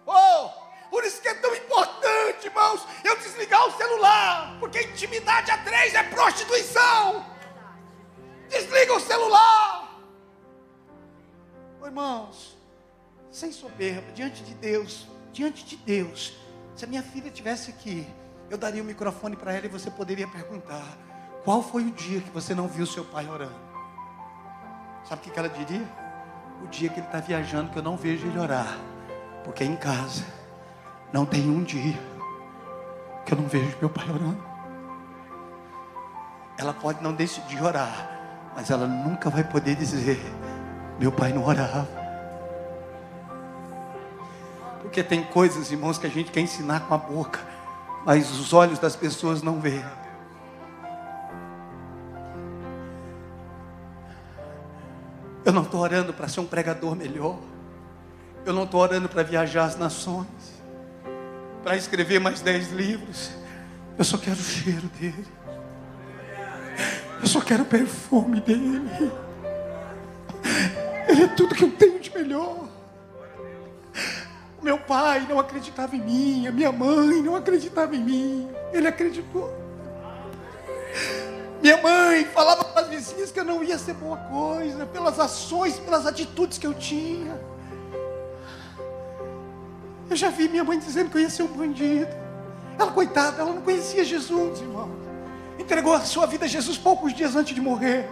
Oh, 0.06 0.50
por 0.90 1.04
isso 1.04 1.22
que 1.22 1.28
é 1.28 1.34
tão 1.34 1.54
importante, 1.54 2.46
irmãos, 2.46 2.86
eu 3.04 3.16
desligar 3.16 3.66
o 3.66 3.76
celular, 3.76 4.56
porque 4.60 4.82
intimidade 4.82 5.50
a 5.50 5.58
três 5.58 5.94
é 5.94 6.02
prostituição. 6.02 7.24
Desliga 8.48 8.94
o 8.94 9.00
celular. 9.00 9.88
Oh, 11.80 11.86
irmãos, 11.86 12.56
sem 13.30 13.50
soberba, 13.50 14.12
diante 14.12 14.42
de 14.42 14.54
Deus, 14.54 15.06
diante 15.32 15.64
de 15.64 15.76
Deus, 15.76 16.34
se 16.76 16.84
a 16.84 16.88
minha 16.88 17.02
filha 17.02 17.28
estivesse 17.28 17.70
aqui, 17.70 18.06
eu 18.50 18.58
daria 18.58 18.82
o 18.82 18.84
microfone 18.84 19.36
para 19.36 19.54
ela 19.54 19.64
e 19.64 19.68
você 19.68 19.90
poderia 19.90 20.28
perguntar: 20.28 20.98
qual 21.42 21.62
foi 21.62 21.84
o 21.84 21.90
dia 21.90 22.20
que 22.20 22.30
você 22.30 22.54
não 22.54 22.68
viu 22.68 22.84
seu 22.84 23.04
pai 23.04 23.26
orando? 23.26 23.71
Sabe 25.08 25.20
o 25.28 25.32
que 25.32 25.38
ela 25.38 25.48
diria? 25.48 25.86
O 26.62 26.66
dia 26.68 26.88
que 26.88 27.00
ele 27.00 27.06
está 27.06 27.18
viajando, 27.18 27.70
que 27.70 27.78
eu 27.78 27.82
não 27.82 27.96
vejo 27.96 28.26
ele 28.26 28.38
orar. 28.38 28.78
Porque 29.44 29.64
em 29.64 29.76
casa 29.76 30.24
não 31.12 31.26
tem 31.26 31.50
um 31.50 31.62
dia 31.62 31.98
que 33.24 33.34
eu 33.34 33.38
não 33.38 33.46
vejo 33.46 33.76
meu 33.80 33.90
pai 33.90 34.08
orando. 34.08 34.42
Ela 36.56 36.72
pode 36.72 37.02
não 37.02 37.12
decidir 37.12 37.62
orar, 37.62 38.10
mas 38.54 38.70
ela 38.70 38.86
nunca 38.86 39.28
vai 39.28 39.42
poder 39.42 39.74
dizer: 39.74 40.20
meu 40.98 41.10
pai 41.10 41.32
não 41.32 41.44
orava. 41.44 41.88
Porque 44.80 45.02
tem 45.02 45.24
coisas, 45.24 45.72
irmãos, 45.72 45.98
que 45.98 46.06
a 46.06 46.10
gente 46.10 46.30
quer 46.30 46.40
ensinar 46.40 46.80
com 46.80 46.94
a 46.94 46.98
boca, 46.98 47.40
mas 48.04 48.30
os 48.30 48.52
olhos 48.52 48.78
das 48.78 48.94
pessoas 48.94 49.42
não 49.42 49.60
veem. 49.60 49.84
Eu 55.44 55.52
não 55.52 55.62
estou 55.62 55.80
orando 55.80 56.12
para 56.12 56.28
ser 56.28 56.40
um 56.40 56.46
pregador 56.46 56.94
melhor. 56.94 57.38
Eu 58.44 58.52
não 58.52 58.64
estou 58.64 58.80
orando 58.80 59.08
para 59.08 59.22
viajar 59.22 59.64
as 59.64 59.76
nações, 59.76 60.26
para 61.62 61.76
escrever 61.76 62.18
mais 62.18 62.40
dez 62.40 62.72
livros. 62.72 63.30
Eu 63.96 64.04
só 64.04 64.18
quero 64.18 64.36
o 64.36 64.42
cheiro 64.42 64.88
dele. 64.98 65.26
Eu 67.20 67.26
só 67.26 67.40
quero 67.40 67.62
o 67.62 67.66
perfume 67.66 68.40
dele. 68.40 69.12
Ele 71.08 71.22
é 71.22 71.28
tudo 71.28 71.54
que 71.54 71.64
eu 71.64 71.70
tenho 71.70 72.00
de 72.00 72.12
melhor. 72.12 72.68
Meu 74.60 74.78
pai 74.78 75.26
não 75.28 75.38
acreditava 75.38 75.94
em 75.96 76.00
mim, 76.00 76.46
a 76.46 76.52
minha 76.52 76.72
mãe 76.72 77.20
não 77.22 77.36
acreditava 77.36 77.94
em 77.94 78.02
mim. 78.02 78.48
Ele 78.72 78.88
acreditou. 78.88 79.61
Minha 81.72 81.82
mãe 81.82 82.24
falava 82.26 82.64
para 82.64 82.82
as 82.82 82.88
vizinhas 82.88 83.32
que 83.32 83.40
eu 83.40 83.44
não 83.44 83.64
ia 83.64 83.78
ser 83.78 83.94
boa 83.94 84.18
coisa, 84.18 84.84
pelas 84.84 85.18
ações, 85.18 85.78
pelas 85.78 86.06
atitudes 86.06 86.58
que 86.58 86.66
eu 86.66 86.74
tinha. 86.74 87.40
Eu 90.10 90.14
já 90.14 90.28
vi 90.28 90.50
minha 90.50 90.62
mãe 90.62 90.78
dizendo 90.78 91.08
que 91.08 91.16
eu 91.16 91.22
ia 91.22 91.30
ser 91.30 91.44
um 91.44 91.46
bandido. 91.46 92.10
Ela, 92.78 92.92
coitada, 92.92 93.40
ela 93.40 93.54
não 93.54 93.62
conhecia 93.62 94.04
Jesus, 94.04 94.60
irmão. 94.60 94.90
Entregou 95.58 95.94
a 95.94 96.00
sua 96.00 96.26
vida 96.26 96.44
a 96.44 96.48
Jesus 96.48 96.76
poucos 96.76 97.14
dias 97.14 97.34
antes 97.36 97.54
de 97.54 97.60
morrer. 97.62 98.06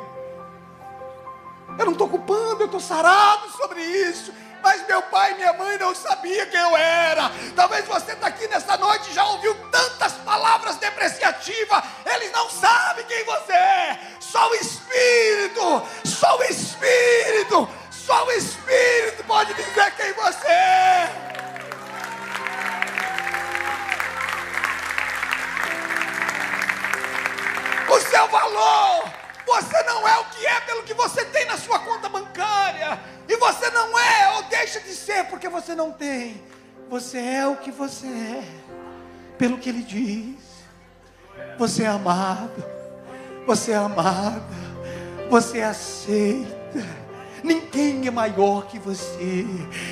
Eu 1.79 1.85
não 1.85 1.93
estou 1.93 2.09
culpando, 2.09 2.63
eu 2.63 2.67
estou 2.67 2.81
sarado 2.81 3.47
sobre 3.59 3.83
isso. 3.83 4.33
Mas 4.63 4.87
meu 4.87 5.03
pai 5.03 5.33
e 5.33 5.35
minha 5.35 5.53
mãe 5.53 5.79
não 5.79 5.95
sabiam 5.95 6.47
quem 6.47 6.61
eu 6.61 6.77
era. 6.77 7.31
Talvez 7.57 7.87
você 7.87 8.13
está 8.13 8.27
aqui 8.27 8.47
nessa 8.49 8.77
noite 8.77 9.13
já 9.13 9.25
ouviu 9.25 9.55
tantas 9.71 10.13
palavras 10.15 10.77
depreciativas. 10.77 11.83
Eles 12.05 12.31
não 12.33 12.49
sabem 12.51 13.05
quem 13.07 13.25
você 13.25 13.53
é. 13.53 13.99
Só 14.21 14.49
o 14.51 14.55
Espírito, 14.55 15.83
só 16.05 16.39
o 16.39 16.43
Espírito, 16.45 17.69
só 17.91 18.25
o 18.27 18.33
Espírito 18.33 19.25
pode 19.25 19.55
dizer 19.55 19.93
quem 19.97 20.13
você 20.13 20.47
é. 20.47 21.11
O 27.89 28.01
seu 28.01 28.29
valor 28.29 29.20
você 29.51 29.82
não 29.82 30.07
é 30.07 30.18
o 30.18 30.24
que 30.26 30.46
é 30.46 30.61
pelo 30.61 30.84
que 30.84 30.94
você 30.94 31.24
tem 31.24 31.44
na 31.46 31.59
sua 31.59 31.80
conta 31.80 32.09
bancária. 32.09 33.01
E 33.28 33.36
você 33.36 33.68
não 33.70 33.98
é 33.98 34.36
ou 34.36 34.42
deixa 34.44 34.80
de 34.80 34.94
ser 34.94 35.24
porque 35.24 35.48
você 35.48 35.74
não 35.74 35.90
tem. 35.90 36.42
Você 36.88 37.18
é 37.18 37.46
o 37.46 37.57
que 37.57 37.72
você 37.72 38.07
é, 38.07 38.44
pelo 39.36 39.59
que 39.59 39.68
ele 39.68 39.82
diz. 39.82 40.36
Você 41.59 41.82
é 41.82 41.88
amado. 41.88 42.64
Você 43.46 43.72
é 43.72 43.76
amada. 43.76 44.42
Você 45.28 45.59
é 45.59 45.64
aceita. 45.64 46.99
Ninguém 47.43 48.07
é 48.07 48.11
maior 48.11 48.66
que 48.66 48.78
você, 48.78 49.47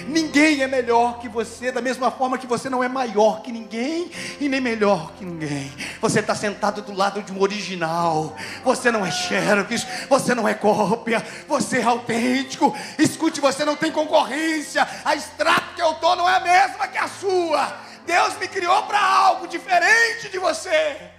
ninguém 0.06 0.62
é 0.62 0.66
melhor 0.66 1.18
que 1.18 1.28
você, 1.28 1.72
da 1.72 1.80
mesma 1.80 2.10
forma 2.10 2.36
que 2.36 2.46
você 2.46 2.68
não 2.68 2.82
é 2.82 2.88
maior 2.88 3.42
que 3.42 3.50
ninguém 3.50 4.10
e 4.40 4.48
nem 4.48 4.60
melhor 4.60 5.12
que 5.12 5.24
ninguém. 5.24 5.72
Você 6.00 6.20
está 6.20 6.34
sentado 6.34 6.82
do 6.82 6.92
lado 6.92 7.22
de 7.22 7.32
um 7.32 7.40
original, 7.40 8.36
você 8.62 8.90
não 8.90 9.04
é 9.04 9.10
xerox, 9.10 9.86
você 10.08 10.34
não 10.34 10.46
é 10.46 10.54
cópia, 10.54 11.24
você 11.46 11.78
é 11.78 11.84
autêntico. 11.84 12.76
Escute, 12.98 13.40
você 13.40 13.64
não 13.64 13.76
tem 13.76 13.90
concorrência, 13.90 14.86
a 15.04 15.14
estrada 15.14 15.62
que 15.74 15.82
eu 15.82 15.92
estou 15.92 16.16
não 16.16 16.28
é 16.28 16.36
a 16.36 16.40
mesma 16.40 16.88
que 16.88 16.98
a 16.98 17.08
sua. 17.08 17.76
Deus 18.06 18.38
me 18.38 18.48
criou 18.48 18.82
para 18.84 19.00
algo 19.00 19.46
diferente 19.46 20.28
de 20.30 20.38
você. 20.38 21.10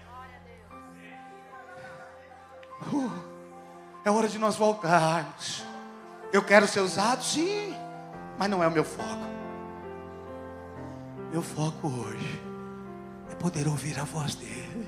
Uh, 2.92 3.12
é 4.06 4.10
hora 4.10 4.28
de 4.28 4.38
nós 4.38 4.56
voltarmos 4.56 5.70
eu 6.32 6.44
quero 6.44 6.68
ser 6.68 6.82
usado, 6.82 7.24
sim, 7.24 7.76
mas 8.38 8.50
não 8.50 8.64
é 8.64 8.68
o 8.68 8.72
meu 8.72 8.84
foco. 8.84 9.28
Meu 11.32 11.42
foco 11.42 11.88
hoje 11.88 12.42
é 13.32 13.36
poder 13.36 13.68
ouvir 13.68 14.00
a 14.00 14.04
voz 14.04 14.36
dele. 14.36 14.88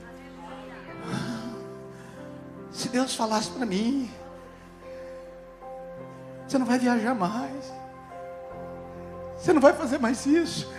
Se 2.72 2.90
Deus 2.90 3.16
falasse 3.16 3.50
para 3.52 3.66
mim, 3.66 4.10
você 6.48 6.58
não 6.58 6.66
vai 6.66 6.80
viajar 6.80 7.14
mais, 7.14 7.72
você 9.38 9.54
não 9.54 9.62
vai 9.62 9.74
fazer 9.74 10.00
mais 10.00 10.26
isso. 10.26 10.72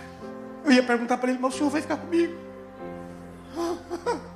Eu 0.65 0.71
ia 0.71 0.83
perguntar 0.83 1.17
para 1.17 1.29
ele, 1.29 1.39
mas 1.39 1.53
o 1.53 1.57
senhor 1.57 1.69
vai 1.69 1.81
ficar 1.81 1.97
comigo? 1.97 2.33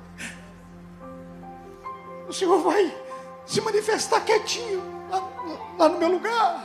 O 2.28 2.32
senhor 2.32 2.60
vai 2.60 2.94
se 3.46 3.58
manifestar 3.62 4.20
quietinho 4.20 4.82
lá, 5.10 5.22
lá 5.78 5.88
no 5.88 5.98
meu 5.98 6.10
lugar. 6.10 6.62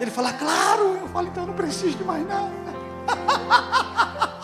Ele 0.00 0.10
fala, 0.10 0.32
claro. 0.32 0.98
Eu 1.00 1.08
falo, 1.08 1.28
então 1.28 1.42
eu 1.42 1.46
não 1.48 1.54
preciso 1.54 1.98
de 1.98 2.04
mais 2.04 2.26
nada. 2.26 2.52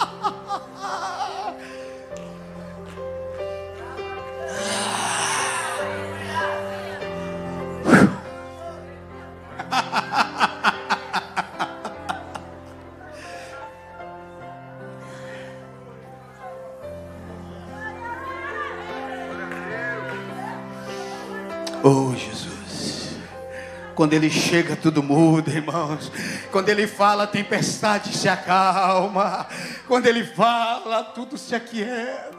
Quando 23.99 24.13
ele 24.13 24.31
chega, 24.31 24.77
tudo 24.77 25.03
muda, 25.03 25.51
irmãos. 25.51 26.13
Quando 26.53 26.69
ele 26.69 26.87
fala, 26.87 27.25
a 27.25 27.27
tempestade 27.27 28.17
se 28.17 28.29
acalma. 28.29 29.45
Quando 29.89 30.07
ele 30.07 30.23
fala, 30.23 31.03
tudo 31.03 31.37
se 31.37 31.53
aquieta. 31.53 32.31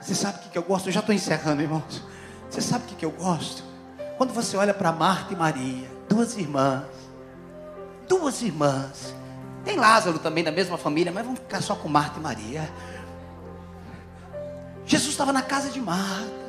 Você 0.00 0.14
sabe 0.14 0.38
o 0.38 0.50
que 0.50 0.56
eu 0.56 0.62
gosto? 0.62 0.86
Eu 0.88 0.92
já 0.92 1.00
estou 1.00 1.12
encerrando, 1.12 1.62
irmãos. 1.62 2.00
Você 2.48 2.60
sabe 2.60 2.84
o 2.84 2.96
que 2.96 3.04
eu 3.04 3.10
gosto? 3.10 3.64
Quando 4.16 4.32
você 4.32 4.56
olha 4.56 4.72
para 4.72 4.92
Marta 4.92 5.32
e 5.32 5.36
Maria, 5.36 5.90
duas 6.08 6.36
irmãs, 6.36 6.84
duas 8.08 8.40
irmãs. 8.40 9.16
Tem 9.64 9.76
Lázaro 9.76 10.20
também 10.20 10.44
da 10.44 10.52
mesma 10.52 10.78
família, 10.78 11.10
mas 11.10 11.24
vamos 11.24 11.40
ficar 11.40 11.60
só 11.60 11.74
com 11.74 11.88
Marta 11.88 12.20
e 12.20 12.22
Maria. 12.22 12.72
Jesus 14.84 15.10
estava 15.10 15.32
na 15.32 15.42
casa 15.42 15.70
de 15.70 15.80
Marta. 15.80 16.45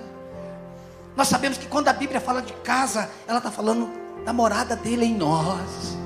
Nós 1.18 1.30
sabemos 1.30 1.57
que 1.57 1.65
quando 1.65 1.88
a 1.88 1.93
Bíblia 1.93 2.22
fala 2.22 2.43
de 2.43 2.53
casa, 2.53 3.09
ela 3.28 3.39
está 3.39 3.49
falando 3.49 3.89
da 4.24 4.32
morada 4.32 4.76
dele 4.76 5.03
em 5.03 5.15
nós. 5.15 5.97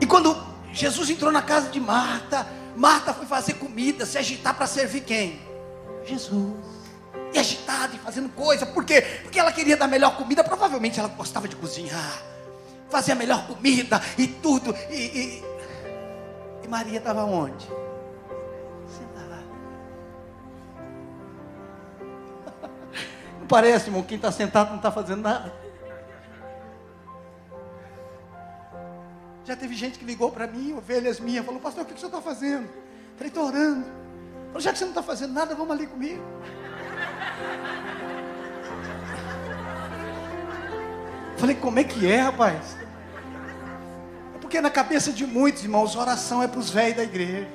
E 0.00 0.06
quando 0.06 0.34
Jesus 0.72 1.10
entrou 1.10 1.30
na 1.30 1.42
casa 1.42 1.68
de 1.68 1.78
Marta, 1.78 2.46
Marta 2.74 3.12
foi 3.12 3.26
fazer 3.26 3.54
comida, 3.54 4.06
se 4.06 4.16
agitar 4.16 4.54
para 4.54 4.66
servir 4.66 5.02
quem? 5.02 5.38
Jesus. 6.06 6.64
E 7.34 7.38
agitada 7.38 7.94
e 7.94 7.98
fazendo 7.98 8.30
coisa, 8.30 8.64
por 8.64 8.86
quê? 8.86 9.02
Porque 9.22 9.38
ela 9.38 9.52
queria 9.52 9.76
dar 9.76 9.86
melhor 9.86 10.16
comida, 10.16 10.42
provavelmente 10.42 10.98
ela 10.98 11.08
gostava 11.08 11.46
de 11.46 11.54
cozinhar, 11.54 12.22
fazer 12.88 13.12
a 13.12 13.16
melhor 13.16 13.46
comida 13.46 14.00
e 14.16 14.26
tudo. 14.26 14.74
E, 14.88 14.94
e, 14.94 15.44
e 16.64 16.68
Maria 16.68 16.98
estava 16.98 17.22
onde? 17.24 17.68
Não 23.44 23.48
parece, 23.48 23.88
irmão, 23.88 24.02
quem 24.02 24.16
está 24.16 24.32
sentado 24.32 24.70
não 24.70 24.78
está 24.78 24.90
fazendo 24.90 25.20
nada. 25.20 25.52
Já 29.44 29.54
teve 29.54 29.74
gente 29.74 29.98
que 29.98 30.04
ligou 30.06 30.32
para 30.32 30.46
mim, 30.46 30.72
ovelhas 30.72 31.20
minhas, 31.20 31.44
falou, 31.44 31.60
pastor, 31.60 31.82
o 31.82 31.86
que, 31.86 31.92
que 31.92 31.98
o 31.98 32.00
senhor 32.00 32.18
está 32.18 32.22
fazendo? 32.22 32.70
Falei, 33.18 33.28
estou 33.28 33.44
orando. 33.44 33.84
Falei, 34.46 34.62
já 34.62 34.72
que 34.72 34.78
você 34.78 34.84
não 34.84 34.92
está 34.92 35.02
fazendo 35.02 35.34
nada, 35.34 35.54
vamos 35.54 35.72
ali 35.72 35.86
comigo. 35.86 36.24
Falei, 41.36 41.54
como 41.56 41.78
é 41.78 41.84
que 41.84 42.10
é, 42.10 42.22
rapaz? 42.22 42.78
É 44.36 44.38
porque 44.40 44.58
na 44.58 44.70
cabeça 44.70 45.12
de 45.12 45.26
muitos, 45.26 45.62
irmãos, 45.64 45.96
oração 45.96 46.42
é 46.42 46.48
para 46.48 46.60
os 46.60 46.70
velhos 46.70 46.96
da 46.96 47.02
igreja. 47.04 47.46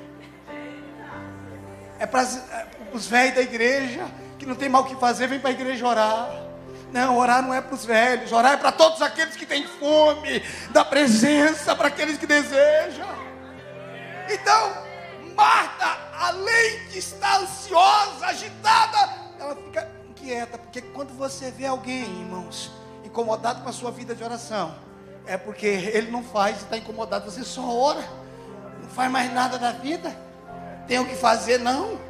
É 1.98 2.06
para 2.06 2.22
é 2.22 2.68
os 2.92 3.08
velhos 3.08 3.34
da 3.34 3.42
igreja 3.42 4.08
que 4.40 4.46
não 4.46 4.54
tem 4.54 4.70
mal 4.70 4.82
o 4.82 4.86
que 4.86 4.96
fazer, 4.96 5.26
vem 5.26 5.38
para 5.38 5.50
a 5.50 5.52
igreja 5.52 5.86
orar. 5.86 6.32
Não, 6.90 7.18
orar 7.18 7.42
não 7.42 7.52
é 7.52 7.60
para 7.60 7.74
os 7.74 7.84
velhos, 7.84 8.32
orar 8.32 8.54
é 8.54 8.56
para 8.56 8.72
todos 8.72 9.02
aqueles 9.02 9.36
que 9.36 9.44
têm 9.44 9.66
fome 9.66 10.42
da 10.70 10.82
presença, 10.82 11.76
para 11.76 11.88
aqueles 11.88 12.16
que 12.16 12.26
desejam. 12.26 13.06
Então, 14.28 14.72
Marta, 15.36 15.98
além 16.18 16.88
de 16.88 16.98
estar 16.98 17.38
ansiosa, 17.38 18.26
agitada, 18.26 19.10
ela 19.38 19.54
fica 19.54 19.88
inquieta, 20.08 20.56
porque 20.56 20.80
quando 20.80 21.12
você 21.12 21.50
vê 21.50 21.66
alguém, 21.66 22.00
irmãos, 22.00 22.72
incomodado 23.04 23.62
com 23.62 23.68
a 23.68 23.72
sua 23.72 23.90
vida 23.90 24.14
de 24.14 24.24
oração, 24.24 24.74
é 25.26 25.36
porque 25.36 25.66
ele 25.66 26.10
não 26.10 26.24
faz 26.24 26.56
e 26.56 26.64
está 26.64 26.78
incomodado, 26.78 27.30
você 27.30 27.44
só 27.44 27.62
ora, 27.62 28.02
não 28.82 28.88
faz 28.88 29.10
mais 29.10 29.32
nada 29.32 29.58
da 29.58 29.70
vida, 29.70 30.16
tem 30.88 30.98
o 30.98 31.06
que 31.06 31.14
fazer, 31.14 31.58
não. 31.58 32.09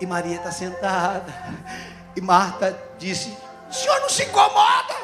E 0.00 0.06
Maria 0.06 0.36
está 0.36 0.50
sentada. 0.50 1.32
E 2.16 2.20
Marta 2.20 2.76
disse: 2.98 3.36
O 3.68 3.72
senhor 3.72 4.00
não 4.00 4.08
se 4.08 4.24
incomoda? 4.24 4.94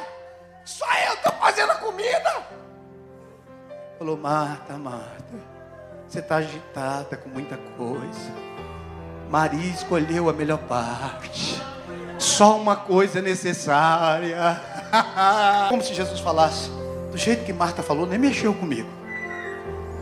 Só 0.64 0.86
eu 1.06 1.14
estou 1.14 1.32
fazendo 1.32 1.72
a 1.72 1.76
comida. 1.76 2.42
Falou: 3.98 4.16
Marta, 4.16 4.76
Marta, 4.78 5.34
você 6.08 6.20
está 6.20 6.36
agitada 6.36 7.16
com 7.16 7.28
muita 7.28 7.56
coisa. 7.76 8.32
Maria 9.28 9.70
escolheu 9.70 10.28
a 10.28 10.32
melhor 10.32 10.58
parte. 10.58 11.60
Só 12.18 12.56
uma 12.56 12.76
coisa 12.76 13.22
necessária. 13.22 14.60
Como 15.68 15.82
se 15.82 15.94
Jesus 15.94 16.20
falasse: 16.20 16.70
Do 17.10 17.16
jeito 17.16 17.44
que 17.44 17.52
Marta 17.52 17.82
falou, 17.82 18.06
nem 18.06 18.18
mexeu 18.18 18.52
comigo. 18.54 18.88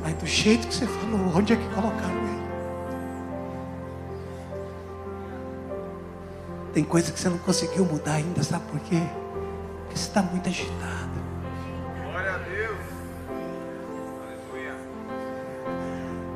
Mas 0.02 0.14
do 0.14 0.26
jeito 0.26 0.66
que 0.66 0.74
você 0.74 0.86
falou, 0.86 1.36
onde 1.36 1.52
é 1.52 1.56
que 1.56 1.68
colocaram 1.74 2.27
Tem 6.78 6.84
coisa 6.84 7.10
que 7.10 7.18
você 7.18 7.28
não 7.28 7.38
conseguiu 7.38 7.84
mudar 7.84 8.12
ainda, 8.12 8.40
sabe 8.40 8.64
por 8.70 8.78
quê? 8.78 9.02
Porque 9.82 9.98
você 9.98 10.06
está 10.06 10.22
muito 10.22 10.48
agitado. 10.48 11.10
Glória 12.04 12.34
a 12.34 12.38
Deus. 12.38 12.78
Aleluia. 14.22 14.76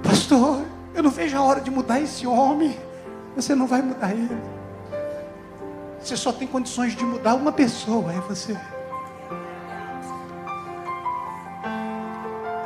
Pastor, 0.03 0.65
eu 0.97 1.03
não 1.05 1.13
vejo 1.13 1.37
a 1.37 1.43
hora 1.43 1.61
de 1.61 1.71
mudar 1.71 2.01
esse 2.01 2.27
homem. 2.27 2.77
Você 3.37 3.55
não 3.55 3.69
vai 3.69 3.83
mudar 3.83 4.11
ele. 4.11 4.37
Você 6.01 6.17
só 6.17 6.33
tem 6.33 6.49
condições 6.49 6.97
de 6.97 7.05
mudar 7.05 7.37
uma 7.37 7.53
pessoa, 7.53 8.13
é 8.13 8.19
você. 8.23 8.57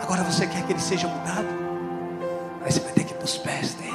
Agora 0.03 0.25
você 0.25 0.47
quer 0.47 0.65
que 0.65 0.73
ele 0.73 0.81
seja 0.81 1.07
mudado? 1.09 1.47
Aí 2.65 2.73
você 2.73 2.81
vai 2.81 2.93
ter 2.95 3.05
que 3.05 3.13
ir 3.13 3.17
para 3.17 3.27
os 3.27 3.37
pés 3.37 3.75
dele. 3.75 3.86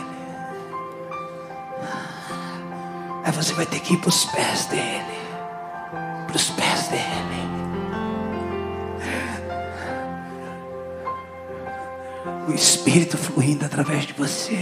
Aí 3.31 3.37
você 3.37 3.53
vai 3.53 3.65
ter 3.65 3.79
que 3.79 3.93
ir 3.93 3.97
para 3.97 4.09
os 4.09 4.25
pés 4.25 4.65
dele. 4.65 5.05
Para 6.27 6.35
os 6.35 6.49
pés 6.49 6.89
dele. 6.89 7.01
O 12.49 12.53
Espírito 12.53 13.17
fluindo 13.17 13.65
através 13.65 14.05
de 14.05 14.11
você. 14.11 14.59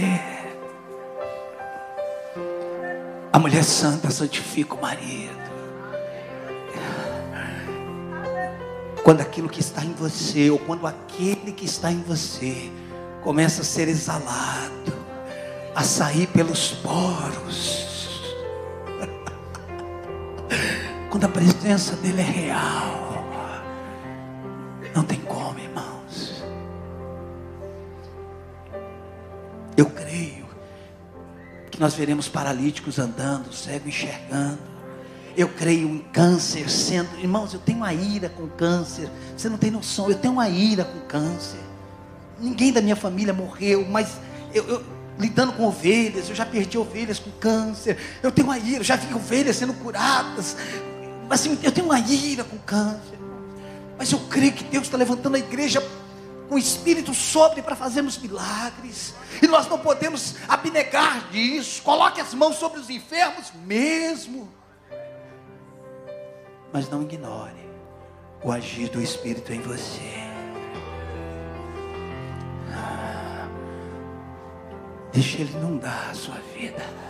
A 3.32 3.40
mulher 3.40 3.64
santa 3.64 4.08
santifica 4.08 4.76
o 4.76 4.80
marido. 4.80 5.34
Quando 9.02 9.20
aquilo 9.20 9.48
que 9.48 9.58
está 9.58 9.84
em 9.84 9.94
você, 9.94 10.48
ou 10.48 10.60
quando 10.60 10.86
aquele 10.86 11.50
que 11.50 11.64
está 11.64 11.90
em 11.90 12.02
você, 12.02 12.70
começa 13.20 13.62
a 13.62 13.64
ser 13.64 13.88
exalado, 13.88 14.94
a 15.74 15.82
sair 15.82 16.28
pelos 16.28 16.68
poros, 16.68 17.89
Quando 21.10 21.24
a 21.24 21.28
presença 21.28 21.96
dele 21.96 22.20
é 22.20 22.24
real, 22.24 23.24
não 24.94 25.02
tem 25.02 25.18
como, 25.20 25.58
irmãos. 25.58 26.44
Eu 29.76 29.86
creio 29.86 30.46
que 31.68 31.80
nós 31.80 31.94
veremos 31.94 32.28
paralíticos 32.28 33.00
andando, 33.00 33.52
cego 33.52 33.88
enxergando. 33.88 34.60
Eu 35.36 35.48
creio 35.48 35.88
em 35.88 35.98
câncer 35.98 36.70
sendo. 36.70 37.18
Irmãos, 37.18 37.54
eu 37.54 37.60
tenho 37.60 37.78
uma 37.78 37.92
ira 37.92 38.28
com 38.28 38.46
câncer. 38.46 39.08
Você 39.36 39.48
não 39.48 39.58
tem 39.58 39.70
noção, 39.70 40.08
eu 40.08 40.16
tenho 40.16 40.34
uma 40.34 40.48
ira 40.48 40.84
com 40.84 41.00
câncer. 41.00 41.60
Ninguém 42.38 42.72
da 42.72 42.80
minha 42.80 42.96
família 42.96 43.34
morreu, 43.34 43.84
mas 43.88 44.18
eu, 44.54 44.64
eu 44.68 44.84
lidando 45.18 45.52
com 45.54 45.64
ovelhas, 45.64 46.28
eu 46.28 46.36
já 46.36 46.46
perdi 46.46 46.78
ovelhas 46.78 47.18
com 47.18 47.32
câncer. 47.32 47.98
Eu 48.22 48.30
tenho 48.30 48.46
uma 48.46 48.58
ira, 48.58 48.78
eu 48.78 48.84
já 48.84 48.94
vi 48.94 49.12
ovelhas 49.12 49.56
sendo 49.56 49.74
curadas 49.74 50.56
assim, 51.34 51.58
eu 51.62 51.72
tenho 51.72 51.86
uma 51.86 51.98
ira 51.98 52.44
com 52.44 52.58
câncer. 52.58 53.18
Mas 53.96 54.10
eu 54.12 54.18
creio 54.30 54.52
que 54.52 54.64
Deus 54.64 54.84
está 54.84 54.96
levantando 54.96 55.36
a 55.36 55.38
igreja 55.38 55.86
com 56.48 56.58
espírito 56.58 57.14
sobre 57.14 57.62
para 57.62 57.76
fazermos 57.76 58.18
milagres. 58.18 59.14
E 59.40 59.46
nós 59.46 59.68
não 59.68 59.78
podemos 59.78 60.34
abnegar 60.48 61.28
disso. 61.30 61.82
Coloque 61.82 62.20
as 62.20 62.34
mãos 62.34 62.56
sobre 62.56 62.80
os 62.80 62.90
enfermos 62.90 63.52
mesmo. 63.64 64.52
Mas 66.72 66.88
não 66.88 67.02
ignore 67.02 67.70
o 68.42 68.50
agir 68.50 68.88
do 68.88 69.00
Espírito 69.02 69.52
em 69.52 69.60
você. 69.60 70.30
Deixa 75.12 75.42
ele 75.42 75.52
inundar 75.52 76.10
a 76.10 76.14
sua 76.14 76.36
vida. 76.54 77.09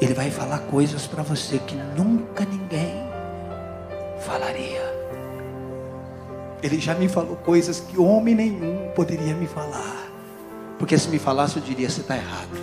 Ele 0.00 0.14
vai 0.14 0.30
falar 0.30 0.58
coisas 0.58 1.06
para 1.06 1.22
você 1.22 1.58
que 1.58 1.74
nunca 1.74 2.44
ninguém 2.44 3.08
falaria. 4.20 4.82
Ele 6.62 6.80
já 6.80 6.94
me 6.94 7.08
falou 7.08 7.36
coisas 7.36 7.80
que 7.80 7.98
homem 7.98 8.34
nenhum 8.34 8.90
poderia 8.94 9.34
me 9.34 9.46
falar. 9.46 10.08
Porque 10.78 10.98
se 10.98 11.08
me 11.08 11.18
falasse, 11.18 11.56
eu 11.56 11.62
diria: 11.62 11.88
você 11.88 12.00
está 12.00 12.16
errado. 12.16 12.58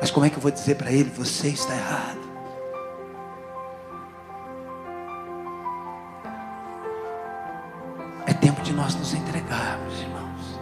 Mas 0.00 0.10
como 0.10 0.26
é 0.26 0.30
que 0.30 0.36
eu 0.36 0.40
vou 0.42 0.50
dizer 0.50 0.76
para 0.76 0.92
ele: 0.92 1.10
você 1.10 1.48
está 1.48 1.74
errado? 1.74 2.20
É 8.26 8.32
tempo 8.32 8.62
de 8.62 8.72
nós 8.72 8.94
nos 8.94 9.12
entregarmos, 9.12 10.00
irmãos. 10.00 10.60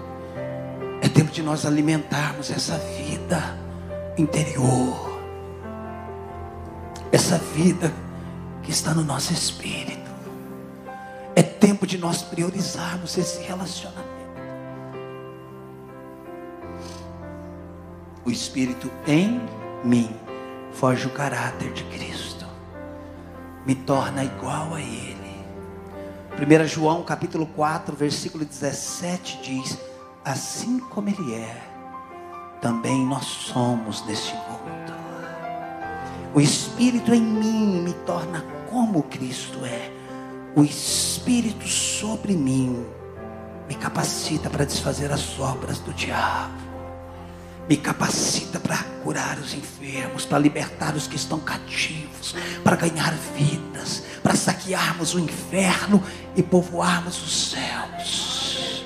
É 1.02 1.08
tempo 1.08 1.30
de 1.30 1.42
nós 1.42 1.66
alimentarmos 1.66 2.50
essa 2.50 2.78
vida 2.78 3.58
interior 4.16 5.07
essa 7.10 7.38
vida 7.38 7.92
que 8.62 8.70
está 8.70 8.92
no 8.92 9.02
nosso 9.02 9.32
espírito. 9.32 10.08
É 11.34 11.42
tempo 11.42 11.86
de 11.86 11.96
nós 11.96 12.22
priorizarmos 12.22 13.16
esse 13.16 13.42
relacionamento. 13.42 14.08
O 18.24 18.30
Espírito 18.30 18.90
em 19.06 19.40
mim 19.82 20.14
forge 20.72 21.06
o 21.06 21.10
caráter 21.10 21.72
de 21.72 21.82
Cristo, 21.84 22.44
me 23.64 23.74
torna 23.74 24.22
igual 24.22 24.74
a 24.74 24.80
Ele. 24.80 25.16
1 26.36 26.66
João 26.66 27.02
capítulo 27.02 27.46
4, 27.46 27.96
versículo 27.96 28.44
17 28.44 29.40
diz: 29.42 29.78
Assim 30.22 30.78
como 30.78 31.08
Ele 31.08 31.34
é, 31.36 31.62
também 32.60 33.02
nós 33.06 33.24
somos 33.24 34.04
neste 34.04 34.34
mundo. 34.34 34.97
O 36.34 36.40
Espírito 36.40 37.14
em 37.14 37.22
mim 37.22 37.82
me 37.82 37.92
torna 38.04 38.44
como 38.70 39.02
Cristo 39.04 39.64
é. 39.64 39.90
O 40.54 40.62
Espírito 40.62 41.66
sobre 41.66 42.34
mim 42.34 42.84
me 43.68 43.74
capacita 43.74 44.48
para 44.48 44.64
desfazer 44.64 45.12
as 45.12 45.38
obras 45.38 45.78
do 45.78 45.92
diabo. 45.92 46.68
Me 47.68 47.76
capacita 47.76 48.58
para 48.58 48.78
curar 49.04 49.38
os 49.38 49.52
enfermos, 49.52 50.24
para 50.24 50.38
libertar 50.38 50.94
os 50.94 51.06
que 51.06 51.16
estão 51.16 51.38
cativos, 51.38 52.34
para 52.64 52.76
ganhar 52.76 53.12
vidas, 53.36 54.04
para 54.22 54.34
saquearmos 54.34 55.14
o 55.14 55.18
inferno 55.18 56.02
e 56.34 56.42
povoarmos 56.42 57.22
os 57.22 57.50
céus. 57.50 58.84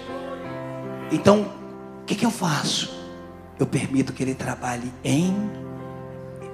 Então, 1.12 1.42
o 2.02 2.04
que, 2.04 2.16
que 2.16 2.26
eu 2.26 2.30
faço? 2.30 2.90
Eu 3.58 3.66
permito 3.66 4.12
que 4.12 4.22
Ele 4.24 4.34
trabalhe 4.34 4.92
em, 5.04 5.32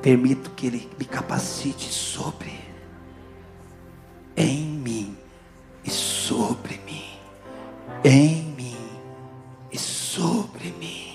permito 0.03 0.51
que 0.51 0.67
Ele 0.67 0.89
me 0.99 1.05
capacite 1.05 1.93
sobre, 1.93 2.53
em 4.37 4.59
mim 4.59 5.17
e 5.85 5.91
sobre 5.91 6.79
mim, 6.87 7.19
em 8.05 8.45
mim 8.57 8.77
e 9.73 9.79
sobre 9.79 10.73
mim. 10.73 11.09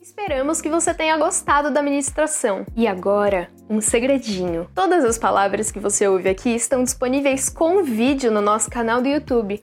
Esperamos 0.00 0.60
que 0.60 0.68
você 0.68 0.94
tenha 0.94 1.16
gostado 1.16 1.70
da 1.70 1.82
ministração. 1.82 2.64
E 2.76 2.86
agora, 2.86 3.50
um 3.68 3.80
segredinho. 3.80 4.68
Todas 4.74 5.04
as 5.04 5.18
palavras 5.18 5.70
que 5.70 5.80
você 5.80 6.06
ouve 6.06 6.28
aqui 6.28 6.50
estão 6.50 6.84
disponíveis 6.84 7.48
com 7.48 7.82
vídeo 7.82 8.30
no 8.30 8.40
nosso 8.40 8.70
canal 8.70 9.02
do 9.02 9.08
YouTube. 9.08 9.62